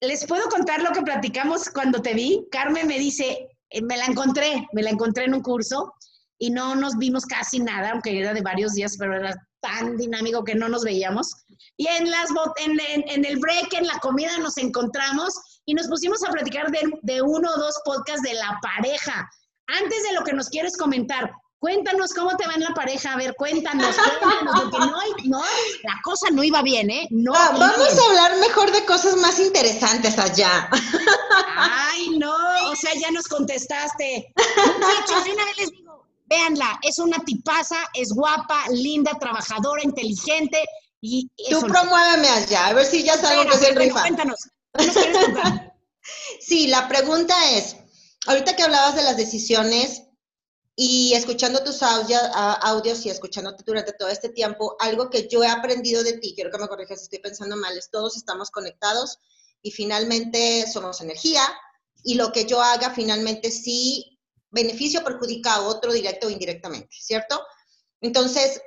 ¿les 0.00 0.26
puedo 0.26 0.48
contar 0.48 0.82
lo 0.82 0.90
que 0.90 1.02
platicamos 1.02 1.70
cuando 1.70 2.02
te 2.02 2.14
vi? 2.14 2.48
Carmen 2.50 2.88
me 2.88 2.98
dice, 2.98 3.50
eh, 3.70 3.82
me 3.82 3.96
la 3.96 4.06
encontré, 4.06 4.66
me 4.72 4.82
la 4.82 4.90
encontré 4.90 5.26
en 5.26 5.34
un 5.34 5.42
curso 5.42 5.94
y 6.42 6.50
no 6.50 6.74
nos 6.74 6.98
vimos 6.98 7.24
casi 7.24 7.60
nada, 7.60 7.92
aunque 7.92 8.18
era 8.18 8.34
de 8.34 8.40
varios 8.40 8.72
días, 8.72 8.96
pero 8.98 9.14
era 9.14 9.32
tan 9.60 9.96
dinámico 9.96 10.42
que 10.42 10.56
no 10.56 10.68
nos 10.68 10.82
veíamos. 10.82 11.28
Y 11.76 11.86
en, 11.86 12.10
las, 12.10 12.30
en, 12.56 12.80
en, 12.80 13.24
el 13.24 13.38
break, 13.38 13.72
en 13.74 13.86
la 13.86 13.96
comida, 14.00 14.36
nos 14.38 14.58
encontramos 14.58 15.34
y 15.66 15.74
nos 15.74 15.86
pusimos 15.86 16.24
a 16.24 16.32
platicar 16.32 16.72
de, 16.72 16.80
de 17.02 17.22
uno 17.22 17.48
o 17.48 17.58
dos 17.58 17.76
podcasts 17.84 18.22
de 18.22 18.34
la 18.34 18.58
pareja. 18.60 19.30
Antes 19.68 20.02
de 20.02 20.14
lo 20.14 20.24
que 20.24 20.32
nos 20.32 20.48
quieres 20.48 20.76
comentar, 20.76 21.30
Cuéntanos 21.62 22.12
cómo 22.12 22.36
te 22.36 22.44
va 22.44 22.54
en 22.54 22.64
la 22.64 22.74
pareja. 22.74 23.12
A 23.12 23.16
ver, 23.16 23.36
cuéntanos, 23.36 23.94
cuéntanos, 23.94 24.62
porque 24.62 24.78
no, 24.78 24.96
no, 25.26 25.44
la 25.84 25.94
cosa 26.02 26.28
no 26.32 26.42
iba 26.42 26.60
bien, 26.60 26.90
¿eh? 26.90 27.06
No. 27.10 27.32
Ah, 27.36 27.54
vamos 27.56 28.00
a 28.00 28.10
hablar 28.10 28.36
mejor 28.40 28.72
de 28.72 28.84
cosas 28.84 29.14
más 29.18 29.38
interesantes 29.38 30.18
allá. 30.18 30.68
Ay, 31.56 32.18
no, 32.18 32.34
o 32.68 32.74
sea, 32.74 32.90
ya 33.00 33.12
nos 33.12 33.28
contestaste. 33.28 34.32
Muchachos, 34.36 35.32
una 35.32 35.44
vez 35.44 35.58
les 35.58 35.70
digo, 35.70 35.91
véanla, 36.32 36.80
es 36.82 36.98
una 36.98 37.18
tipaza, 37.24 37.76
es 37.94 38.12
guapa, 38.12 38.64
linda, 38.70 39.12
trabajadora, 39.18 39.82
inteligente 39.82 40.62
y. 41.00 41.30
Tú 41.50 41.60
promuéveme 41.60 42.28
allá, 42.28 42.68
a 42.68 42.72
ver 42.72 42.86
si 42.86 43.02
ya 43.02 43.16
sabes 43.18 43.46
que 43.46 43.68
es 43.68 43.74
rifa. 43.74 44.00
Cuéntanos, 44.00 44.40
Sí, 46.40 46.66
la 46.66 46.88
pregunta 46.88 47.34
es, 47.52 47.76
ahorita 48.26 48.56
que 48.56 48.64
hablabas 48.64 48.96
de 48.96 49.02
las 49.02 49.16
decisiones 49.16 50.02
y 50.74 51.12
escuchando 51.14 51.62
tus 51.62 51.82
audios 51.82 53.06
y 53.06 53.10
escuchándote 53.10 53.62
durante 53.64 53.92
todo 53.92 54.08
este 54.08 54.30
tiempo, 54.30 54.74
algo 54.80 55.10
que 55.10 55.28
yo 55.28 55.44
he 55.44 55.48
aprendido 55.48 56.02
de 56.02 56.14
ti, 56.14 56.32
quiero 56.34 56.50
que 56.50 56.58
me 56.58 56.66
corrijas 56.66 56.98
si 56.98 57.04
estoy 57.04 57.20
pensando 57.20 57.56
mal, 57.56 57.76
es 57.76 57.90
todos 57.90 58.16
estamos 58.16 58.50
conectados 58.50 59.18
y 59.60 59.70
finalmente 59.70 60.66
somos 60.66 61.00
energía 61.00 61.42
y 62.02 62.14
lo 62.14 62.32
que 62.32 62.46
yo 62.46 62.60
haga 62.60 62.90
finalmente 62.90 63.50
sí 63.50 64.11
beneficio 64.52 65.02
perjudica 65.02 65.54
a 65.54 65.62
otro 65.62 65.92
directo 65.92 66.28
o 66.28 66.30
indirectamente, 66.30 66.96
¿cierto? 67.00 67.42
Entonces, 68.00 68.60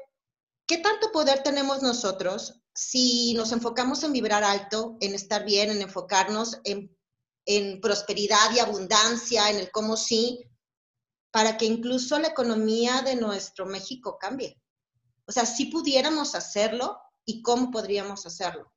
¿qué 0.68 0.80
tanto 0.80 1.12
poder 1.12 1.44
tenemos 1.44 1.82
nosotros 1.82 2.62
si 2.74 3.34
nos 3.36 3.52
enfocamos 3.54 4.04
en 4.04 4.12
vibrar 4.12 4.44
alto, 4.44 4.98
en 5.00 5.16
estar 5.16 5.46
bien, 5.46 5.70
en 5.70 5.82
enfocarnos 5.82 6.60
en, 6.66 6.94
en 7.46 7.80
prosperidad 7.80 8.54
y 8.54 8.60
abundancia, 8.60 9.50
en 9.50 9.58
el 9.58 9.72
cómo 9.72 9.96
sí, 9.96 10.44
para 11.32 11.58
que 11.58 11.66
incluso 11.66 12.20
la 12.20 12.30
economía 12.30 13.02
de 13.02 13.16
nuestro 13.16 13.66
México 13.66 14.18
cambie. 14.20 14.60
O 15.28 15.32
sea, 15.32 15.46
si 15.46 15.66
pudiéramos 15.66 16.36
hacerlo 16.36 16.98
y 17.26 17.42
cómo 17.42 17.72
podríamos 17.72 18.26
hacerlo. 18.26 18.72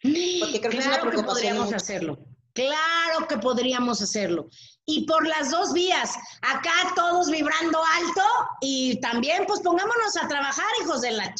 Porque 0.00 0.60
creo 0.60 0.70
que 0.70 0.78
es 0.78 0.86
una 0.86 1.00
preocupación. 1.00 1.24
Que 1.24 1.32
podríamos 1.32 1.72
hacerlo. 1.72 2.18
Claro 2.58 3.28
que 3.28 3.38
podríamos 3.38 4.02
hacerlo. 4.02 4.48
Y 4.84 5.06
por 5.06 5.24
las 5.28 5.52
dos 5.52 5.72
vías, 5.72 6.16
acá 6.42 6.72
todos 6.96 7.30
vibrando 7.30 7.78
alto 7.78 8.22
y 8.60 8.98
también 9.00 9.44
pues 9.46 9.60
pongámonos 9.60 10.16
a 10.20 10.26
trabajar, 10.26 10.66
hijos 10.82 11.02
del 11.02 11.18
la... 11.18 11.32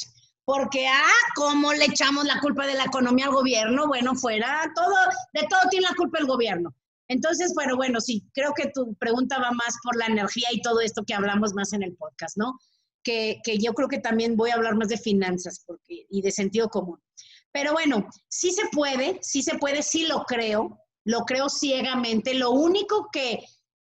Porque, 0.44 0.86
ah, 0.86 1.10
¿cómo 1.34 1.72
le 1.72 1.86
echamos 1.86 2.24
la 2.24 2.40
culpa 2.40 2.66
de 2.68 2.74
la 2.74 2.84
economía 2.84 3.24
al 3.24 3.32
gobierno? 3.32 3.88
Bueno, 3.88 4.14
fuera, 4.14 4.70
todo, 4.76 4.94
de 5.32 5.40
todo 5.48 5.60
tiene 5.70 5.88
la 5.88 5.96
culpa 5.96 6.20
el 6.20 6.26
gobierno. 6.26 6.72
Entonces, 7.08 7.52
bueno, 7.52 7.74
bueno, 7.74 8.00
sí, 8.00 8.24
creo 8.32 8.52
que 8.54 8.70
tu 8.72 8.94
pregunta 8.94 9.40
va 9.40 9.50
más 9.50 9.74
por 9.82 9.96
la 9.96 10.06
energía 10.06 10.48
y 10.52 10.62
todo 10.62 10.80
esto 10.80 11.02
que 11.04 11.14
hablamos 11.14 11.52
más 11.52 11.72
en 11.72 11.82
el 11.82 11.96
podcast, 11.96 12.36
¿no? 12.36 12.60
Que, 13.02 13.40
que 13.42 13.58
yo 13.58 13.74
creo 13.74 13.88
que 13.88 13.98
también 13.98 14.36
voy 14.36 14.50
a 14.50 14.54
hablar 14.54 14.76
más 14.76 14.88
de 14.88 14.98
finanzas 14.98 15.64
porque, 15.66 16.06
y 16.08 16.22
de 16.22 16.30
sentido 16.30 16.68
común. 16.68 17.02
Pero 17.50 17.72
bueno, 17.72 18.06
sí 18.28 18.52
se 18.52 18.68
puede, 18.68 19.18
sí 19.20 19.42
se 19.42 19.58
puede, 19.58 19.82
sí 19.82 20.06
lo 20.06 20.22
creo, 20.22 20.78
lo 21.08 21.24
creo 21.24 21.48
ciegamente. 21.48 22.34
Lo 22.34 22.50
único 22.50 23.08
que, 23.10 23.42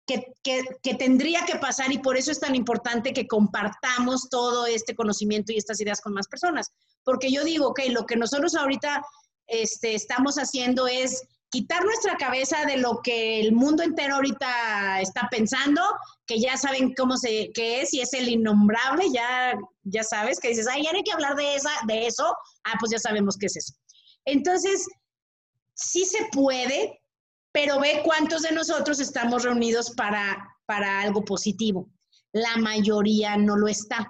que, 0.08 0.34
que, 0.82 0.94
tendría 0.94 1.44
que 1.46 1.58
pasar 1.58 1.92
y 1.92 1.98
por 1.98 2.16
eso 2.16 2.32
es 2.32 2.40
tan 2.40 2.56
importante 2.56 3.12
que 3.12 3.28
compartamos 3.28 4.30
todo 4.30 4.66
este 4.66 4.96
conocimiento 4.96 5.52
y 5.52 5.58
estas 5.58 5.82
ideas 5.82 6.00
con 6.00 6.14
más 6.14 6.30
personas. 6.30 6.72
Porque 7.04 7.30
yo 7.30 7.44
digo, 7.44 7.68
ok, 7.68 7.82
lo 7.90 8.06
que 8.06 8.16
nosotros 8.16 8.56
ahorita 8.56 9.04
este, 9.48 9.94
estamos 9.94 10.38
haciendo 10.38 10.88
es 10.88 11.22
quitar 11.50 11.84
nuestra 11.84 12.16
cabeza 12.16 12.64
de 12.66 12.78
lo 12.78 13.02
que 13.04 13.42
el 13.42 13.52
mundo 13.52 13.84
entero 13.84 14.16
ahorita 14.16 15.02
está 15.02 15.28
pensando, 15.30 15.82
que 16.26 16.40
ya 16.40 16.56
saben 16.56 16.94
cómo 16.94 17.18
se, 17.18 17.52
qué 17.54 17.82
es 17.82 17.94
y 17.94 18.00
es 18.00 18.14
el 18.14 18.30
innombrable, 18.30 19.04
ya, 19.14 19.54
ya 19.84 20.04
sabes, 20.06 20.40
que 20.40 20.48
dices, 20.48 20.66
ay, 20.72 20.84
ya 20.84 20.94
no 20.94 21.00
hay 21.00 21.04
que 21.04 21.12
hablar 21.12 21.36
de, 21.36 21.56
esa, 21.56 21.72
de 21.88 22.08
eso, 22.08 22.34
ah, 22.64 22.78
pues 22.80 22.94
ya 22.94 23.00
sabemos 23.00 23.36
qué 23.38 23.48
es 23.48 23.58
eso. 23.58 23.74
Entonces, 24.24 24.88
sí 25.82 26.06
se 26.06 26.26
puede, 26.32 27.01
pero 27.52 27.80
ve 27.80 28.02
cuántos 28.04 28.44
de 28.44 28.52
nosotros 28.52 29.00
estamos 29.00 29.44
reunidos 29.44 29.92
para, 29.92 30.48
para 30.66 31.02
algo 31.02 31.24
positivo. 31.26 31.90
La 32.32 32.58
mayoría 32.58 33.36
no 33.38 33.58
lo 33.58 33.68
está. 33.68 34.10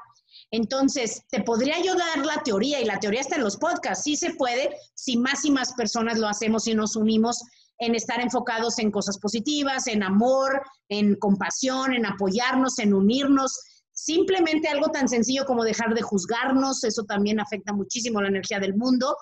Entonces, 0.51 1.23
te 1.29 1.41
podría 1.41 1.77
ayudar 1.77 2.25
la 2.25 2.43
teoría 2.43 2.81
y 2.81 2.85
la 2.85 2.99
teoría 2.99 3.21
está 3.21 3.37
en 3.37 3.43
los 3.43 3.57
podcasts. 3.57 4.03
Sí 4.03 4.15
se 4.15 4.33
puede 4.35 4.75
si 4.93 5.17
más 5.17 5.45
y 5.45 5.51
más 5.51 5.73
personas 5.73 6.19
lo 6.19 6.27
hacemos 6.27 6.67
y 6.67 6.75
nos 6.75 6.95
unimos 6.95 7.41
en 7.79 7.95
estar 7.95 8.21
enfocados 8.21 8.77
en 8.77 8.91
cosas 8.91 9.17
positivas, 9.17 9.87
en 9.87 10.03
amor, 10.03 10.61
en 10.87 11.15
compasión, 11.15 11.93
en 11.93 12.05
apoyarnos, 12.05 12.77
en 12.79 12.93
unirnos. 12.93 13.59
Simplemente 13.91 14.67
algo 14.67 14.89
tan 14.89 15.07
sencillo 15.07 15.45
como 15.45 15.63
dejar 15.63 15.95
de 15.95 16.01
juzgarnos, 16.01 16.83
eso 16.83 17.03
también 17.05 17.39
afecta 17.39 17.73
muchísimo 17.73 18.21
la 18.21 18.27
energía 18.27 18.59
del 18.59 18.75
mundo. 18.75 19.15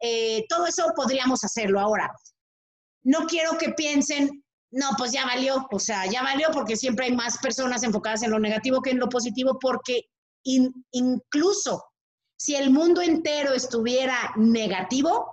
Eh, 0.00 0.46
todo 0.48 0.66
eso 0.66 0.92
podríamos 0.96 1.44
hacerlo 1.44 1.80
ahora. 1.80 2.10
No 3.06 3.26
quiero 3.26 3.56
que 3.56 3.70
piensen, 3.70 4.44
no, 4.72 4.88
pues 4.98 5.12
ya 5.12 5.24
valió, 5.24 5.64
o 5.70 5.78
sea, 5.78 6.06
ya 6.06 6.24
valió 6.24 6.48
porque 6.52 6.74
siempre 6.74 7.06
hay 7.06 7.12
más 7.14 7.38
personas 7.38 7.84
enfocadas 7.84 8.24
en 8.24 8.32
lo 8.32 8.40
negativo 8.40 8.82
que 8.82 8.90
en 8.90 8.98
lo 8.98 9.08
positivo 9.08 9.58
porque 9.60 10.08
incluso 10.42 11.84
si 12.36 12.56
el 12.56 12.70
mundo 12.70 13.00
entero 13.00 13.52
estuviera 13.52 14.32
negativo, 14.36 15.24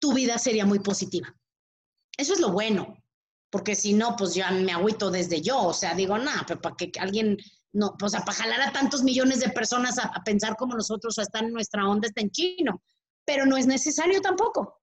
tu 0.00 0.14
vida 0.14 0.38
sería 0.38 0.64
muy 0.64 0.78
positiva. 0.78 1.28
Eso 2.16 2.32
es 2.32 2.40
lo 2.40 2.52
bueno, 2.52 2.96
porque 3.50 3.74
si 3.74 3.92
no, 3.92 4.16
pues 4.16 4.32
ya 4.32 4.50
me 4.50 4.72
agüito 4.72 5.10
desde 5.10 5.42
yo, 5.42 5.60
o 5.60 5.74
sea, 5.74 5.94
digo, 5.94 6.16
nada, 6.16 6.42
pero 6.48 6.60
para 6.62 6.74
que 6.74 6.90
alguien, 6.98 7.36
no, 7.72 7.94
pues 7.98 8.12
para 8.12 8.32
jalar 8.32 8.62
a 8.62 8.72
tantos 8.72 9.02
millones 9.02 9.40
de 9.40 9.50
personas 9.50 9.98
a, 9.98 10.04
a 10.04 10.24
pensar 10.24 10.56
como 10.56 10.74
nosotros 10.74 11.18
o 11.18 11.20
estar 11.20 11.44
en 11.44 11.52
nuestra 11.52 11.86
onda, 11.86 12.08
está 12.08 12.22
en 12.22 12.30
chino, 12.30 12.82
pero 13.26 13.44
no 13.44 13.58
es 13.58 13.66
necesario 13.66 14.22
tampoco. 14.22 14.81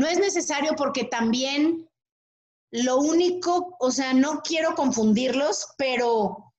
No 0.00 0.06
es 0.06 0.18
necesario 0.18 0.76
porque 0.76 1.04
también 1.04 1.86
lo 2.72 2.96
único, 2.96 3.76
o 3.78 3.90
sea, 3.90 4.14
no 4.14 4.40
quiero 4.40 4.74
confundirlos, 4.74 5.74
pero 5.76 6.54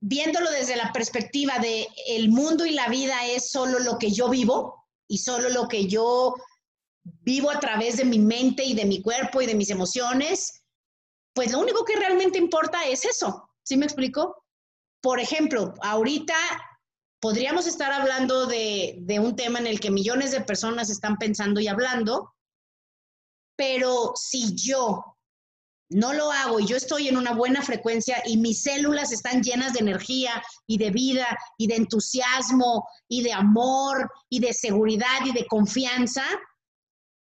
viéndolo 0.00 0.48
desde 0.52 0.76
la 0.76 0.92
perspectiva 0.92 1.58
de 1.58 1.88
el 2.06 2.28
mundo 2.28 2.64
y 2.66 2.70
la 2.70 2.86
vida 2.86 3.26
es 3.26 3.50
solo 3.50 3.80
lo 3.80 3.98
que 3.98 4.12
yo 4.12 4.28
vivo 4.28 4.86
y 5.08 5.18
solo 5.18 5.48
lo 5.48 5.66
que 5.66 5.88
yo 5.88 6.36
vivo 7.02 7.50
a 7.50 7.58
través 7.58 7.96
de 7.96 8.04
mi 8.04 8.20
mente 8.20 8.62
y 8.62 8.74
de 8.74 8.84
mi 8.84 9.02
cuerpo 9.02 9.42
y 9.42 9.46
de 9.46 9.56
mis 9.56 9.70
emociones, 9.70 10.62
pues 11.34 11.50
lo 11.50 11.58
único 11.58 11.84
que 11.84 11.96
realmente 11.96 12.38
importa 12.38 12.84
es 12.84 13.04
eso. 13.04 13.50
¿Sí 13.64 13.76
me 13.76 13.86
explico? 13.86 14.44
Por 15.00 15.18
ejemplo, 15.18 15.74
ahorita 15.82 16.36
podríamos 17.22 17.68
estar 17.68 17.92
hablando 17.92 18.46
de, 18.46 19.00
un 19.20 19.36
tema 19.36 19.60
en 19.60 19.68
el 19.68 19.78
que 19.78 19.92
millones 19.92 20.32
de 20.32 20.40
personas 20.40 20.90
están 20.90 21.16
pensando 21.16 21.60
y 21.60 21.68
hablando, 21.68 22.34
pero 23.56 24.12
si 24.16 24.56
yo 24.56 25.04
no 25.88 26.12
lo 26.14 26.32
hago 26.32 26.58
y 26.58 26.66
yo 26.66 26.76
estoy 26.76 27.06
en 27.06 27.16
una 27.16 27.32
buena 27.32 27.62
frecuencia 27.62 28.20
y 28.26 28.38
mis 28.38 28.64
células 28.64 29.12
están 29.12 29.40
llenas 29.40 29.72
de 29.72 29.80
energía 29.80 30.42
y 30.66 30.78
de 30.78 30.90
vida 30.90 31.38
y 31.58 31.68
de 31.68 31.76
entusiasmo 31.76 32.88
y 33.08 33.22
de 33.22 33.32
amor 33.32 34.10
y 34.28 34.40
de 34.40 34.52
seguridad 34.52 35.24
y 35.24 35.32
de 35.32 35.46
confianza, 35.46 36.24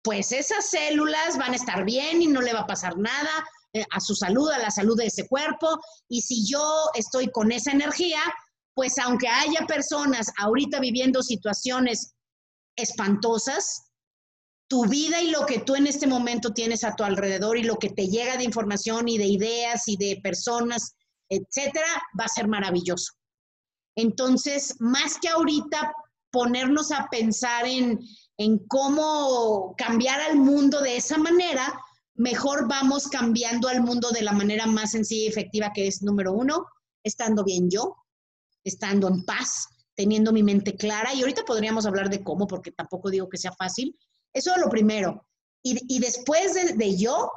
pues 0.03 0.33
esas 0.33 0.69
células 0.69 1.37
van 1.37 1.53
a 1.53 1.55
estar 1.55 1.85
bien 1.85 2.21
y 2.21 2.27
no 2.27 2.41
le 2.41 2.53
va 2.53 2.61
a 2.61 2.67
pasar 2.67 2.97
nada 2.97 3.47
eh, 3.71 3.85
a 3.91 4.01
su 4.01 4.13
salud, 4.13 4.49
a 4.51 4.59
la 4.59 4.71
salud 4.71 4.97
de 4.97 5.05
ese 5.05 5.25
cuerpo. 5.25 5.79
Y 6.09 6.21
si 6.21 6.45
yo 6.45 6.89
estoy 6.95 7.31
con 7.31 7.53
esa 7.53 7.71
energía, 7.71 8.19
pues 8.76 8.99
aunque 8.99 9.28
haya 9.28 9.65
personas 9.65 10.32
ahorita 10.38 10.80
viviendo 10.80 11.23
situaciones 11.23 12.13
espantosas, 12.76 13.86
tu 14.67 14.86
vida 14.86 15.21
y 15.21 15.30
lo 15.30 15.45
que 15.45 15.59
tú 15.59 15.76
en 15.76 15.88
este 15.88 16.07
momento 16.07 16.51
tienes 16.51 16.84
a 16.84 16.95
tu 16.95 17.03
alrededor 17.03 17.57
y 17.57 17.63
lo 17.63 17.78
que 17.78 17.89
te 17.89 18.07
llega 18.07 18.38
de 18.38 18.43
información 18.43 19.07
y 19.07 19.17
de 19.17 19.26
ideas 19.26 19.88
y 19.88 19.95
de 19.95 20.19
personas, 20.21 20.95
etcétera, 21.30 21.88
va 22.19 22.26
a 22.26 22.30
ser 22.30 22.47
maravilloso. 22.47 23.13
Entonces, 23.95 24.76
más 24.80 25.17
que 25.19 25.30
ahorita 25.30 25.93
ponernos 26.32 26.91
a 26.91 27.07
pensar 27.09 27.65
en, 27.65 27.99
en 28.38 28.59
cómo 28.67 29.73
cambiar 29.78 30.19
al 30.19 30.36
mundo 30.38 30.82
de 30.82 30.97
esa 30.97 31.17
manera, 31.17 31.80
mejor 32.15 32.67
vamos 32.67 33.07
cambiando 33.07 33.69
al 33.69 33.82
mundo 33.82 34.09
de 34.11 34.23
la 34.23 34.34
manera 34.34 34.65
más 34.65 34.91
sencilla 34.91 35.26
y 35.26 35.28
efectiva, 35.28 35.71
que 35.73 35.88
es 35.88 36.01
número 36.01 36.34
uno, 36.34 36.65
estando 37.03 37.45
bien 37.45 37.69
yo, 37.69 37.95
estando 38.66 39.07
en 39.07 39.24
paz, 39.24 39.68
teniendo 39.95 40.34
mi 40.34 40.43
mente 40.43 40.76
clara. 40.76 41.13
Y 41.13 41.22
ahorita 41.22 41.45
podríamos 41.45 41.86
hablar 41.86 42.09
de 42.09 42.22
cómo, 42.24 42.47
porque 42.47 42.72
tampoco 42.72 43.09
digo 43.09 43.30
que 43.30 43.38
sea 43.38 43.53
fácil. 43.53 43.97
Eso 44.34 44.51
es 44.53 44.57
lo 44.57 44.70
primero. 44.70 45.26
Y, 45.68 45.99
después 45.99 46.53
de, 46.53 46.95
yo, 46.95 47.32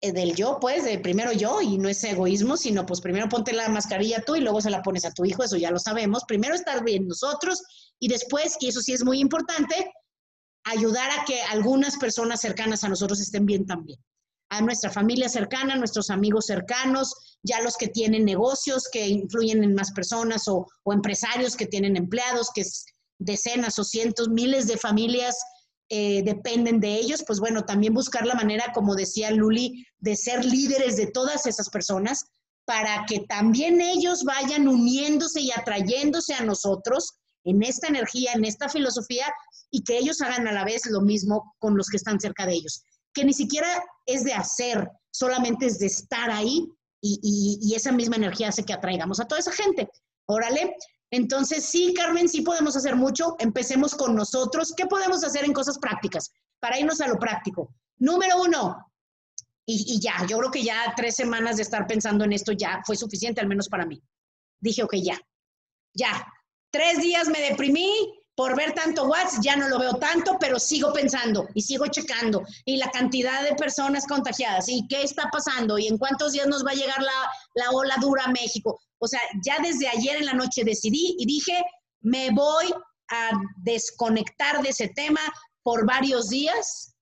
eh, 0.00 0.12
del 0.12 0.34
yo, 0.34 0.56
pues, 0.58 0.84
de 0.84 0.98
primero 0.98 1.32
yo, 1.32 1.60
y 1.60 1.76
no 1.76 1.90
es 1.90 2.02
egoísmo, 2.02 2.56
sino 2.56 2.86
pues 2.86 3.02
primero 3.02 3.28
ponte 3.28 3.52
la 3.52 3.68
mascarilla 3.68 4.22
tú 4.24 4.36
y 4.36 4.40
luego 4.40 4.62
se 4.62 4.70
la 4.70 4.80
pones 4.80 5.04
a 5.04 5.12
tu 5.12 5.26
hijo, 5.26 5.42
eso 5.42 5.58
ya 5.58 5.70
lo 5.70 5.78
sabemos. 5.78 6.24
Primero 6.26 6.54
estar 6.54 6.82
bien 6.82 7.06
nosotros 7.06 7.62
y 7.98 8.08
después, 8.08 8.56
y 8.60 8.68
eso 8.68 8.80
sí 8.80 8.94
es 8.94 9.04
muy 9.04 9.20
importante, 9.20 9.92
ayudar 10.64 11.10
a 11.10 11.26
que 11.26 11.42
algunas 11.42 11.98
personas 11.98 12.40
cercanas 12.40 12.84
a 12.84 12.88
nosotros 12.88 13.20
estén 13.20 13.44
bien 13.44 13.66
también. 13.66 13.98
A 14.50 14.60
nuestra 14.60 14.90
familia 14.90 15.28
cercana, 15.28 15.74
a 15.74 15.78
nuestros 15.78 16.10
amigos 16.10 16.46
cercanos, 16.46 17.14
ya 17.42 17.60
los 17.62 17.76
que 17.76 17.88
tienen 17.88 18.24
negocios 18.24 18.88
que 18.92 19.06
influyen 19.08 19.64
en 19.64 19.74
más 19.74 19.92
personas 19.92 20.46
o, 20.48 20.66
empresarios 20.86 21.56
que 21.56 21.66
tienen 21.66 21.96
empleados, 21.96 22.50
que 22.54 22.64
decenas 23.18 23.78
o 23.78 23.84
cientos, 23.84 24.28
miles 24.28 24.66
de 24.66 24.76
familias 24.76 25.36
eh, 25.88 26.22
dependen 26.24 26.80
de 26.80 26.94
ellos, 26.94 27.24
pues 27.26 27.40
bueno, 27.40 27.64
también 27.64 27.94
buscar 27.94 28.26
la 28.26 28.34
manera, 28.34 28.72
como 28.74 28.94
decía 28.94 29.30
Luli, 29.30 29.84
de 29.98 30.16
ser 30.16 30.44
líderes 30.44 30.96
de 30.96 31.06
todas 31.08 31.46
esas 31.46 31.68
personas 31.68 32.24
para 32.64 33.04
que 33.06 33.20
también 33.28 33.80
ellos 33.80 34.22
vayan 34.22 34.68
uniéndose 34.68 35.40
y 35.40 35.50
atrayéndose 35.50 36.34
a 36.34 36.44
nosotros 36.44 37.14
en 37.44 37.62
esta 37.62 37.88
energía, 37.88 38.32
en 38.34 38.44
esta 38.44 38.68
filosofía, 38.68 39.26
y 39.70 39.82
que 39.82 39.98
ellos 39.98 40.20
hagan 40.20 40.46
a 40.46 40.52
la 40.52 40.64
vez 40.64 40.86
lo 40.86 41.00
mismo 41.00 41.54
con 41.58 41.76
los 41.76 41.88
que 41.88 41.96
están 41.96 42.20
cerca 42.20 42.46
de 42.46 42.54
ellos. 42.54 42.84
Que 43.12 43.24
ni 43.24 43.32
siquiera 43.32 43.68
es 44.06 44.24
de 44.24 44.32
hacer, 44.32 44.88
solamente 45.10 45.66
es 45.66 45.78
de 45.78 45.86
estar 45.86 46.30
ahí 46.30 46.68
y, 47.02 47.72
esa 47.74 47.92
misma 47.92 48.16
energía 48.16 48.48
hace 48.48 48.64
que 48.64 48.72
atraigamos 48.72 49.20
a 49.20 49.26
toda 49.26 49.40
esa 49.40 49.52
gente. 49.52 49.88
Órale. 50.26 50.76
Entonces, 51.10 51.64
sí, 51.64 51.94
Carmen, 51.94 52.28
sí 52.28 52.42
podemos 52.42 52.76
hacer 52.76 52.94
mucho. 52.94 53.36
Empecemos 53.38 53.94
con 53.94 54.14
nosotros. 54.14 54.74
¿Qué 54.76 54.86
podemos 54.86 55.24
hacer 55.24 55.44
en 55.44 55.52
cosas 55.52 55.78
prácticas? 55.78 56.30
Para 56.60 56.78
irnos 56.78 57.00
a 57.00 57.08
lo 57.08 57.18
práctico. 57.18 57.74
Número 57.98 58.40
uno, 58.40 58.76
y, 59.66 59.94
y, 59.94 60.00
ya, 60.00 60.26
yo 60.26 60.38
creo 60.38 60.50
que 60.50 60.62
ya 60.62 60.94
tres 60.96 61.16
semanas 61.16 61.56
de 61.56 61.62
estar 61.62 61.86
pensando 61.86 62.24
en 62.24 62.32
esto 62.32 62.52
ya 62.52 62.80
fue 62.84 62.96
suficiente, 62.96 63.40
al 63.40 63.48
menos 63.48 63.68
para 63.68 63.86
mí. 63.86 64.00
Dije, 64.60 64.82
ok, 64.82 64.94
ya, 65.02 65.18
ya, 65.94 66.26
Tres 66.70 67.00
días 67.00 67.28
me 67.28 67.40
deprimí 67.40 68.19
por 68.40 68.56
ver 68.56 68.72
tanto 68.72 69.04
WhatsApp, 69.04 69.42
ya 69.42 69.54
no 69.54 69.68
lo 69.68 69.78
veo 69.78 69.92
tanto, 69.96 70.38
pero 70.40 70.58
sigo 70.58 70.94
pensando 70.94 71.46
y 71.52 71.60
sigo 71.60 71.86
checando. 71.88 72.42
Y 72.64 72.78
la 72.78 72.90
cantidad 72.90 73.44
de 73.44 73.54
personas 73.54 74.06
contagiadas, 74.06 74.66
y 74.66 74.88
qué 74.88 75.02
está 75.02 75.28
pasando, 75.30 75.78
y 75.78 75.88
en 75.88 75.98
cuántos 75.98 76.32
días 76.32 76.46
nos 76.46 76.64
va 76.64 76.70
a 76.70 76.74
llegar 76.74 77.02
la, 77.02 77.30
la 77.56 77.70
ola 77.70 77.96
dura 78.00 78.24
a 78.24 78.32
México. 78.32 78.80
O 78.98 79.06
sea, 79.06 79.20
ya 79.44 79.58
desde 79.62 79.88
ayer 79.88 80.16
en 80.16 80.24
la 80.24 80.32
noche 80.32 80.64
decidí 80.64 81.16
y 81.18 81.26
dije, 81.26 81.52
me 82.00 82.30
voy 82.30 82.72
a 83.10 83.30
desconectar 83.58 84.62
de 84.62 84.70
ese 84.70 84.88
tema 84.88 85.20
por 85.62 85.84
varios 85.84 86.30
días, 86.30 86.94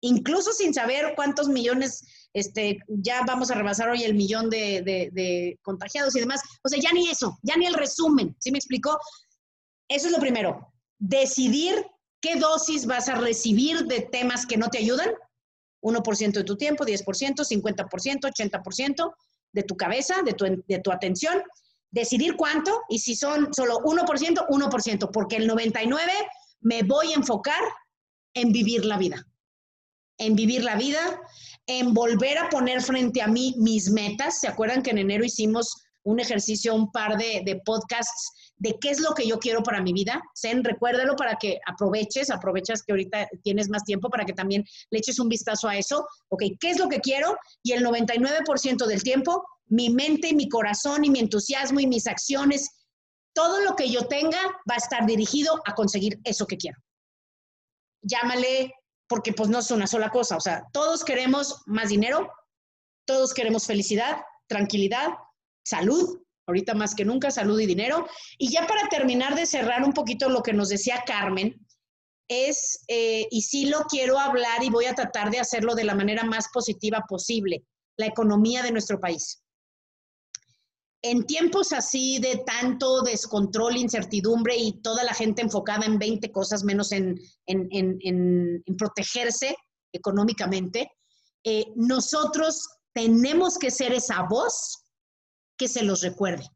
incluso 0.00 0.52
sin 0.52 0.74
saber 0.74 1.12
cuántos 1.14 1.46
millones 1.46 2.02
este, 2.32 2.80
ya 2.88 3.22
vamos 3.24 3.52
a 3.52 3.54
rebasar 3.54 3.90
hoy 3.90 4.02
el 4.02 4.14
millón 4.14 4.50
de, 4.50 5.56
contagiados 5.62 6.16
y 6.16 6.20
demás. 6.20 6.40
O 6.64 6.68
sea, 6.68 6.80
ya 6.80 6.90
ni 6.92 7.08
eso, 7.08 7.38
ya 7.42 7.56
ni 7.56 7.66
el 7.66 7.74
resumen, 7.74 8.34
¿sí 8.40 8.50
me 8.50 8.58
explicó? 8.58 8.98
Eso 9.88 10.06
es 10.06 10.12
lo 10.12 10.18
primero, 10.18 10.72
decidir 10.98 11.86
qué 12.20 12.36
dosis 12.36 12.86
vas 12.86 13.08
a 13.08 13.14
recibir 13.14 13.84
de 13.86 14.00
temas 14.00 14.46
que 14.46 14.56
no 14.56 14.68
te 14.68 14.78
ayudan, 14.78 15.10
1% 15.82 16.32
de 16.32 16.44
tu 16.44 16.56
tiempo, 16.56 16.84
10%, 16.84 17.04
50%, 17.04 18.20
80% 18.20 19.14
de 19.52 19.62
tu 19.62 19.76
cabeza, 19.76 20.22
de 20.22 20.32
tu, 20.32 20.44
de 20.66 20.78
tu 20.80 20.90
atención, 20.90 21.42
decidir 21.90 22.36
cuánto 22.36 22.82
y 22.88 22.98
si 22.98 23.14
son 23.14 23.52
solo 23.54 23.78
1%, 23.78 24.46
1%, 24.48 25.10
porque 25.12 25.36
el 25.36 25.48
99% 25.48 25.98
me 26.60 26.82
voy 26.82 27.12
a 27.12 27.16
enfocar 27.16 27.62
en 28.34 28.52
vivir 28.52 28.84
la 28.84 28.98
vida, 28.98 29.26
en 30.18 30.34
vivir 30.34 30.64
la 30.64 30.76
vida, 30.76 31.20
en 31.66 31.94
volver 31.94 32.38
a 32.38 32.48
poner 32.48 32.82
frente 32.82 33.22
a 33.22 33.28
mí 33.28 33.54
mis 33.58 33.90
metas. 33.90 34.40
¿Se 34.40 34.48
acuerdan 34.48 34.82
que 34.82 34.90
en 34.90 34.98
enero 34.98 35.24
hicimos 35.24 35.82
un 36.02 36.20
ejercicio, 36.20 36.74
un 36.74 36.90
par 36.90 37.16
de, 37.16 37.60
podcasts 37.64 38.47
de 38.58 38.76
qué 38.80 38.90
es 38.90 39.00
lo 39.00 39.14
que 39.14 39.26
yo 39.26 39.38
quiero 39.38 39.62
para 39.62 39.82
mi 39.82 39.92
vida? 39.92 40.20
Zen, 40.36 40.64
recuérdalo 40.64 41.16
para 41.16 41.36
que 41.36 41.58
aproveches, 41.66 42.30
aprovechas 42.30 42.82
que 42.82 42.92
ahorita 42.92 43.28
tienes 43.42 43.68
más 43.68 43.84
tiempo 43.84 44.10
para 44.10 44.24
que 44.24 44.32
también 44.32 44.64
le 44.90 44.98
eches 44.98 45.18
un 45.18 45.28
vistazo 45.28 45.68
a 45.68 45.76
eso. 45.76 46.06
Ok, 46.28 46.42
¿qué 46.60 46.70
es 46.70 46.78
lo 46.78 46.88
que 46.88 47.00
quiero? 47.00 47.36
Y 47.62 47.72
el 47.72 47.84
99% 47.84 48.86
del 48.86 49.02
tiempo, 49.02 49.44
mi 49.66 49.90
mente, 49.90 50.34
mi 50.34 50.48
corazón 50.48 51.04
y 51.04 51.10
mi 51.10 51.20
entusiasmo 51.20 51.80
y 51.80 51.86
mis 51.86 52.06
acciones, 52.06 52.70
todo 53.34 53.60
lo 53.60 53.76
que 53.76 53.88
yo 53.88 54.06
tenga 54.08 54.40
va 54.68 54.74
a 54.74 54.78
estar 54.78 55.06
dirigido 55.06 55.60
a 55.64 55.74
conseguir 55.74 56.18
eso 56.24 56.46
que 56.46 56.56
quiero. 56.56 56.78
Llámale 58.02 58.74
porque 59.08 59.32
pues 59.32 59.48
no 59.48 59.60
es 59.60 59.70
una 59.70 59.86
sola 59.86 60.10
cosa, 60.10 60.36
o 60.36 60.40
sea, 60.40 60.64
todos 60.72 61.02
queremos 61.02 61.62
más 61.66 61.88
dinero, 61.88 62.30
todos 63.06 63.32
queremos 63.32 63.66
felicidad, 63.66 64.18
tranquilidad, 64.48 65.08
salud, 65.64 66.20
ahorita 66.48 66.74
más 66.74 66.94
que 66.94 67.04
nunca, 67.04 67.30
salud 67.30 67.60
y 67.60 67.66
dinero. 67.66 68.06
Y 68.38 68.50
ya 68.50 68.66
para 68.66 68.88
terminar 68.88 69.36
de 69.36 69.46
cerrar 69.46 69.84
un 69.84 69.92
poquito 69.92 70.28
lo 70.28 70.42
que 70.42 70.52
nos 70.52 70.68
decía 70.68 71.04
Carmen, 71.06 71.64
es, 72.28 72.84
eh, 72.88 73.26
y 73.30 73.42
sí 73.42 73.66
lo 73.66 73.84
quiero 73.84 74.18
hablar 74.18 74.62
y 74.62 74.70
voy 74.70 74.86
a 74.86 74.94
tratar 74.94 75.30
de 75.30 75.38
hacerlo 75.38 75.74
de 75.74 75.84
la 75.84 75.94
manera 75.94 76.24
más 76.24 76.48
positiva 76.52 77.04
posible, 77.08 77.64
la 77.96 78.06
economía 78.06 78.62
de 78.62 78.72
nuestro 78.72 78.98
país 78.98 79.42
en 81.02 81.26
tiempos 81.26 81.72
así 81.72 82.18
de 82.18 82.42
tanto 82.44 83.02
descontrol, 83.02 83.76
incertidumbre 83.76 84.56
y 84.56 84.80
toda 84.82 85.04
la 85.04 85.14
gente 85.14 85.42
enfocada 85.42 85.86
en 85.86 85.98
20 85.98 86.32
cosas 86.32 86.64
menos 86.64 86.92
en, 86.92 87.20
protegerse 88.76 89.56
económicamente, 89.92 90.90
eh, 91.44 91.66
nosotros 91.76 92.68
tenemos 92.92 93.58
que 93.58 93.70
ser 93.70 93.92
esa 93.92 94.26
voz 94.28 94.84
que 95.58 95.68
se 95.68 95.82
los 95.82 96.00
recuerde. 96.02 96.48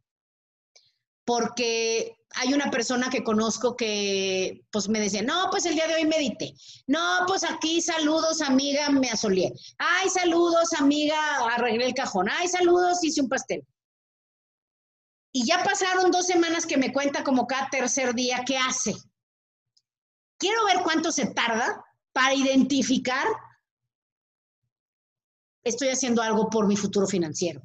Porque 1.25 2.17
hay 2.37 2.55
una 2.55 2.71
persona 2.71 3.11
que 3.11 3.23
conozco 3.23 3.77
que 3.77 4.65
pues 4.71 4.89
me 4.89 5.01
decía, 5.01 5.23
no, 5.23 5.49
pues 5.51 5.67
el 5.67 5.75
día 5.75 5.87
de 5.87 5.95
hoy 5.95 6.07
medité. 6.07 6.55
No, 6.87 7.25
pues 7.27 7.45
aquí 7.45 7.81
saludos, 7.81 8.41
amiga, 8.41 8.89
me 8.91 9.11
asolié. 9.11 9.53
Ay, 9.79 10.09
saludos, 10.09 10.73
amiga, 10.79 11.19
arreglé 11.55 11.87
el 11.87 11.95
cajón. 11.95 12.29
Ay, 12.31 12.49
saludos, 12.49 13.05
hice 13.05 13.21
un 13.21 13.29
pastel. 13.29 13.67
Y 15.33 15.47
ya 15.47 15.63
pasaron 15.63 16.11
dos 16.11 16.27
semanas 16.27 16.67
que 16.67 16.77
me 16.77 16.93
cuenta 16.93 17.25
como 17.25 17.47
cada 17.47 17.69
tercer 17.71 18.15
día 18.15 18.45
qué 18.47 18.59
hace. 18.59 18.95
Quiero 20.39 20.65
ver 20.67 20.83
cuánto 20.83 21.13
se 21.13 21.27
tarda 21.27 21.85
para 22.13 22.35
identificar, 22.35 23.27
estoy 25.65 25.89
haciendo 25.89 26.21
algo 26.21 26.51
por 26.51 26.67
mi 26.67 26.77
futuro 26.77 27.07
financiero. 27.07 27.63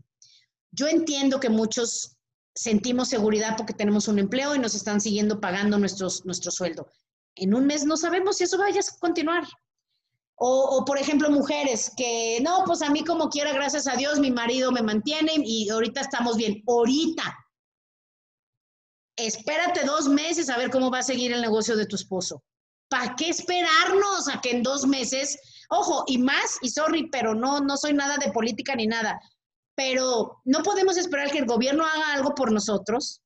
Yo 0.72 0.88
entiendo 0.88 1.40
que 1.40 1.50
muchos 1.50 2.18
sentimos 2.56 3.10
seguridad 3.10 3.56
porque 3.56 3.74
tenemos 3.74 4.08
un 4.08 4.20
empleo 4.20 4.56
y 4.56 4.60
nos 4.60 4.74
están 4.74 5.00
siguiendo 5.00 5.40
pagando 5.40 5.78
nuestros, 5.78 6.26
nuestro 6.26 6.52
sueldo. 6.52 6.88
En 7.36 7.54
un 7.54 7.68
mes 7.68 7.86
no 7.86 7.98
sabemos 7.98 8.38
si 8.38 8.46
eso 8.46 8.58
vaya 8.58 8.80
a 8.80 9.00
continuar. 9.00 9.44
O, 10.40 10.78
o, 10.78 10.86
por 10.86 10.98
ejemplo, 10.98 11.30
mujeres 11.30 11.92
que, 11.96 12.40
no, 12.42 12.64
pues 12.66 12.82
a 12.82 12.90
mí 12.90 13.04
como 13.04 13.30
quiera, 13.30 13.54
gracias 13.54 13.88
a 13.88 13.96
Dios, 13.96 14.20
mi 14.20 14.32
marido 14.32 14.72
me 14.72 14.84
mantiene 14.84 15.34
y 15.44 15.70
ahorita 15.70 16.02
estamos 16.02 16.38
bien. 16.38 16.64
Ahorita, 16.68 17.36
espérate 19.16 19.84
dos 19.84 20.08
meses 20.08 20.50
a 20.50 20.58
ver 20.58 20.70
cómo 20.70 20.92
va 20.92 21.00
a 21.00 21.04
seguir 21.04 21.34
el 21.34 21.42
negocio 21.42 21.76
de 21.76 21.88
tu 21.88 21.96
esposo. 21.96 22.44
¿Para 22.90 23.16
qué 23.16 23.30
esperarnos 23.30 24.30
a 24.30 24.40
que 24.40 24.52
en 24.52 24.64
dos 24.64 24.86
meses, 24.86 25.38
ojo, 25.70 26.04
y 26.08 26.20
más, 26.20 26.58
y 26.62 26.70
sorry, 26.70 27.10
pero 27.12 27.36
no, 27.36 27.60
no 27.60 27.76
soy 27.76 27.94
nada 27.94 28.18
de 28.18 28.32
política 28.32 28.76
ni 28.76 28.88
nada, 28.88 29.20
pero 29.78 30.42
no 30.44 30.64
podemos 30.64 30.98
esperar 30.98 31.30
que 31.30 31.38
el 31.38 31.46
gobierno 31.46 31.86
haga 31.86 32.14
algo 32.14 32.34
por 32.34 32.52
nosotros. 32.52 33.22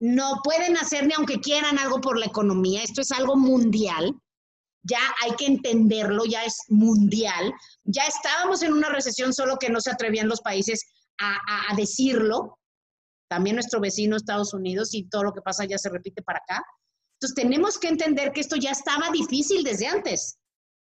No 0.00 0.40
pueden 0.44 0.76
hacer 0.76 1.04
ni 1.04 1.12
aunque 1.12 1.40
quieran 1.40 1.76
algo 1.76 2.00
por 2.00 2.16
la 2.16 2.26
economía. 2.26 2.84
Esto 2.84 3.00
es 3.00 3.10
algo 3.10 3.36
mundial. 3.36 4.14
Ya 4.84 5.00
hay 5.24 5.32
que 5.32 5.46
entenderlo, 5.46 6.24
ya 6.24 6.44
es 6.44 6.56
mundial. 6.68 7.52
Ya 7.82 8.04
estábamos 8.04 8.62
en 8.62 8.74
una 8.74 8.90
recesión, 8.90 9.34
solo 9.34 9.56
que 9.56 9.70
no 9.70 9.80
se 9.80 9.90
atrevían 9.90 10.28
los 10.28 10.40
países 10.40 10.86
a, 11.20 11.74
decirlo 11.76 12.56
también 13.28 13.56
nuestro 13.56 13.80
vecino 13.80 14.16
Estados 14.16 14.54
Unidos 14.54 14.94
y 14.94 15.08
todo 15.08 15.24
lo 15.24 15.32
que 15.32 15.42
pasa 15.42 15.64
ya 15.64 15.78
se 15.78 15.90
repite 15.90 16.22
para 16.22 16.38
acá. 16.38 16.64
Entonces 17.16 17.34
tenemos 17.34 17.76
que 17.76 17.88
entender 17.88 18.30
que 18.30 18.40
esto 18.40 18.54
ya 18.54 18.70
estaba 18.70 19.10
difícil 19.10 19.64
desde 19.64 19.88
antes. 19.88 20.38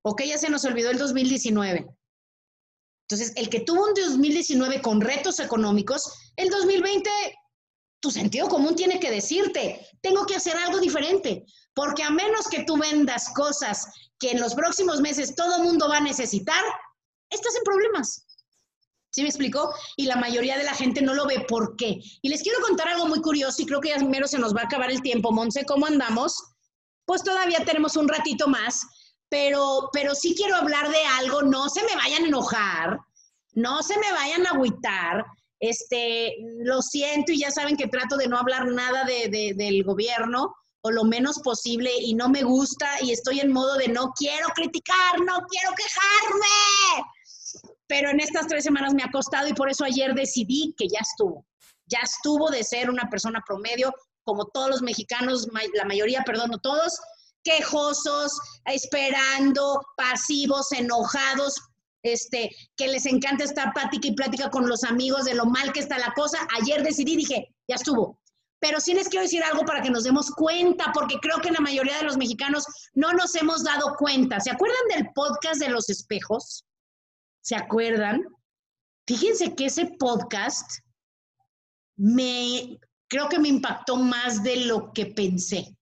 Ok, 0.05 0.23
ya 0.27 0.37
se 0.37 0.51
nos 0.51 0.67
olvidó 0.67 0.91
el 0.91 0.99
2019. 0.99 1.98
Entonces, 3.11 3.33
el 3.37 3.49
que 3.49 3.61
tuvo 3.61 3.87
un 3.87 3.95
2019 3.95 4.83
con 4.83 5.01
retos 5.01 5.41
económicos, 5.41 6.13
el 6.37 6.51
2020, 6.51 7.09
tu 8.01 8.11
sentido 8.11 8.49
común 8.49 8.77
tiene 8.77 9.01
que 9.01 9.11
decirte, 9.11 9.87
tengo 10.03 10.27
que 10.27 10.37
hacer 10.37 10.55
algo 10.59 10.79
diferente, 10.79 11.47
porque 11.73 12.03
a 12.03 12.11
menos 12.11 12.49
que 12.49 12.65
tú 12.65 12.77
vendas 12.77 13.31
cosas 13.35 13.87
que 14.19 14.33
en 14.33 14.41
los 14.41 14.55
próximos 14.55 15.01
meses 15.01 15.35
todo 15.35 15.63
mundo 15.65 15.89
va 15.89 15.97
a 15.97 16.03
necesitar, 16.03 16.63
estás 17.31 17.57
en 17.57 17.65
problemas. 17.65 18.27
¿Sí 19.11 19.23
me 19.23 19.29
explicó? 19.29 19.73
Y 19.97 20.05
la 20.05 20.17
mayoría 20.17 20.59
de 20.59 20.65
la 20.65 20.75
gente 20.75 21.01
no 21.01 21.15
lo 21.15 21.27
ve. 21.27 21.47
¿Por 21.49 21.77
qué? 21.77 21.99
Y 22.21 22.29
les 22.29 22.43
quiero 22.43 22.61
contar 22.61 22.89
algo 22.89 23.07
muy 23.07 23.23
curioso 23.23 23.63
y 23.63 23.67
creo 23.67 23.81
que 23.81 23.89
ya 23.89 23.99
mero 24.01 24.29
se 24.29 24.39
nos 24.39 24.55
va 24.55 24.61
a 24.61 24.65
acabar 24.65 24.91
el 24.91 25.01
tiempo. 25.01 25.33
Monse, 25.33 25.65
¿cómo 25.65 25.87
andamos? 25.87 26.37
Pues 27.07 27.23
todavía 27.23 27.65
tenemos 27.65 27.97
un 27.97 28.07
ratito 28.07 28.49
más, 28.49 28.83
pero, 29.29 29.91
pero 29.93 30.15
sí 30.15 30.35
quiero 30.37 30.57
hablar 30.57 30.91
de 30.91 31.05
algo. 31.19 31.43
No 31.43 31.69
se 31.69 31.83
me 31.85 31.95
vayan 31.95 32.25
a 32.25 32.29
enojar, 32.29 32.99
no 33.55 33.83
se 33.83 33.99
me 33.99 34.13
vayan 34.13 34.47
a 34.47 34.51
agüitar. 34.51 35.25
Este, 35.61 36.37
lo 36.61 36.81
siento 36.83 37.33
y 37.33 37.41
ya 37.41 37.51
saben 37.51 37.77
que 37.77 37.89
trato 37.89 38.17
de 38.17 38.29
no 38.29 38.39
hablar 38.39 38.67
nada 38.67 39.05
de, 39.05 39.55
del 39.57 39.83
gobierno 39.83 40.55
o 40.83 40.93
lo 40.93 41.03
menos 41.03 41.41
posible 41.41 41.91
y 42.01 42.15
no 42.15 42.29
me 42.29 42.45
gusta 42.45 42.89
y 43.03 43.11
estoy 43.11 43.41
en 43.41 43.53
modo 43.53 43.75
de 43.77 43.89
no 43.89 44.13
quiero 44.17 44.47
criticar, 44.55 45.19
no 45.19 45.41
quiero 45.49 45.75
quejarme 45.77 47.05
pero 47.89 48.11
en 48.11 48.21
estas 48.21 48.47
tres 48.47 48.63
semanas 48.63 48.95
me 48.95 49.03
ha 49.03 49.11
costado 49.11 49.49
y 49.49 49.55
por 49.55 49.69
eso 49.69 49.85
ayer 49.85 50.15
decidí 50.15 50.75
que 50.77 50.87
ya 50.87 51.01
estuvo. 51.01 51.45
Ya 51.87 52.01
estuvo 52.03 52.51
de 52.51 52.63
ser 52.63 52.91
una 52.91 53.09
persona 53.09 53.43
promedio, 53.45 53.93
como 54.23 54.47
todos 54.47 54.69
los 54.69 54.83
mexicanos, 54.83 55.49
la 55.75 55.85
mayoría, 55.87 56.23
perdón, 56.25 56.51
no 56.51 56.59
todos, 56.59 57.01
quejosos, 57.49 58.39
esperando, 58.67 59.81
pasivos, 59.97 60.71
enojados, 60.73 61.55
este, 62.03 62.55
que 62.77 62.89
les 62.89 63.07
encanta 63.07 63.45
estar 63.45 63.73
plática 63.73 64.09
y 64.09 64.15
plática 64.15 64.51
con 64.51 64.69
los 64.69 64.85
amigos 64.85 65.25
de 65.25 65.35
lo 65.35 65.47
mal 65.47 65.73
que 65.73 65.81
está 65.81 65.99
la 65.99 66.13
cosa. 66.15 66.39
Ayer 66.61 66.83
decidí, 66.83 67.17
dije, 67.17 67.55
ya 67.67 67.77
estuvo. 67.77 68.21
Pero 68.61 68.81
sí 68.81 68.93
les 68.93 69.09
quiero 69.09 69.23
decir 69.23 69.43
algo 69.43 69.65
para 69.65 69.81
que 69.81 69.91
nos 69.91 70.05
demos 70.05 70.31
cuenta, 70.33 70.91
porque 70.93 71.17
creo 71.23 71.39
que 71.39 71.51
la 71.51 71.61
mayoría 71.61 71.97
de 71.97 72.05
los 72.05 72.19
mexicanos 72.19 72.65
no 72.93 73.13
nos 73.13 73.35
hemos 73.35 73.65
dado 73.65 73.95
cuenta. 73.97 74.41
¿Se 74.41 74.51
acuerdan 74.51 74.89
del 74.95 75.09
podcast 75.15 75.61
de 75.61 75.71
los 75.71 75.89
espejos? 75.89 76.65
¿Se 77.41 77.57
acuerdan? 77.57 78.25
Fíjense 79.07 79.55
que 79.55 79.67
ese 79.67 79.87
podcast 79.99 80.71
me, 81.97 82.79
creo 83.09 83.29
que 83.29 83.39
me 83.39 83.49
impactó 83.49 83.97
más 83.97 84.43
de 84.43 84.57
lo 84.67 84.93
que 84.93 85.07
pensé. 85.07 85.78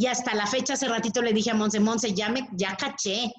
Y 0.00 0.06
hasta 0.06 0.34
la 0.34 0.46
fecha, 0.46 0.72
hace 0.72 0.88
ratito 0.88 1.20
le 1.20 1.34
dije 1.34 1.50
a 1.50 1.54
Monse, 1.54 1.78
Monse, 1.78 2.14
ya, 2.14 2.30
me, 2.30 2.48
ya 2.52 2.74
caché. 2.74 3.30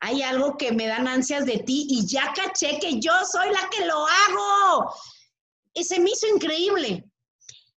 Hay 0.00 0.20
algo 0.20 0.58
que 0.58 0.70
me 0.70 0.86
dan 0.86 1.08
ansias 1.08 1.46
de 1.46 1.56
ti 1.60 1.86
y 1.88 2.06
ya 2.06 2.34
caché 2.34 2.78
que 2.78 3.00
yo 3.00 3.10
soy 3.24 3.48
la 3.48 3.70
que 3.70 3.86
lo 3.86 4.06
hago. 4.06 4.94
Ese 5.72 5.98
me 5.98 6.10
hizo 6.10 6.26
increíble. 6.26 7.10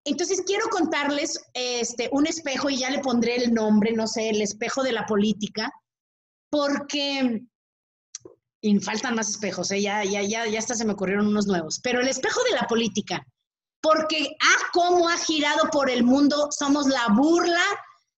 Entonces 0.03 0.43
quiero 0.45 0.67
contarles 0.67 1.39
este, 1.53 2.09
un 2.11 2.27
espejo 2.27 2.69
y 2.69 2.79
ya 2.79 2.89
le 2.89 2.99
pondré 2.99 3.37
el 3.37 3.53
nombre, 3.53 3.93
no 3.93 4.07
sé, 4.07 4.31
el 4.31 4.41
espejo 4.41 4.83
de 4.83 4.91
la 4.91 5.05
política, 5.05 5.71
porque 6.49 7.43
y 8.59 8.79
faltan 8.81 9.15
más 9.15 9.29
espejos, 9.29 9.71
¿eh? 9.71 9.81
ya, 9.81 10.03
ya, 10.03 10.21
ya, 10.21 10.47
ya 10.47 10.59
hasta 10.59 10.75
se 10.75 10.83
me 10.83 10.91
ocurrieron 10.91 11.27
unos 11.27 11.47
nuevos. 11.47 11.79
Pero 11.81 12.01
el 12.01 12.09
espejo 12.09 12.43
de 12.43 12.57
la 12.57 12.67
política, 12.67 13.25
porque 13.81 14.35
ah, 14.41 14.63
cómo 14.73 15.07
ha 15.07 15.17
girado 15.17 15.69
por 15.71 15.89
el 15.89 16.03
mundo, 16.03 16.49
somos 16.51 16.87
la 16.87 17.07
burla 17.07 17.63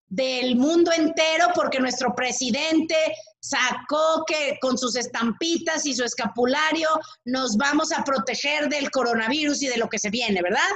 del 0.08 0.56
mundo 0.56 0.92
entero, 0.92 1.48
porque 1.56 1.80
nuestro 1.80 2.14
presidente 2.16 2.96
sacó 3.40 4.24
que 4.26 4.58
con 4.62 4.78
sus 4.78 4.96
estampitas 4.96 5.86
y 5.86 5.94
su 5.94 6.04
escapulario 6.04 6.90
nos 7.26 7.58
vamos 7.58 7.92
a 7.92 8.04
proteger 8.04 8.70
del 8.70 8.92
coronavirus 8.92 9.64
y 9.64 9.68
de 9.68 9.78
lo 9.78 9.90
que 9.90 10.00
se 10.00 10.10
viene, 10.10 10.42
¿verdad? 10.42 10.70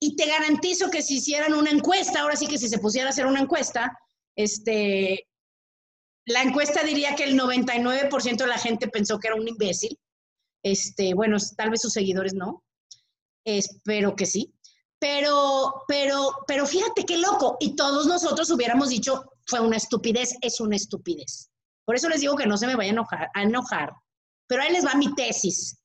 Y 0.00 0.14
te 0.16 0.26
garantizo 0.26 0.90
que 0.90 1.02
si 1.02 1.16
hicieran 1.16 1.54
una 1.54 1.70
encuesta, 1.70 2.20
ahora 2.20 2.36
sí 2.36 2.46
que 2.46 2.58
si 2.58 2.68
se 2.68 2.78
pusiera 2.78 3.08
a 3.08 3.10
hacer 3.10 3.26
una 3.26 3.40
encuesta, 3.40 3.98
este, 4.36 5.26
la 6.26 6.42
encuesta 6.42 6.82
diría 6.84 7.16
que 7.16 7.24
el 7.24 7.38
99% 7.38 8.36
de 8.36 8.46
la 8.46 8.58
gente 8.58 8.88
pensó 8.88 9.18
que 9.18 9.28
era 9.28 9.36
un 9.36 9.48
imbécil. 9.48 9.98
Este, 10.62 11.14
bueno, 11.14 11.36
tal 11.56 11.70
vez 11.70 11.80
sus 11.80 11.92
seguidores 11.92 12.34
no. 12.34 12.62
Espero 13.44 14.14
que 14.14 14.26
sí. 14.26 14.54
Pero, 15.00 15.84
pero, 15.86 16.32
pero 16.46 16.66
fíjate 16.66 17.04
qué 17.04 17.18
loco. 17.18 17.56
Y 17.60 17.76
todos 17.76 18.06
nosotros 18.06 18.50
hubiéramos 18.50 18.88
dicho, 18.88 19.32
fue 19.46 19.60
una 19.60 19.76
estupidez, 19.76 20.34
es 20.40 20.60
una 20.60 20.76
estupidez. 20.76 21.50
Por 21.84 21.94
eso 21.94 22.08
les 22.08 22.20
digo 22.20 22.36
que 22.36 22.46
no 22.46 22.56
se 22.56 22.66
me 22.66 22.74
vayan 22.74 22.96
a 22.96 23.00
enojar, 23.00 23.30
a 23.34 23.42
enojar. 23.42 23.92
Pero 24.46 24.62
ahí 24.62 24.72
les 24.72 24.84
va 24.84 24.94
mi 24.94 25.14
tesis. 25.14 25.80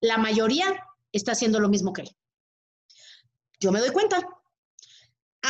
La 0.00 0.18
mayoría 0.18 0.84
está 1.12 1.32
haciendo 1.32 1.60
lo 1.60 1.68
mismo 1.68 1.92
que 1.92 2.02
él. 2.02 2.16
Yo 3.60 3.72
me 3.72 3.80
doy 3.80 3.90
cuenta 3.90 4.20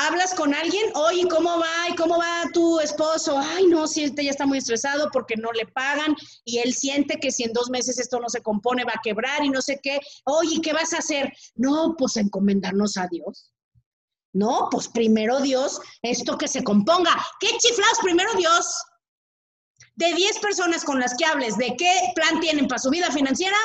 hablas 0.07 0.34
con 0.34 0.55
alguien, 0.55 0.90
oye, 0.94 1.26
¿cómo 1.28 1.59
va? 1.59 1.88
¿Y 1.90 1.96
cómo 1.96 2.18
va 2.18 2.44
tu 2.53 2.78
esposo? 2.80 3.38
Ay, 3.38 3.66
no, 3.66 3.86
si 3.86 4.05
este 4.05 4.24
ya 4.24 4.30
está 4.30 4.46
muy 4.46 4.59
estresado 4.59 5.11
porque 5.12 5.36
no 5.36 5.53
le 5.53 5.66
pagan 5.66 6.14
y 6.44 6.59
él 6.59 6.74
siente 6.74 7.18
que 7.18 7.30
si 7.30 7.44
en 7.44 7.53
dos 7.53 7.70
meses 7.70 7.99
esto 7.99 8.20
no 8.20 8.28
se 8.28 8.42
compone 8.42 8.84
va 8.84 8.92
a 8.94 9.03
quebrar 9.03 9.44
y 9.44 9.51
no 9.51 9.61
sé 9.61 9.80
qué. 9.82 10.01
Oye, 10.24 10.61
¿qué 10.62 10.72
vas 10.72 10.92
a 10.92 10.99
hacer? 10.99 11.32
No, 11.55 11.94
pues 11.96 12.16
encomendarnos 12.16 12.96
a 12.96 13.09
Dios. 13.11 13.53
No, 14.32 14.68
pues 14.70 14.88
primero 14.88 15.40
Dios, 15.40 15.80
esto 16.03 16.38
que 16.38 16.49
se 16.49 16.62
componga. 16.62 17.16
¿Qué 17.40 17.49
chiflados 17.59 17.99
primero 18.03 18.32
Dios? 18.34 18.66
De 19.96 20.14
10 20.14 20.38
personas 20.38 20.84
con 20.84 21.01
las 21.01 21.16
que 21.16 21.24
hables 21.24 21.57
de 21.57 21.74
qué 21.76 22.12
plan 22.14 22.38
tienen 22.40 22.68
para 22.68 22.78
su 22.78 22.90
vida 22.90 23.11
financiera, 23.11 23.57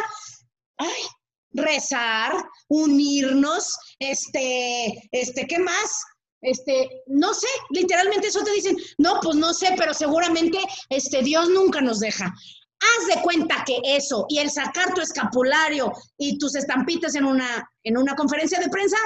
ay, 0.78 1.04
rezar, 1.52 2.34
unirnos, 2.70 3.78
este, 4.00 5.10
este, 5.12 5.46
¿qué 5.46 5.60
más? 5.60 6.04
Este, 6.44 7.04
no 7.08 7.34
sé, 7.34 7.48
literalmente 7.72 8.28
eso 8.28 8.44
te 8.44 8.52
dicen, 8.52 8.78
no, 8.98 9.20
pues 9.22 9.36
no 9.36 9.54
sé, 9.54 9.74
pero 9.78 9.94
seguramente 9.94 10.60
este, 10.90 11.24
Dios 11.24 11.50
nunca 11.50 11.82
nos 11.82 12.00
deja. 12.00 12.26
Haz 12.26 13.16
de 13.16 13.22
cuenta 13.22 13.64
que 13.66 13.80
eso 13.84 14.26
y 14.30 14.40
el 14.40 14.50
sacar 14.52 14.94
tu 14.94 15.02
escapulario 15.02 15.92
y 16.18 16.38
tus 16.38 16.56
estampitas 16.56 17.16
en 17.16 17.26
una, 17.26 17.70
en 17.84 17.98
una 17.98 18.16
conferencia 18.16 18.60
de 18.60 18.70
prensa 18.70 18.98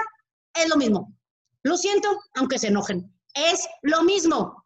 es 0.54 0.68
lo 0.68 0.78
mismo. 0.78 1.14
Lo 1.64 1.78
siento, 1.78 2.20
aunque 2.36 2.60
se 2.60 2.68
enojen. 2.68 3.14
Es 3.34 3.68
lo 3.84 4.04
mismo. 4.04 4.57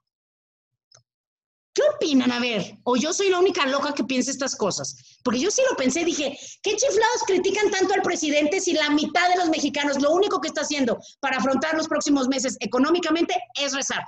¿Qué 1.74 1.82
opinan? 1.96 2.32
A 2.32 2.40
ver, 2.40 2.78
o 2.84 2.98
yo 2.98 3.14
soy 3.14 3.30
la 3.30 3.40
única 3.40 3.66
loca 3.66 3.94
que 3.94 4.04
piensa 4.04 4.30
estas 4.30 4.56
cosas. 4.56 5.20
Porque 5.24 5.40
yo 5.40 5.50
sí 5.50 5.62
lo 5.70 5.78
pensé, 5.78 6.04
dije, 6.04 6.38
¿qué 6.62 6.76
chiflados 6.76 7.24
critican 7.26 7.72
tanto 7.72 7.94
al 7.94 8.02
presidente 8.02 8.60
si 8.60 8.74
la 8.74 8.90
mitad 8.90 9.30
de 9.30 9.38
los 9.38 9.50
mexicanos 9.50 10.02
lo 10.02 10.12
único 10.12 10.42
que 10.42 10.50
está 10.50 10.62
haciendo 10.62 11.00
para 11.22 11.38
afrontar 11.38 11.76
los 11.76 11.88
próximos 11.88 12.28
meses 12.28 12.58
económicamente 12.60 13.36
es 13.56 13.74
rezar? 13.74 14.04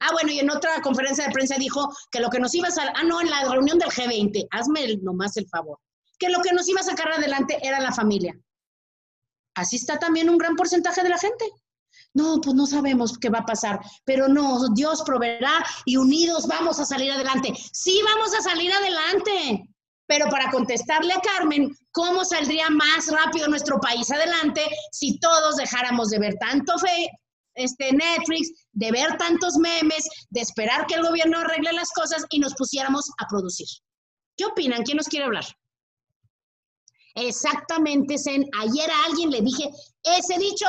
Ah, 0.00 0.12
bueno, 0.12 0.32
y 0.32 0.40
en 0.40 0.50
otra 0.50 0.80
conferencia 0.80 1.26
de 1.26 1.32
prensa 1.32 1.56
dijo 1.56 1.94
que 2.10 2.20
lo 2.20 2.30
que 2.30 2.40
nos 2.40 2.54
iba 2.54 2.68
a 2.68 2.72
sacar, 2.72 2.94
ah, 2.96 3.04
no, 3.04 3.20
en 3.20 3.30
la 3.30 3.44
reunión 3.48 3.78
del 3.78 3.90
G20, 3.90 4.48
hazme 4.50 4.96
nomás 5.02 5.36
el 5.36 5.46
favor, 5.48 5.78
que 6.18 6.30
lo 6.30 6.40
que 6.40 6.52
nos 6.52 6.68
iba 6.68 6.80
a 6.80 6.84
sacar 6.84 7.12
adelante 7.12 7.58
era 7.62 7.80
la 7.80 7.92
familia. 7.92 8.34
Así 9.54 9.76
está 9.76 9.98
también 9.98 10.30
un 10.30 10.38
gran 10.38 10.56
porcentaje 10.56 11.02
de 11.02 11.10
la 11.10 11.18
gente 11.18 11.44
no, 12.14 12.40
pues 12.40 12.54
no 12.56 12.66
sabemos 12.66 13.16
qué 13.18 13.28
va 13.28 13.40
a 13.40 13.46
pasar, 13.46 13.80
pero 14.04 14.28
no, 14.28 14.68
Dios 14.74 15.02
proveerá 15.02 15.64
y 15.84 15.96
unidos 15.96 16.46
vamos 16.46 16.80
a 16.80 16.84
salir 16.84 17.12
adelante. 17.12 17.52
Sí, 17.72 18.00
vamos 18.04 18.34
a 18.34 18.42
salir 18.42 18.72
adelante. 18.72 19.68
Pero 20.06 20.28
para 20.28 20.50
contestarle 20.50 21.12
a 21.14 21.20
Carmen, 21.20 21.70
¿cómo 21.92 22.24
saldría 22.24 22.68
más 22.68 23.06
rápido 23.12 23.46
nuestro 23.46 23.78
país 23.78 24.10
adelante 24.10 24.62
si 24.90 25.20
todos 25.20 25.56
dejáramos 25.56 26.10
de 26.10 26.18
ver 26.18 26.34
tanto 26.40 26.76
fe, 26.78 27.08
este 27.54 27.92
Netflix, 27.92 28.50
de 28.72 28.90
ver 28.90 29.16
tantos 29.18 29.56
memes, 29.56 30.04
de 30.30 30.40
esperar 30.40 30.86
que 30.86 30.94
el 30.94 31.06
gobierno 31.06 31.38
arregle 31.38 31.72
las 31.72 31.92
cosas 31.92 32.26
y 32.30 32.40
nos 32.40 32.54
pusiéramos 32.54 33.08
a 33.18 33.26
producir? 33.28 33.68
¿Qué 34.36 34.46
opinan? 34.46 34.82
¿Quién 34.82 34.96
nos 34.96 35.06
quiere 35.06 35.26
hablar? 35.26 35.44
Exactamente, 37.14 38.18
Zen. 38.18 38.48
Ayer 38.60 38.90
a 38.90 39.04
alguien 39.04 39.30
le 39.30 39.42
dije 39.42 39.70
ese 40.02 40.38
dicho 40.38 40.66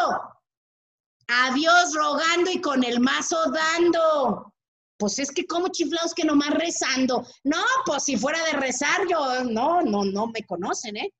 a 1.31 1.53
Dios 1.53 1.93
rogando 1.95 2.51
y 2.51 2.59
con 2.59 2.83
el 2.83 2.99
mazo 2.99 3.37
dando. 3.51 4.53
Pues 4.97 5.17
es 5.17 5.31
que 5.31 5.45
como 5.45 5.69
chiflados 5.69 6.13
que 6.13 6.25
nomás 6.25 6.51
rezando. 6.51 7.25
No, 7.43 7.63
pues 7.85 8.03
si 8.03 8.17
fuera 8.17 8.43
de 8.45 8.53
rezar, 8.53 9.07
yo 9.09 9.43
no, 9.45 9.81
no, 9.81 10.03
no 10.03 10.27
me 10.27 10.45
conocen, 10.45 10.97
¿eh? 10.97 11.13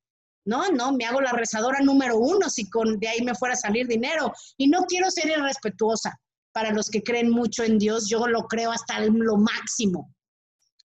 No, 0.46 0.70
no, 0.70 0.92
me 0.92 1.06
hago 1.06 1.22
la 1.22 1.32
rezadora 1.32 1.80
número 1.80 2.18
uno 2.18 2.50
si 2.50 2.70
con 2.70 3.00
de 3.00 3.08
ahí 3.08 3.22
me 3.22 3.36
fuera 3.36 3.54
a 3.54 3.58
salir 3.58 3.88
dinero. 3.88 4.32
Y 4.58 4.68
no 4.68 4.86
quiero 4.86 5.10
ser 5.10 5.30
irrespetuosa. 5.30 6.20
Para 6.52 6.72
los 6.72 6.90
que 6.90 7.02
creen 7.02 7.30
mucho 7.30 7.64
en 7.64 7.80
Dios, 7.80 8.10
yo 8.10 8.28
lo 8.28 8.48
creo 8.48 8.72
hasta 8.72 9.00
lo 9.00 9.38
máximo. 9.38 10.14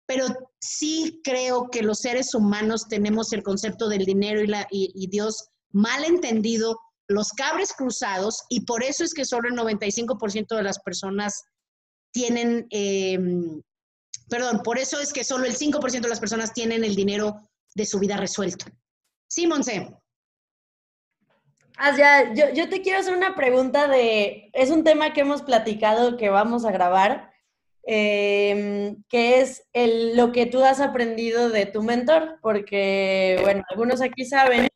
Pero 0.06 0.26
sí 0.60 1.20
creo 1.24 1.68
que 1.68 1.82
los 1.82 1.98
seres 1.98 2.32
humanos 2.34 2.86
tenemos 2.88 3.32
el 3.32 3.42
concepto 3.42 3.88
del 3.88 4.04
dinero 4.04 4.40
y, 4.70 4.92
y 4.94 5.06
Dios 5.08 5.48
mal 5.72 6.04
entendido 6.04 6.78
los 7.08 7.32
cabres 7.32 7.72
cruzados 7.72 8.44
y 8.48 8.60
por 8.64 8.82
eso 8.82 9.04
es 9.04 9.14
que 9.14 9.24
solo 9.24 9.48
el 9.48 9.54
95% 9.54 10.56
de 10.56 10.62
las 10.62 10.78
personas 10.80 11.44
tienen, 12.12 12.66
em, 12.70 13.62
perdón, 14.28 14.62
por 14.62 14.78
eso 14.78 14.98
es 14.98 15.12
que 15.12 15.24
solo 15.24 15.44
el 15.44 15.54
5% 15.54 16.06
de 16.06 16.10
las 16.10 16.20
personas 16.20 16.52
tienen 16.52 16.84
el 16.84 16.96
dinero 16.96 17.40
de 17.74 17.86
su 17.86 17.98
vida 17.98 18.16
resuelto. 18.16 18.66
Sí, 19.28 19.46
Monse. 19.46 19.94
Yo, 22.34 22.52
yo 22.54 22.68
te 22.70 22.80
quiero 22.80 23.00
hacer 23.00 23.14
una 23.14 23.34
pregunta 23.34 23.86
de, 23.86 24.50
es 24.54 24.70
un 24.70 24.82
tema 24.82 25.12
que 25.12 25.20
hemos 25.20 25.42
platicado 25.42 26.16
que 26.16 26.30
vamos 26.30 26.64
a 26.64 26.72
grabar, 26.72 27.30
em, 27.82 29.02
que 29.10 29.40
es 29.40 29.68
el, 29.74 30.16
lo 30.16 30.32
que 30.32 30.46
tú 30.46 30.64
has 30.64 30.80
aprendido 30.80 31.50
de 31.50 31.66
tu 31.66 31.82
mentor, 31.82 32.38
porque, 32.40 33.38
bueno, 33.42 33.62
algunos 33.68 34.00
aquí 34.00 34.24
saben 34.24 34.68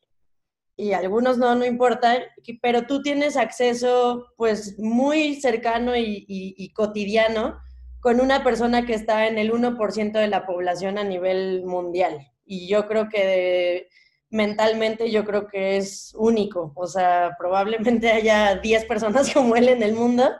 y 0.80 0.94
algunos 0.94 1.36
no, 1.36 1.54
no 1.54 1.66
importa, 1.66 2.18
pero 2.62 2.86
tú 2.86 3.02
tienes 3.02 3.36
acceso 3.36 4.28
pues 4.36 4.78
muy 4.78 5.38
cercano 5.40 5.92
y, 5.94 6.72
cotidiano 6.74 7.58
con 8.00 8.18
una 8.18 8.42
persona 8.42 8.86
que 8.86 8.94
está 8.94 9.26
en 9.26 9.36
el 9.36 9.52
1% 9.52 10.12
de 10.12 10.26
la 10.28 10.46
población 10.46 10.96
a 10.96 11.04
nivel 11.04 11.64
mundial. 11.66 12.26
Y 12.46 12.66
yo 12.66 12.88
creo 12.88 13.10
que 13.10 13.88
mentalmente 14.30 15.10
yo 15.10 15.24
creo 15.26 15.48
que 15.48 15.76
es 15.76 16.14
único, 16.16 16.72
o 16.74 16.86
sea, 16.86 17.36
probablemente 17.38 18.10
haya 18.12 18.56
10 18.56 18.86
personas 18.86 19.30
como 19.34 19.56
él 19.56 19.68
en 19.68 19.82
el 19.82 19.92
mundo 19.92 20.30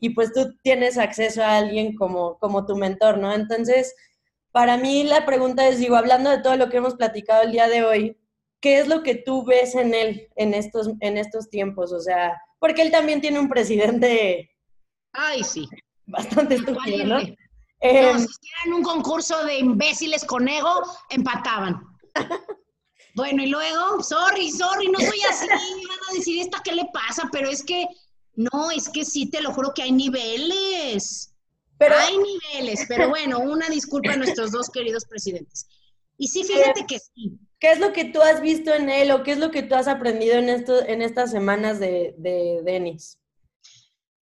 y 0.00 0.10
pues 0.10 0.32
tú 0.32 0.56
tienes 0.62 0.98
acceso 0.98 1.44
a 1.44 1.58
alguien 1.58 1.94
como, 1.94 2.38
como 2.38 2.66
tu 2.66 2.76
mentor, 2.76 3.18
¿no? 3.18 3.32
Entonces, 3.32 3.94
para 4.50 4.76
mí 4.76 5.04
la 5.04 5.24
pregunta 5.24 5.68
es, 5.68 5.78
digo, 5.78 5.96
hablando 5.96 6.30
de 6.30 6.38
todo 6.38 6.56
lo 6.56 6.70
que 6.70 6.78
hemos 6.78 6.96
platicado 6.96 7.42
el 7.44 7.52
día 7.52 7.68
de 7.68 7.84
hoy, 7.84 8.16
¿qué 8.66 8.80
es 8.80 8.88
lo 8.88 9.04
que 9.04 9.14
tú 9.14 9.44
ves 9.44 9.76
en 9.76 9.94
él 9.94 10.28
en 10.34 10.52
estos, 10.52 10.90
en 10.98 11.16
estos 11.18 11.48
tiempos? 11.48 11.92
O 11.92 12.00
sea, 12.00 12.36
porque 12.58 12.82
él 12.82 12.90
también 12.90 13.20
tiene 13.20 13.38
un 13.38 13.48
presidente. 13.48 14.50
Ay, 15.12 15.44
sí. 15.44 15.68
Bastante 16.06 16.56
estúpido, 16.56 17.04
¿no? 17.04 17.20
Eh, 17.20 18.12
si 18.18 18.24
hicieran 18.24 18.74
un 18.74 18.82
concurso 18.82 19.44
de 19.44 19.60
imbéciles 19.60 20.24
con 20.24 20.48
ego, 20.48 20.82
empataban. 21.10 21.80
bueno, 23.14 23.44
y 23.44 23.46
luego, 23.46 24.02
sorry, 24.02 24.50
sorry, 24.50 24.88
no 24.88 24.98
soy 24.98 25.20
así. 25.30 25.46
Van 25.46 26.10
a 26.10 26.14
decir, 26.16 26.42
¿esta 26.42 26.60
qué 26.64 26.72
le 26.72 26.86
pasa? 26.92 27.28
Pero 27.30 27.48
es 27.48 27.62
que, 27.62 27.86
no, 28.34 28.72
es 28.72 28.88
que 28.88 29.04
sí, 29.04 29.30
te 29.30 29.42
lo 29.42 29.52
juro 29.52 29.74
que 29.74 29.84
hay 29.84 29.92
niveles. 29.92 31.32
Pero, 31.78 31.94
hay 31.96 32.16
niveles, 32.18 32.84
pero 32.88 33.10
bueno, 33.10 33.38
una 33.38 33.68
disculpa 33.68 34.14
a 34.14 34.16
nuestros 34.16 34.50
dos 34.50 34.70
queridos 34.70 35.04
presidentes. 35.04 35.68
Y 36.18 36.26
sí, 36.26 36.42
fíjate 36.52 36.84
que 36.84 36.98
sí, 36.98 37.38
¿Qué 37.58 37.70
es 37.72 37.80
lo 37.80 37.92
que 37.92 38.04
tú 38.06 38.20
has 38.20 38.42
visto 38.42 38.72
en 38.72 38.90
él 38.90 39.10
o 39.10 39.22
qué 39.22 39.32
es 39.32 39.38
lo 39.38 39.50
que 39.50 39.62
tú 39.62 39.74
has 39.74 39.88
aprendido 39.88 40.34
en, 40.34 40.50
esto, 40.50 40.86
en 40.86 41.00
estas 41.00 41.30
semanas 41.30 41.80
de, 41.80 42.14
de 42.18 42.60
Denis? 42.62 43.18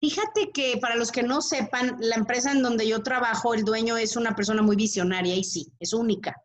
Fíjate 0.00 0.52
que 0.52 0.78
para 0.80 0.96
los 0.96 1.10
que 1.10 1.22
no 1.22 1.40
sepan, 1.40 1.96
la 1.98 2.14
empresa 2.14 2.52
en 2.52 2.62
donde 2.62 2.86
yo 2.86 3.02
trabajo, 3.02 3.54
el 3.54 3.64
dueño 3.64 3.96
es 3.96 4.16
una 4.16 4.36
persona 4.36 4.62
muy 4.62 4.76
visionaria 4.76 5.34
y 5.34 5.42
sí, 5.42 5.72
es 5.80 5.92
única. 5.92 6.36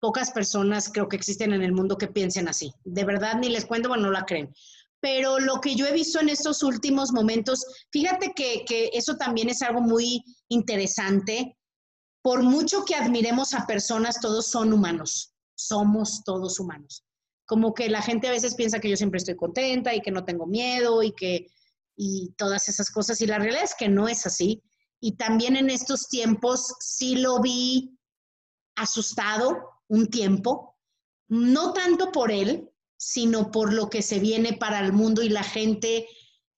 Pocas 0.00 0.30
personas 0.30 0.90
creo 0.92 1.08
que 1.08 1.16
existen 1.16 1.52
en 1.52 1.62
el 1.62 1.72
mundo 1.72 1.98
que 1.98 2.06
piensen 2.06 2.46
así. 2.46 2.72
De 2.84 3.04
verdad, 3.04 3.34
ni 3.36 3.48
les 3.48 3.64
cuento, 3.64 3.88
bueno, 3.88 4.04
no 4.04 4.10
la 4.12 4.24
creen. 4.24 4.54
Pero 5.00 5.40
lo 5.40 5.60
que 5.60 5.74
yo 5.74 5.86
he 5.86 5.92
visto 5.92 6.20
en 6.20 6.28
estos 6.28 6.62
últimos 6.62 7.10
momentos, 7.10 7.64
fíjate 7.90 8.34
que, 8.34 8.64
que 8.66 8.90
eso 8.92 9.16
también 9.16 9.48
es 9.48 9.62
algo 9.62 9.80
muy 9.80 10.22
interesante. 10.48 11.56
Por 12.22 12.42
mucho 12.42 12.84
que 12.84 12.94
admiremos 12.94 13.54
a 13.54 13.66
personas, 13.66 14.20
todos 14.20 14.46
son 14.46 14.72
humanos 14.72 15.29
somos 15.66 16.22
todos 16.24 16.58
humanos. 16.58 17.04
Como 17.46 17.74
que 17.74 17.88
la 17.88 18.02
gente 18.02 18.28
a 18.28 18.32
veces 18.32 18.54
piensa 18.54 18.78
que 18.78 18.88
yo 18.88 18.96
siempre 18.96 19.18
estoy 19.18 19.36
contenta 19.36 19.94
y 19.94 20.00
que 20.00 20.10
no 20.10 20.24
tengo 20.24 20.46
miedo 20.46 21.02
y 21.02 21.12
que 21.12 21.48
y 21.96 22.32
todas 22.38 22.68
esas 22.68 22.90
cosas 22.90 23.20
y 23.20 23.26
la 23.26 23.38
realidad 23.38 23.64
es 23.64 23.74
que 23.74 23.88
no 23.88 24.08
es 24.08 24.24
así. 24.24 24.62
Y 25.00 25.16
también 25.16 25.56
en 25.56 25.68
estos 25.68 26.08
tiempos 26.08 26.74
sí 26.80 27.16
lo 27.16 27.40
vi 27.40 27.98
asustado 28.76 29.82
un 29.88 30.08
tiempo, 30.08 30.78
no 31.28 31.72
tanto 31.72 32.10
por 32.12 32.30
él, 32.30 32.70
sino 32.96 33.50
por 33.50 33.72
lo 33.72 33.90
que 33.90 34.02
se 34.02 34.18
viene 34.18 34.54
para 34.54 34.80
el 34.80 34.92
mundo 34.92 35.22
y 35.22 35.28
la 35.28 35.42
gente 35.42 36.06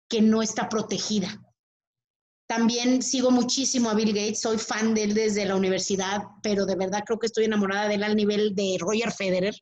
que 0.09 0.21
no 0.21 0.43
está 0.43 0.69
protegida. 0.69 1.43
También 2.55 3.01
sigo 3.01 3.31
muchísimo 3.31 3.89
a 3.89 3.95
Bill 3.95 4.13
Gates, 4.13 4.43
soy 4.43 4.59
fan 4.59 4.93
de 4.93 5.05
él 5.05 5.15
desde 5.15 5.47
la 5.47 5.57
universidad, 5.57 6.21
pero 6.43 6.67
de 6.67 6.77
verdad 6.77 7.03
creo 7.07 7.19
que 7.19 7.29
estoy 7.29 7.47
enamorada 7.47 7.89
de 7.89 7.95
él 7.95 8.03
al 8.03 8.15
nivel 8.15 8.55
de 8.55 8.77
Roger 8.79 9.11
Federer. 9.11 9.55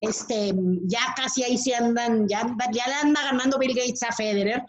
Este, 0.00 0.54
ya 0.84 1.12
casi 1.14 1.42
ahí 1.42 1.58
se 1.58 1.74
andan, 1.74 2.26
ya, 2.26 2.56
ya 2.72 2.88
le 2.88 2.94
anda 2.94 3.22
ganando 3.22 3.58
Bill 3.58 3.74
Gates 3.74 4.02
a 4.02 4.12
Federer, 4.12 4.62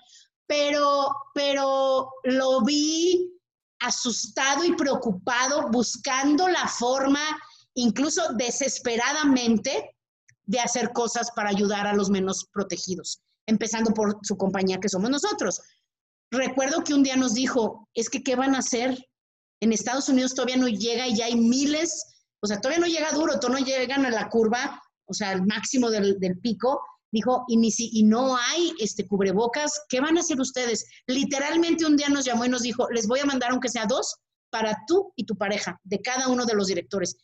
pero, 0.46 1.10
pero 1.34 2.10
lo 2.26 2.66
vi 2.66 3.32
asustado 3.80 4.66
y 4.66 4.76
preocupado, 4.76 5.70
buscando 5.70 6.50
la 6.50 6.68
forma, 6.68 7.22
incluso 7.76 8.24
desesperadamente, 8.34 9.96
de 10.44 10.60
hacer 10.60 10.92
cosas 10.92 11.32
para 11.32 11.52
ayudar 11.52 11.88
a 11.88 11.96
los 11.96 12.10
menos 12.10 12.46
protegidos, 12.52 13.22
empezando 13.46 13.94
por 13.94 14.20
su 14.24 14.36
compañía 14.36 14.82
que 14.82 14.90
somos 14.90 15.10
nosotros. 15.10 15.62
Recuerdo 16.32 16.84
que 16.84 16.94
un 16.94 17.04
día 17.04 17.16
nos 17.16 17.34
dijo, 17.34 17.88
es 17.94 18.10
que, 18.10 18.24
¿qué 18.24 18.36
van 18.36 18.56
a 18.56 18.60
hacer? 18.60 18.98
En 19.62 19.72
Estados 19.72 20.10
Unidos 20.10 20.36
todavía 20.36 20.58
no 20.58 20.68
llega 20.68 21.08
y 21.08 21.16
ya 21.16 21.26
hay 21.26 21.36
miles, 21.36 22.04
o 22.42 22.48
sea, 22.48 22.60
todavía 22.60 22.86
no 22.86 22.92
llega 22.92 23.12
duro, 23.12 23.40
todavía 23.40 23.60
no 23.60 23.66
llegan 23.66 24.06
a 24.06 24.10
la 24.10 24.30
curva, 24.30 24.82
o 25.06 25.14
sea, 25.14 25.32
al 25.32 25.46
máximo 25.46 25.90
del, 25.90 26.18
pico. 26.42 26.82
Dijo, 27.10 27.46
y, 27.48 27.56
ni 27.56 27.72
si, 27.72 27.90
y 27.94 28.04
no 28.04 28.36
hay 28.36 28.74
este, 28.80 29.08
cubrebocas, 29.08 29.86
¿qué 29.88 30.02
van 30.02 30.18
a 30.18 30.20
hacer 30.20 30.40
ustedes? 30.42 30.86
Literalmente 31.08 31.86
un 31.86 31.96
día 31.96 32.10
nos 32.10 32.26
llamó 32.26 32.44
y 32.44 32.50
nos 32.50 32.64
dijo, 32.64 32.90
les 32.92 33.08
voy 33.08 33.22
a 33.22 33.26
mandar 33.26 33.52
aunque 33.52 33.70
sea 33.70 33.86
dos 33.86 34.18
para 34.50 34.78
tú 34.88 35.14
y 35.16 35.26
tu 35.26 35.38
pareja, 35.38 35.80
de 35.84 36.02
cada 36.02 36.28
uno 36.28 36.46
de 36.46 36.54
los 36.54 36.68
directores. 36.68 37.16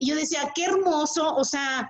Y 0.00 0.08
yo 0.08 0.16
decía, 0.16 0.50
qué 0.54 0.64
hermoso, 0.64 1.36
o 1.36 1.44
sea, 1.44 1.88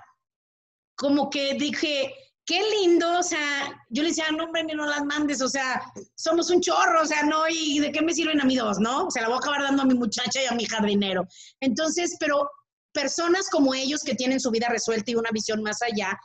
como 0.95 1.29
que 1.29 1.55
dije, 1.55 2.13
qué 2.49 2.59
lindo, 2.81 3.19
o 3.19 3.21
sea, 3.21 3.79
yo 3.89 4.01
le 4.01 4.09
decía, 4.09 4.25
no, 4.35 4.45
hombre, 4.45 4.63
no 4.63 4.87
las 4.87 5.05
mandes, 5.05 5.39
o 5.39 5.47
sea, 5.47 5.83
somos 6.15 6.49
un 6.49 6.61
chorro, 6.61 7.03
o 7.03 7.05
sea, 7.05 7.21
no, 7.21 7.47
¿y 7.47 7.77
de 7.77 7.91
qué 7.91 8.01
me 8.01 8.11
sirven 8.11 8.41
a 8.41 8.43
mí 8.43 8.55
dos, 8.55 8.79
no? 8.79 9.05
O 9.05 9.11
sea, 9.11 9.21
la 9.21 9.27
voy 9.27 9.35
a 9.35 9.37
acabar 9.37 9.61
dando 9.61 9.83
a 9.83 9.85
mi 9.85 9.93
muchacha 9.93 10.41
y 10.41 10.47
a 10.47 10.55
mi 10.55 10.65
jardinero. 10.65 11.27
Entonces, 11.59 12.17
pero 12.19 12.49
personas 12.91 13.51
como 13.51 13.75
ellos 13.75 14.01
que 14.01 14.15
tienen 14.15 14.39
su 14.39 14.49
vida 14.49 14.67
resuelta 14.67 15.11
y 15.11 15.15
una 15.15 15.29
visión 15.31 15.61
más 15.61 15.83
allá, 15.83 16.19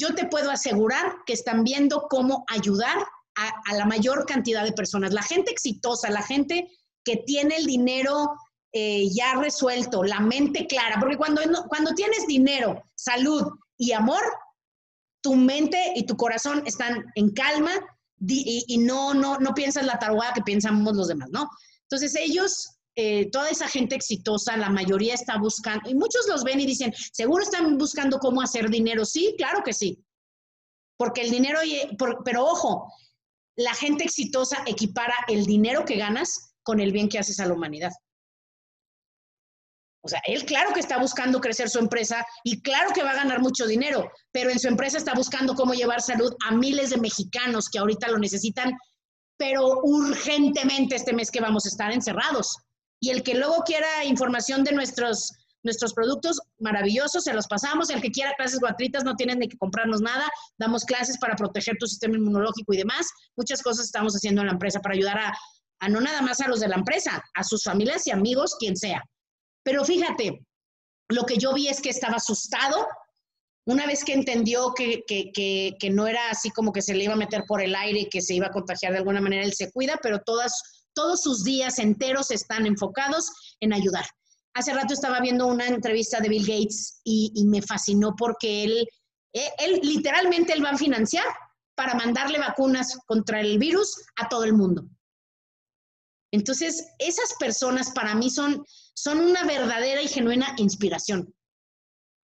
yo 0.00 0.14
te 0.14 0.26
puedo 0.26 0.48
asegurar 0.48 1.16
que 1.26 1.32
están 1.32 1.64
viendo 1.64 2.06
cómo 2.08 2.44
ayudar 2.46 2.96
a, 3.34 3.74
la 3.74 3.84
mayor 3.84 4.26
cantidad 4.26 4.62
de 4.62 4.72
personas. 4.72 5.12
La 5.12 5.24
gente 5.24 5.50
exitosa, 5.50 6.08
la 6.08 6.22
gente 6.22 6.70
que 7.04 7.16
tiene 7.26 7.56
el 7.56 7.66
dinero 7.66 8.30
eh, 8.72 9.08
ya 9.10 9.34
resuelto, 9.34 10.04
la 10.04 10.20
mente 10.20 10.68
clara, 10.68 10.98
porque 11.00 11.16
cuando, 11.16 11.42
cuando 11.68 11.94
tienes 11.94 12.28
dinero, 12.28 12.80
salud 12.94 13.42
y 13.76 13.90
amor, 13.90 14.22
tu 15.20 15.34
mente 15.34 15.92
y 15.96 16.06
tu 16.06 16.16
corazón 16.16 16.62
están 16.66 17.04
en 17.14 17.30
calma 17.30 17.72
y, 18.26 18.78
no, 18.78 19.14
no, 19.14 19.38
no 19.38 19.54
piensas 19.54 19.86
la 19.86 19.98
tarugada 19.98 20.34
que 20.34 20.42
pensamos 20.42 20.96
los 20.96 21.08
demás, 21.08 21.28
¿no? 21.30 21.48
Entonces 21.82 22.14
ellos, 22.16 22.78
eh, 22.96 23.30
toda 23.30 23.48
esa 23.48 23.68
gente 23.68 23.94
exitosa, 23.94 24.56
la 24.56 24.70
mayoría 24.70 25.14
está 25.14 25.38
buscando, 25.38 25.88
y 25.88 25.94
muchos 25.94 26.26
los 26.28 26.42
ven 26.42 26.60
y 26.60 26.66
dicen, 26.66 26.92
seguro 27.12 27.42
están 27.44 27.78
buscando 27.78 28.18
cómo 28.18 28.42
hacer 28.42 28.68
dinero. 28.68 29.04
Sí, 29.04 29.34
claro 29.38 29.62
que 29.64 29.72
sí. 29.72 30.04
Porque 30.96 31.20
el 31.20 31.30
dinero, 31.30 31.60
pero 32.24 32.44
ojo, 32.44 32.92
la 33.56 33.74
gente 33.74 34.04
exitosa 34.04 34.62
equipara 34.66 35.14
el 35.28 35.46
dinero 35.46 35.84
que 35.84 35.96
ganas 35.96 36.54
con 36.62 36.80
el 36.80 36.92
bien 36.92 37.08
que 37.08 37.18
haces 37.18 37.38
a 37.40 37.46
la 37.46 37.54
humanidad. 37.54 37.92
O 40.02 40.08
sea, 40.08 40.20
él 40.26 40.44
claro 40.44 40.72
que 40.72 40.80
está 40.80 40.98
buscando 40.98 41.40
crecer 41.40 41.68
su 41.68 41.78
empresa 41.78 42.24
y 42.44 42.62
claro 42.62 42.92
que 42.94 43.02
va 43.02 43.10
a 43.10 43.16
ganar 43.16 43.40
mucho 43.40 43.66
dinero, 43.66 44.10
pero 44.32 44.50
en 44.50 44.58
su 44.58 44.68
empresa 44.68 44.96
está 44.96 45.12
buscando 45.14 45.54
cómo 45.54 45.74
llevar 45.74 46.00
salud 46.00 46.32
a 46.46 46.52
miles 46.52 46.90
de 46.90 46.98
mexicanos 46.98 47.68
que 47.68 47.78
ahorita 47.78 48.08
lo 48.08 48.18
necesitan, 48.18 48.72
pero 49.36 49.80
urgentemente 49.82 50.94
este 50.94 51.12
mes 51.12 51.30
que 51.30 51.40
vamos 51.40 51.66
a 51.66 51.68
estar 51.68 51.92
encerrados. 51.92 52.56
Y 53.00 53.10
el 53.10 53.22
que 53.22 53.34
luego 53.34 53.62
quiera 53.64 54.04
información 54.04 54.64
de 54.64 54.72
nuestros, 54.72 55.32
nuestros 55.62 55.94
productos, 55.94 56.40
maravillosos, 56.58 57.24
se 57.24 57.32
los 57.32 57.46
pasamos. 57.46 57.90
El 57.90 58.00
que 58.00 58.10
quiera 58.10 58.34
clases 58.36 58.58
gratuitas, 58.58 59.04
no 59.04 59.14
tienen 59.14 59.38
ni 59.38 59.48
que 59.48 59.56
comprarnos 59.56 60.00
nada. 60.00 60.28
Damos 60.58 60.84
clases 60.84 61.18
para 61.18 61.36
proteger 61.36 61.76
tu 61.78 61.86
sistema 61.86 62.16
inmunológico 62.16 62.72
y 62.72 62.78
demás. 62.78 63.06
Muchas 63.36 63.62
cosas 63.62 63.86
estamos 63.86 64.14
haciendo 64.14 64.40
en 64.40 64.48
la 64.48 64.52
empresa 64.54 64.80
para 64.80 64.94
ayudar 64.94 65.18
a, 65.18 65.32
a 65.80 65.88
no 65.88 66.00
nada 66.00 66.22
más 66.22 66.40
a 66.40 66.48
los 66.48 66.60
de 66.60 66.68
la 66.68 66.76
empresa, 66.76 67.22
a 67.34 67.44
sus 67.44 67.62
familias 67.62 68.06
y 68.06 68.10
amigos, 68.10 68.56
quien 68.58 68.76
sea. 68.76 69.02
Pero 69.68 69.84
fíjate, 69.84 70.46
lo 71.10 71.26
que 71.26 71.36
yo 71.36 71.52
vi 71.52 71.68
es 71.68 71.82
que 71.82 71.90
estaba 71.90 72.16
asustado. 72.16 72.86
Una 73.66 73.86
vez 73.86 74.02
que 74.02 74.14
entendió 74.14 74.72
que, 74.72 75.04
que, 75.06 75.90
no 75.90 76.06
era 76.06 76.30
así 76.30 76.48
como 76.48 76.72
que 76.72 76.80
se 76.80 76.94
le 76.94 77.04
iba 77.04 77.12
a 77.12 77.18
meter 77.18 77.44
por 77.46 77.60
el 77.60 77.74
aire 77.74 78.00
y 78.00 78.08
que 78.08 78.22
se 78.22 78.32
iba 78.32 78.46
a 78.46 78.50
contagiar 78.50 78.92
de 78.92 78.98
alguna 79.00 79.20
manera, 79.20 79.44
él 79.44 79.52
se 79.52 79.70
cuida, 79.70 79.98
pero 80.02 80.20
todas, 80.24 80.54
todos 80.94 81.20
sus 81.20 81.44
días 81.44 81.78
enteros 81.78 82.30
están 82.30 82.64
enfocados 82.64 83.30
en 83.60 83.74
ayudar. 83.74 84.06
Hace 84.54 84.72
rato 84.72 84.94
estaba 84.94 85.20
viendo 85.20 85.46
una 85.46 85.66
entrevista 85.66 86.18
de 86.20 86.30
Bill 86.30 86.46
Gates 86.46 87.02
y, 87.04 87.30
y 87.34 87.44
me 87.44 87.60
fascinó 87.60 88.16
porque 88.16 88.64
él 88.64 88.88
Eh, 89.34 89.50
él 89.58 89.80
literalmente 89.82 90.54
él 90.54 90.64
va 90.64 90.70
a 90.70 90.78
financiar 90.78 91.26
para 91.76 91.94
mandarle 91.94 92.38
vacunas 92.38 92.98
contra 93.06 93.40
el 93.40 93.58
virus 93.58 94.00
a 94.16 94.30
todo 94.30 94.44
el 94.44 94.54
mundo. 94.54 94.88
Entonces, 96.32 96.86
esas 96.98 97.34
personas 97.38 97.90
para 97.90 98.14
mí 98.14 98.30
son, 98.30 98.64
son 99.02 99.20
una 99.20 99.44
verdadera 99.44 100.02
y 100.02 100.08
genuina 100.08 100.54
inspiración. 100.56 101.32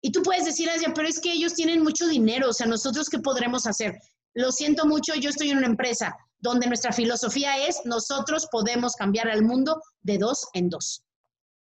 Y 0.03 0.13
tú 0.13 0.23
puedes 0.23 0.45
decir, 0.45 0.69
Asia, 0.69 0.93
pero 0.95 1.09
es 1.09 1.21
que 1.21 1.33
ellos 1.33 1.55
tienen 1.55 1.83
mucho 1.83 2.07
dinero, 2.09 2.51
o 2.51 2.53
sea, 2.53 2.67
nosotros 2.67 3.09
qué 3.09 3.19
podremos 3.21 3.67
hacer. 3.67 3.99
Lo 4.35 4.51
siento 4.51 4.85
mucho, 4.85 5.15
yo 5.15 5.31
estoy 5.31 5.51
en 5.51 5.59
una 5.59 5.69
empresa 5.69 6.17
donde 6.39 6.67
nuestra 6.67 6.93
filosofía 6.93 7.67
es, 7.67 7.81
nosotros 7.85 8.49
podemos 8.51 8.97
cambiar 8.97 9.29
al 9.29 9.43
mundo 9.43 9.81
de 10.03 10.19
dos 10.19 10.49
en 10.53 10.69
dos. 10.69 11.05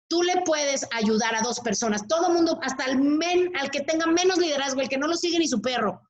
Tú 0.10 0.24
le 0.24 0.42
puedes 0.46 0.86
ayudar 0.92 1.36
a 1.36 1.42
dos 1.42 1.60
personas, 1.62 2.08
todo 2.08 2.30
mundo, 2.30 2.60
hasta 2.62 2.86
el 2.86 2.98
men, 3.00 3.52
al 3.58 3.72
que 3.72 3.82
tenga 3.82 4.06
menos 4.08 4.38
liderazgo, 4.38 4.82
el 4.82 4.90
que 4.90 4.98
no 4.98 5.08
lo 5.08 5.16
sigue 5.16 5.40
ni 5.40 5.48
su 5.48 5.62
perro, 5.62 6.02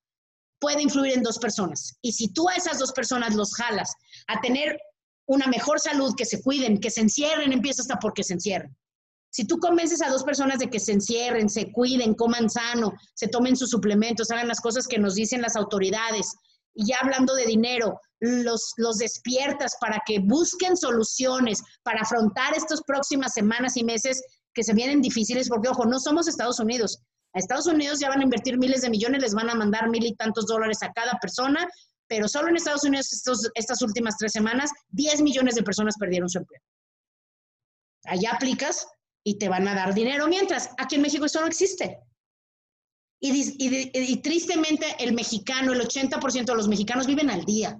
puede 0.59 0.81
influir 0.81 1.13
en 1.13 1.23
dos 1.23 1.37
personas. 1.37 1.97
Y 2.01 2.11
si 2.13 2.33
tú 2.33 2.49
a 2.49 2.55
esas 2.55 2.79
dos 2.79 2.91
personas 2.91 3.35
los 3.35 3.53
jalas 3.53 3.93
a 4.27 4.41
tener 4.41 4.77
una 5.27 5.47
mejor 5.47 5.79
salud, 5.79 6.15
que 6.15 6.25
se 6.25 6.41
cuiden, 6.41 6.79
que 6.79 6.89
se 6.89 7.01
encierren, 7.01 7.53
empieza 7.53 7.83
hasta 7.83 7.99
porque 7.99 8.23
se 8.23 8.33
encierren. 8.33 8.75
Si 9.29 9.45
tú 9.45 9.57
convences 9.59 10.01
a 10.01 10.09
dos 10.09 10.23
personas 10.23 10.59
de 10.59 10.69
que 10.69 10.79
se 10.79 10.93
encierren, 10.93 11.49
se 11.49 11.71
cuiden, 11.71 12.15
coman 12.15 12.49
sano, 12.49 12.93
se 13.13 13.27
tomen 13.27 13.55
sus 13.55 13.69
suplementos, 13.69 14.31
hagan 14.31 14.47
las 14.47 14.61
cosas 14.61 14.87
que 14.87 14.97
nos 14.97 15.15
dicen 15.15 15.41
las 15.41 15.55
autoridades, 15.55 16.35
y 16.73 16.87
ya 16.87 16.97
hablando 17.01 17.33
de 17.35 17.45
dinero, 17.45 17.99
los, 18.19 18.73
los 18.77 18.97
despiertas 18.97 19.75
para 19.79 20.01
que 20.05 20.19
busquen 20.19 20.77
soluciones 20.77 21.61
para 21.83 22.01
afrontar 22.01 22.55
estas 22.55 22.81
próximas 22.83 23.33
semanas 23.33 23.77
y 23.77 23.83
meses 23.83 24.21
que 24.53 24.63
se 24.63 24.73
vienen 24.73 25.01
difíciles, 25.01 25.49
porque 25.49 25.69
ojo, 25.69 25.85
no 25.85 25.99
somos 25.99 26.27
Estados 26.27 26.59
Unidos. 26.59 26.99
A 27.33 27.39
Estados 27.39 27.67
Unidos 27.67 27.99
ya 27.99 28.09
van 28.09 28.21
a 28.21 28.23
invertir 28.23 28.57
miles 28.57 28.81
de 28.81 28.89
millones, 28.89 29.21
les 29.21 29.33
van 29.33 29.49
a 29.49 29.55
mandar 29.55 29.89
mil 29.89 30.05
y 30.05 30.15
tantos 30.15 30.45
dólares 30.45 30.81
a 30.81 30.91
cada 30.93 31.13
persona 31.19 31.67
pero 32.07 32.27
solo 32.27 32.49
en 32.49 32.55
Estados 32.55 32.83
Unidos 32.83 33.09
estas 33.55 33.81
últimas 33.81 34.15
tres 34.17 34.31
semanas, 34.31 34.71
10 34.89 35.21
millones 35.21 35.55
de 35.55 35.63
personas 35.63 35.95
perdieron 35.99 36.29
su 36.29 36.39
empleo. 36.39 36.61
Allá 38.05 38.31
aplicas 38.33 38.87
y 39.27 39.37
te 39.37 39.49
van 39.49 39.67
a 39.67 39.75
dar 39.75 39.93
dinero, 39.93 40.25
mientras 40.29 40.69
aquí 40.77 40.95
en 40.95 41.01
México 41.01 41.25
eso 41.25 41.41
no 41.41 41.47
existe. 41.47 41.99
Y, 43.19 44.21
tristemente 44.21 44.85
el 44.99 45.13
mexicano, 45.13 45.73
el 45.73 45.81
80% 45.81 46.45
de 46.45 46.55
los 46.55 46.69
mexicanos 46.69 47.07
viven 47.07 47.29
al 47.29 47.43
día. 47.43 47.77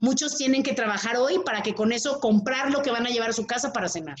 Muchos 0.00 0.38
tienen 0.38 0.62
que 0.62 0.72
trabajar 0.72 1.18
hoy 1.18 1.40
para 1.44 1.62
que 1.62 1.74
con 1.74 1.92
eso 1.92 2.20
comprar 2.20 2.70
lo 2.70 2.80
que 2.80 2.90
van 2.90 3.06
a 3.06 3.10
llevar 3.10 3.28
a 3.28 3.34
su 3.34 3.46
casa 3.46 3.70
para 3.70 3.90
cenar. 3.90 4.16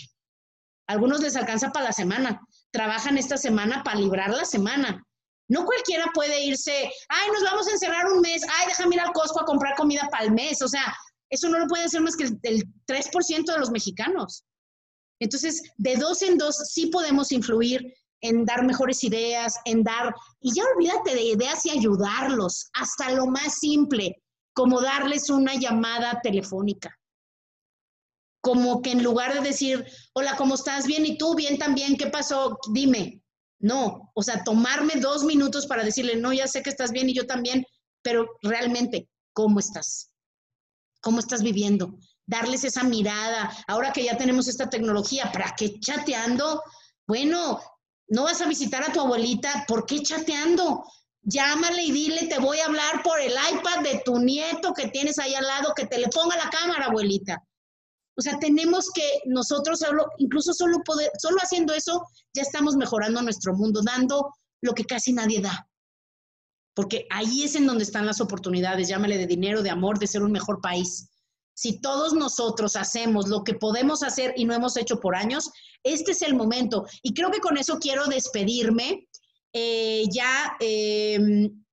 algunos 0.86 1.22
les 1.22 1.36
alcanza 1.36 1.70
para 1.72 1.86
la 1.86 1.92
semana. 1.92 2.42
Trabajan 2.70 3.16
esta 3.16 3.38
semana 3.38 3.82
para 3.82 3.98
librar 3.98 4.28
la 4.28 4.44
semana. 4.44 5.02
No 5.48 5.64
cualquiera 5.64 6.10
puede 6.12 6.44
irse, 6.44 6.92
ay, 7.08 7.30
nos 7.32 7.44
vamos 7.44 7.66
a 7.66 7.70
encerrar 7.70 8.12
un 8.12 8.20
mes, 8.20 8.42
ay, 8.42 8.66
déjame 8.68 8.96
ir 8.96 9.00
al 9.00 9.12
Costco 9.12 9.40
a 9.40 9.46
comprar 9.46 9.74
comida 9.74 10.06
para 10.10 10.24
el 10.24 10.32
mes. 10.32 10.60
O 10.60 10.68
sea, 10.68 10.94
eso 11.30 11.48
no 11.48 11.58
lo 11.58 11.66
puede 11.66 11.84
hacer 11.84 12.02
más 12.02 12.14
que 12.14 12.24
el, 12.24 12.62
3% 12.86 13.52
de 13.54 13.58
los 13.58 13.70
mexicanos. 13.70 14.44
Entonces, 15.22 15.62
de 15.76 15.96
dos 15.96 16.22
en 16.22 16.38
dos 16.38 16.56
sí 16.56 16.86
podemos 16.86 17.32
influir 17.32 17.94
en 18.22 18.44
dar 18.44 18.64
mejores 18.64 19.02
ideas, 19.04 19.54
en 19.64 19.82
dar, 19.82 20.14
y 20.40 20.54
ya 20.54 20.62
olvídate 20.76 21.14
de 21.14 21.22
ideas 21.22 21.66
y 21.66 21.70
ayudarlos, 21.70 22.70
hasta 22.74 23.10
lo 23.10 23.26
más 23.26 23.58
simple, 23.58 24.22
como 24.54 24.80
darles 24.80 25.28
una 25.28 25.54
llamada 25.54 26.20
telefónica. 26.22 26.96
Como 28.40 28.82
que 28.82 28.92
en 28.92 29.02
lugar 29.02 29.34
de 29.34 29.40
decir, 29.40 29.84
hola, 30.14 30.36
¿cómo 30.36 30.54
estás? 30.54 30.86
Bien, 30.86 31.04
¿y 31.06 31.16
tú? 31.18 31.34
Bien 31.34 31.58
también, 31.58 31.96
¿qué 31.96 32.08
pasó? 32.08 32.58
Dime, 32.72 33.22
no, 33.60 34.10
o 34.14 34.22
sea, 34.22 34.42
tomarme 34.42 34.94
dos 35.00 35.24
minutos 35.24 35.66
para 35.66 35.84
decirle, 35.84 36.16
no, 36.16 36.32
ya 36.32 36.48
sé 36.48 36.62
que 36.62 36.70
estás 36.70 36.90
bien 36.90 37.08
y 37.08 37.14
yo 37.14 37.26
también, 37.26 37.64
pero 38.02 38.26
realmente, 38.42 39.08
¿cómo 39.32 39.60
estás? 39.60 40.12
¿Cómo 41.00 41.20
estás 41.20 41.42
viviendo? 41.42 41.96
Darles 42.26 42.64
esa 42.64 42.84
mirada. 42.84 43.50
Ahora 43.66 43.92
que 43.92 44.04
ya 44.04 44.16
tenemos 44.16 44.48
esta 44.48 44.70
tecnología, 44.70 45.30
¿para 45.32 45.54
qué 45.56 45.78
chateando? 45.80 46.62
Bueno, 47.06 47.60
no 48.08 48.24
vas 48.24 48.40
a 48.40 48.46
visitar 48.46 48.82
a 48.84 48.92
tu 48.92 49.00
abuelita, 49.00 49.64
¿por 49.66 49.86
qué 49.86 50.02
chateando? 50.02 50.84
Llámale 51.22 51.82
y 51.82 51.92
dile, 51.92 52.26
te 52.26 52.38
voy 52.38 52.58
a 52.58 52.66
hablar 52.66 53.02
por 53.02 53.20
el 53.20 53.32
iPad 53.32 53.82
de 53.82 54.02
tu 54.04 54.18
nieto 54.18 54.72
que 54.74 54.88
tienes 54.88 55.18
ahí 55.18 55.34
al 55.34 55.46
lado, 55.46 55.72
que 55.74 55.86
te 55.86 55.98
le 55.98 56.08
ponga 56.08 56.36
la 56.36 56.50
cámara, 56.50 56.86
abuelita. 56.86 57.42
O 58.16 58.20
sea, 58.20 58.38
tenemos 58.38 58.90
que 58.94 59.20
nosotros 59.26 59.80
incluso 60.18 60.52
solo, 60.52 60.82
poder, 60.84 61.10
solo 61.18 61.38
haciendo 61.40 61.72
eso, 61.72 62.06
ya 62.34 62.42
estamos 62.42 62.76
mejorando 62.76 63.22
nuestro 63.22 63.54
mundo, 63.54 63.80
dando 63.82 64.34
lo 64.60 64.74
que 64.74 64.84
casi 64.84 65.12
nadie 65.12 65.40
da. 65.40 65.68
Porque 66.74 67.06
ahí 67.10 67.44
es 67.44 67.54
en 67.54 67.66
donde 67.66 67.84
están 67.84 68.06
las 68.06 68.20
oportunidades, 68.20 68.88
llámale 68.88 69.16
de 69.16 69.26
dinero, 69.26 69.62
de 69.62 69.70
amor, 69.70 69.98
de 69.98 70.06
ser 70.06 70.22
un 70.22 70.32
mejor 70.32 70.60
país. 70.60 71.08
Si 71.54 71.80
todos 71.80 72.14
nosotros 72.14 72.76
hacemos 72.76 73.28
lo 73.28 73.44
que 73.44 73.54
podemos 73.54 74.02
hacer 74.02 74.32
y 74.36 74.44
no 74.44 74.54
hemos 74.54 74.76
hecho 74.76 75.00
por 75.00 75.14
años, 75.14 75.50
este 75.82 76.12
es 76.12 76.22
el 76.22 76.34
momento. 76.34 76.86
Y 77.02 77.14
creo 77.14 77.30
que 77.30 77.40
con 77.40 77.56
eso 77.56 77.78
quiero 77.78 78.06
despedirme. 78.06 79.08
Eh, 79.52 80.04
ya, 80.10 80.56
em, 80.60 81.64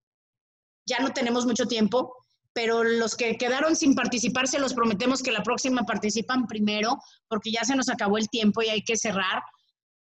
ya 0.85 0.99
no 0.99 1.13
tenemos 1.13 1.45
mucho 1.45 1.65
tiempo 1.65 2.15
pero 2.51 2.83
los 2.83 3.15
que 3.15 3.37
quedaron 3.37 3.75
sin 3.75 3.95
participar 3.95 4.47
se 4.47 4.59
los 4.59 4.73
prometemos 4.73 5.21
que 5.21 5.31
la 5.31 5.43
próxima 5.43 5.83
participan 5.83 6.45
primero, 6.45 6.97
porque 7.29 7.51
ya 7.51 7.63
se 7.63 7.75
nos 7.75 7.87
acabó 7.87 8.17
el 8.17 8.27
tiempo 8.27 8.61
y 8.61 8.67
hay 8.67 8.81
que 8.83 8.97
cerrar, 8.97 9.43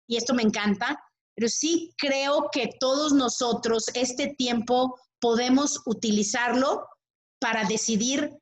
y 0.09 0.17
esto 0.17 0.35
me 0.35 0.43
encanta, 0.43 0.99
pero 1.37 1.49
sí 1.49 1.95
creo 1.97 2.49
que 2.51 2.71
todos 2.81 3.13
nosotros 3.13 3.85
este 3.95 4.35
tiempo 4.37 4.99
podemos 5.21 5.83
utilizarlo 5.87 6.85
para 7.39 7.65
decidir 7.65 8.33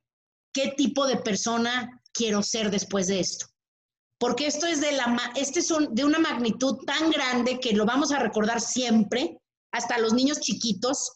qué 0.56 0.72
tipo 0.74 1.06
de 1.06 1.18
persona 1.18 2.02
quiero 2.14 2.42
ser 2.42 2.70
después 2.70 3.08
de 3.08 3.20
esto. 3.20 3.44
Porque 4.18 4.46
esto 4.46 4.66
es 4.66 4.80
de, 4.80 4.92
la, 4.92 5.32
este 5.36 5.60
es 5.60 5.68
de 5.90 6.02
una 6.02 6.18
magnitud 6.18 6.78
tan 6.86 7.10
grande 7.10 7.60
que 7.60 7.74
lo 7.74 7.84
vamos 7.84 8.10
a 8.10 8.18
recordar 8.18 8.62
siempre, 8.62 9.38
hasta 9.70 9.98
los 9.98 10.14
niños 10.14 10.40
chiquitos, 10.40 11.12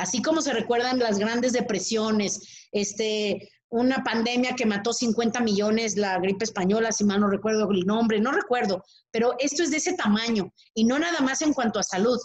Así 0.00 0.22
como 0.22 0.40
se 0.40 0.54
recuerdan 0.54 0.98
las 0.98 1.18
grandes 1.18 1.52
depresiones, 1.52 2.66
este, 2.72 3.50
una 3.68 4.02
pandemia 4.02 4.56
que 4.56 4.64
mató 4.64 4.94
50 4.94 5.40
millones, 5.40 5.98
la 5.98 6.18
gripe 6.18 6.42
española, 6.42 6.90
si 6.90 7.04
mal 7.04 7.20
no 7.20 7.28
recuerdo 7.28 7.70
el 7.70 7.84
nombre, 7.84 8.18
no 8.18 8.32
recuerdo, 8.32 8.82
pero 9.10 9.34
esto 9.38 9.62
es 9.62 9.70
de 9.70 9.76
ese 9.76 9.92
tamaño 9.92 10.54
y 10.72 10.84
no 10.84 10.98
nada 10.98 11.20
más 11.20 11.42
en 11.42 11.52
cuanto 11.52 11.78
a 11.78 11.82
salud. 11.82 12.18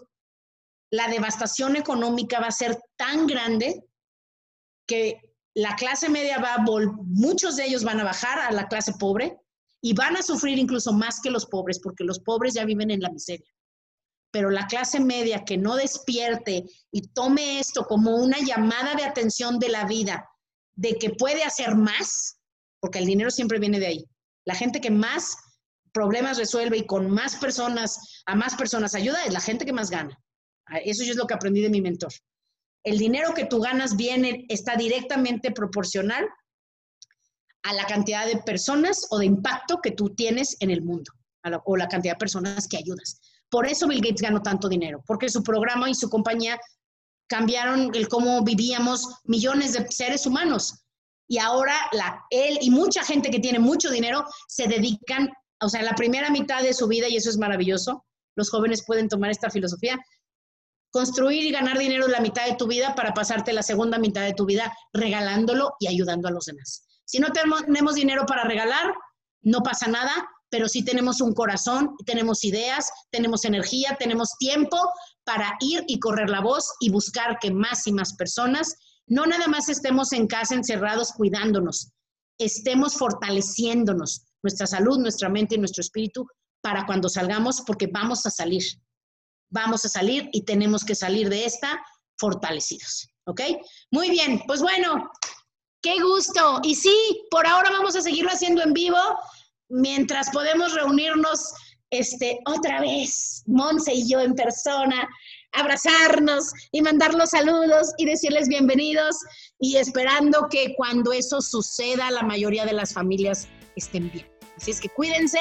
La 0.89 1.09
devastación 1.09 1.75
económica 1.75 2.39
va 2.39 2.47
a 2.47 2.51
ser 2.51 2.79
tan 2.95 3.27
grande 3.27 3.83
que 4.87 5.19
la 5.55 5.75
clase 5.75 6.09
media 6.09 6.37
va 6.39 6.55
a 6.55 6.65
muchos 7.05 7.55
de 7.55 7.65
ellos 7.65 7.83
van 7.83 7.99
a 7.99 8.03
bajar 8.03 8.39
a 8.39 8.51
la 8.51 8.67
clase 8.67 8.93
pobre 8.93 9.39
y 9.81 9.93
van 9.93 10.17
a 10.17 10.21
sufrir 10.21 10.59
incluso 10.59 10.93
más 10.93 11.19
que 11.21 11.31
los 11.31 11.45
pobres, 11.45 11.79
porque 11.79 12.03
los 12.03 12.19
pobres 12.19 12.53
ya 12.53 12.65
viven 12.65 12.91
en 12.91 13.01
la 13.01 13.09
miseria 13.09 13.55
pero 14.35 14.49
la 14.49 14.67
clase 14.67 14.99
media 14.99 15.45
que 15.45 15.57
no 15.57 15.77
despierte 15.77 16.65
y 16.91 17.07
tome 17.13 17.57
esto 17.57 17.85
como 17.85 18.17
una 18.17 18.37
llamada 18.39 18.93
de 18.93 19.05
atención 19.05 19.59
de 19.59 19.69
la 19.69 19.85
vida, 19.85 20.29
de 20.75 20.97
que 20.97 21.11
puede 21.11 21.45
hacer 21.45 21.73
más, 21.75 22.37
porque 22.81 22.99
el 22.99 23.05
dinero 23.05 23.31
siempre 23.31 23.59
viene 23.59 23.79
de 23.79 23.87
ahí. 23.87 24.05
La 24.43 24.53
gente 24.53 24.81
que 24.81 24.91
más 24.91 25.37
problemas 25.93 26.37
resuelve 26.37 26.79
y 26.79 26.85
con 26.85 27.09
más 27.09 27.37
personas, 27.37 28.21
a 28.25 28.35
más 28.35 28.55
personas 28.55 28.93
ayuda, 28.93 29.23
es 29.23 29.31
la 29.31 29.39
gente 29.39 29.65
que 29.65 29.71
más 29.71 29.89
gana. 29.89 30.21
Ah, 30.65 30.79
eso 30.79 31.03
es 31.03 31.15
lo 31.15 31.27
que 31.27 31.33
aprendí 31.33 31.61
de 31.61 31.69
mi 31.69 31.79
mentor. 31.79 32.11
El 32.85 32.97
dinero 32.97 33.33
que 33.33 33.45
tú 33.45 33.59
ganas 33.59 33.97
viene, 33.97 34.45
está 34.47 34.75
directamente 34.77 35.51
proporcional 35.51 36.25
a 37.63 37.73
la 37.73 37.85
cantidad 37.85 38.27
de 38.27 38.37
personas 38.37 39.07
o 39.09 39.17
de 39.17 39.25
impacto 39.25 39.79
que 39.81 39.91
tú 39.91 40.15
tienes 40.15 40.55
en 40.59 40.69
el 40.69 40.83
mundo, 40.83 41.11
o 41.65 41.75
la 41.75 41.87
cantidad 41.87 42.13
de 42.13 42.19
personas 42.19 42.67
que 42.67 42.77
ayudas. 42.77 43.19
Por 43.49 43.67
eso 43.67 43.87
Bill 43.87 44.01
Gates 44.01 44.21
ganó 44.21 44.41
tanto 44.41 44.69
dinero, 44.69 45.03
porque 45.07 45.29
su 45.29 45.43
programa 45.43 45.89
y 45.89 45.95
su 45.95 46.09
compañía 46.09 46.59
cambiaron 47.27 47.89
el 47.95 48.07
cómo 48.07 48.43
vivíamos 48.43 49.21
millones 49.23 49.73
de 49.73 49.87
seres 49.89 50.27
humanos. 50.27 50.85
Y 51.27 51.39
ahora 51.39 51.73
él 52.29 52.59
y 52.61 52.69
mucha 52.69 53.03
gente 53.03 53.31
que 53.31 53.39
tiene 53.39 53.57
mucho 53.57 53.89
dinero 53.89 54.25
se 54.47 54.67
dedican, 54.67 55.29
o 55.59 55.69
sea, 55.69 55.81
la 55.81 55.95
primera 55.95 56.29
mitad 56.29 56.61
de 56.61 56.73
su 56.73 56.87
vida, 56.87 57.09
y 57.09 57.17
eso 57.17 57.31
es 57.31 57.37
maravilloso, 57.37 58.05
los 58.35 58.51
jóvenes 58.51 58.83
pueden 58.85 59.09
tomar 59.09 59.31
esta 59.31 59.49
filosofía, 59.49 59.97
construir 60.95 61.43
y 61.43 61.51
ganar 61.51 61.77
dinero 61.77 62.07
la 62.07 62.21
mitad 62.21 62.45
de 62.45 62.55
tu 62.55 62.67
vida 62.67 62.95
para 62.95 63.13
pasarte 63.13 63.51
la 63.51 63.63
segunda 63.63 63.97
mitad 63.97 64.21
de 64.21 64.33
tu 64.33 64.45
vida 64.45 64.73
regalándolo 64.93 65.73
y 65.77 65.87
ayudando 65.87 66.29
a 66.29 66.31
los 66.31 66.45
demás. 66.45 66.87
Si 67.03 67.19
no 67.19 67.33
tenemos 67.33 67.95
dinero 67.95 68.25
para 68.25 68.45
regalar, 68.45 68.93
no 69.41 69.59
pasa 69.61 69.87
nada, 69.89 70.25
pero 70.49 70.69
sí 70.69 70.85
tenemos 70.85 71.19
un 71.19 71.33
corazón, 71.33 71.97
tenemos 72.05 72.45
ideas, 72.45 72.89
tenemos 73.11 73.43
energía, 73.43 73.97
tenemos 73.99 74.37
tiempo 74.39 74.77
para 75.25 75.57
ir 75.59 75.83
y 75.85 75.99
correr 75.99 76.29
la 76.29 76.39
voz 76.39 76.71
y 76.79 76.89
buscar 76.89 77.39
que 77.41 77.51
más 77.51 77.85
y 77.87 77.91
más 77.91 78.13
personas, 78.13 78.77
no 79.05 79.25
nada 79.25 79.49
más 79.49 79.67
estemos 79.67 80.13
en 80.13 80.27
casa 80.27 80.55
encerrados 80.55 81.11
cuidándonos, 81.11 81.91
estemos 82.37 82.93
fortaleciéndonos, 82.93 84.27
nuestra 84.41 84.65
salud, 84.65 84.99
nuestra 84.99 85.27
mente 85.27 85.55
y 85.55 85.57
nuestro 85.57 85.81
espíritu 85.81 86.25
para 86.61 86.85
cuando 86.85 87.09
salgamos, 87.09 87.63
porque 87.67 87.87
vamos 87.87 88.25
a 88.25 88.29
salir. 88.29 88.63
Vamos 89.49 89.85
a 89.85 89.89
salir 89.89 90.29
y 90.31 90.43
tenemos 90.43 90.83
que 90.83 90.95
salir 90.95 91.29
de 91.29 91.45
esta 91.45 91.83
fortalecidos. 92.17 93.09
¿Ok? 93.25 93.41
Muy 93.91 94.09
bien, 94.09 94.41
pues 94.45 94.61
bueno, 94.61 95.09
qué 95.81 95.99
gusto. 96.01 96.59
Y 96.63 96.75
sí, 96.75 96.95
por 97.31 97.47
ahora 97.47 97.71
vamos 97.71 97.95
a 97.95 98.01
seguirlo 98.01 98.31
haciendo 98.31 98.61
en 98.61 98.73
vivo 98.73 98.97
mientras 99.69 100.29
podemos 100.29 100.73
reunirnos 100.73 101.53
este, 101.89 102.39
otra 102.45 102.81
vez, 102.81 103.43
Monse 103.45 103.93
y 103.93 104.09
yo 104.09 104.19
en 104.19 104.35
persona, 104.35 105.07
abrazarnos 105.53 106.51
y 106.71 106.81
mandar 106.81 107.13
los 107.13 107.29
saludos 107.29 107.93
y 107.97 108.05
decirles 108.05 108.47
bienvenidos 108.47 109.15
y 109.59 109.77
esperando 109.77 110.47
que 110.49 110.73
cuando 110.75 111.13
eso 111.13 111.41
suceda 111.41 112.11
la 112.11 112.23
mayoría 112.23 112.65
de 112.65 112.73
las 112.73 112.93
familias 112.93 113.47
estén 113.75 114.11
bien. 114.11 114.34
Así 114.57 114.71
es 114.71 114.79
que 114.79 114.89
cuídense 114.89 115.39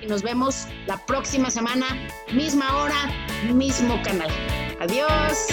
y 0.00 0.06
nos 0.06 0.22
vemos 0.22 0.66
la 0.86 0.96
próxima 1.06 1.50
semana, 1.50 1.86
misma 2.32 2.76
hora, 2.76 3.10
mismo 3.52 4.00
canal. 4.02 4.30
Adiós. 4.80 5.46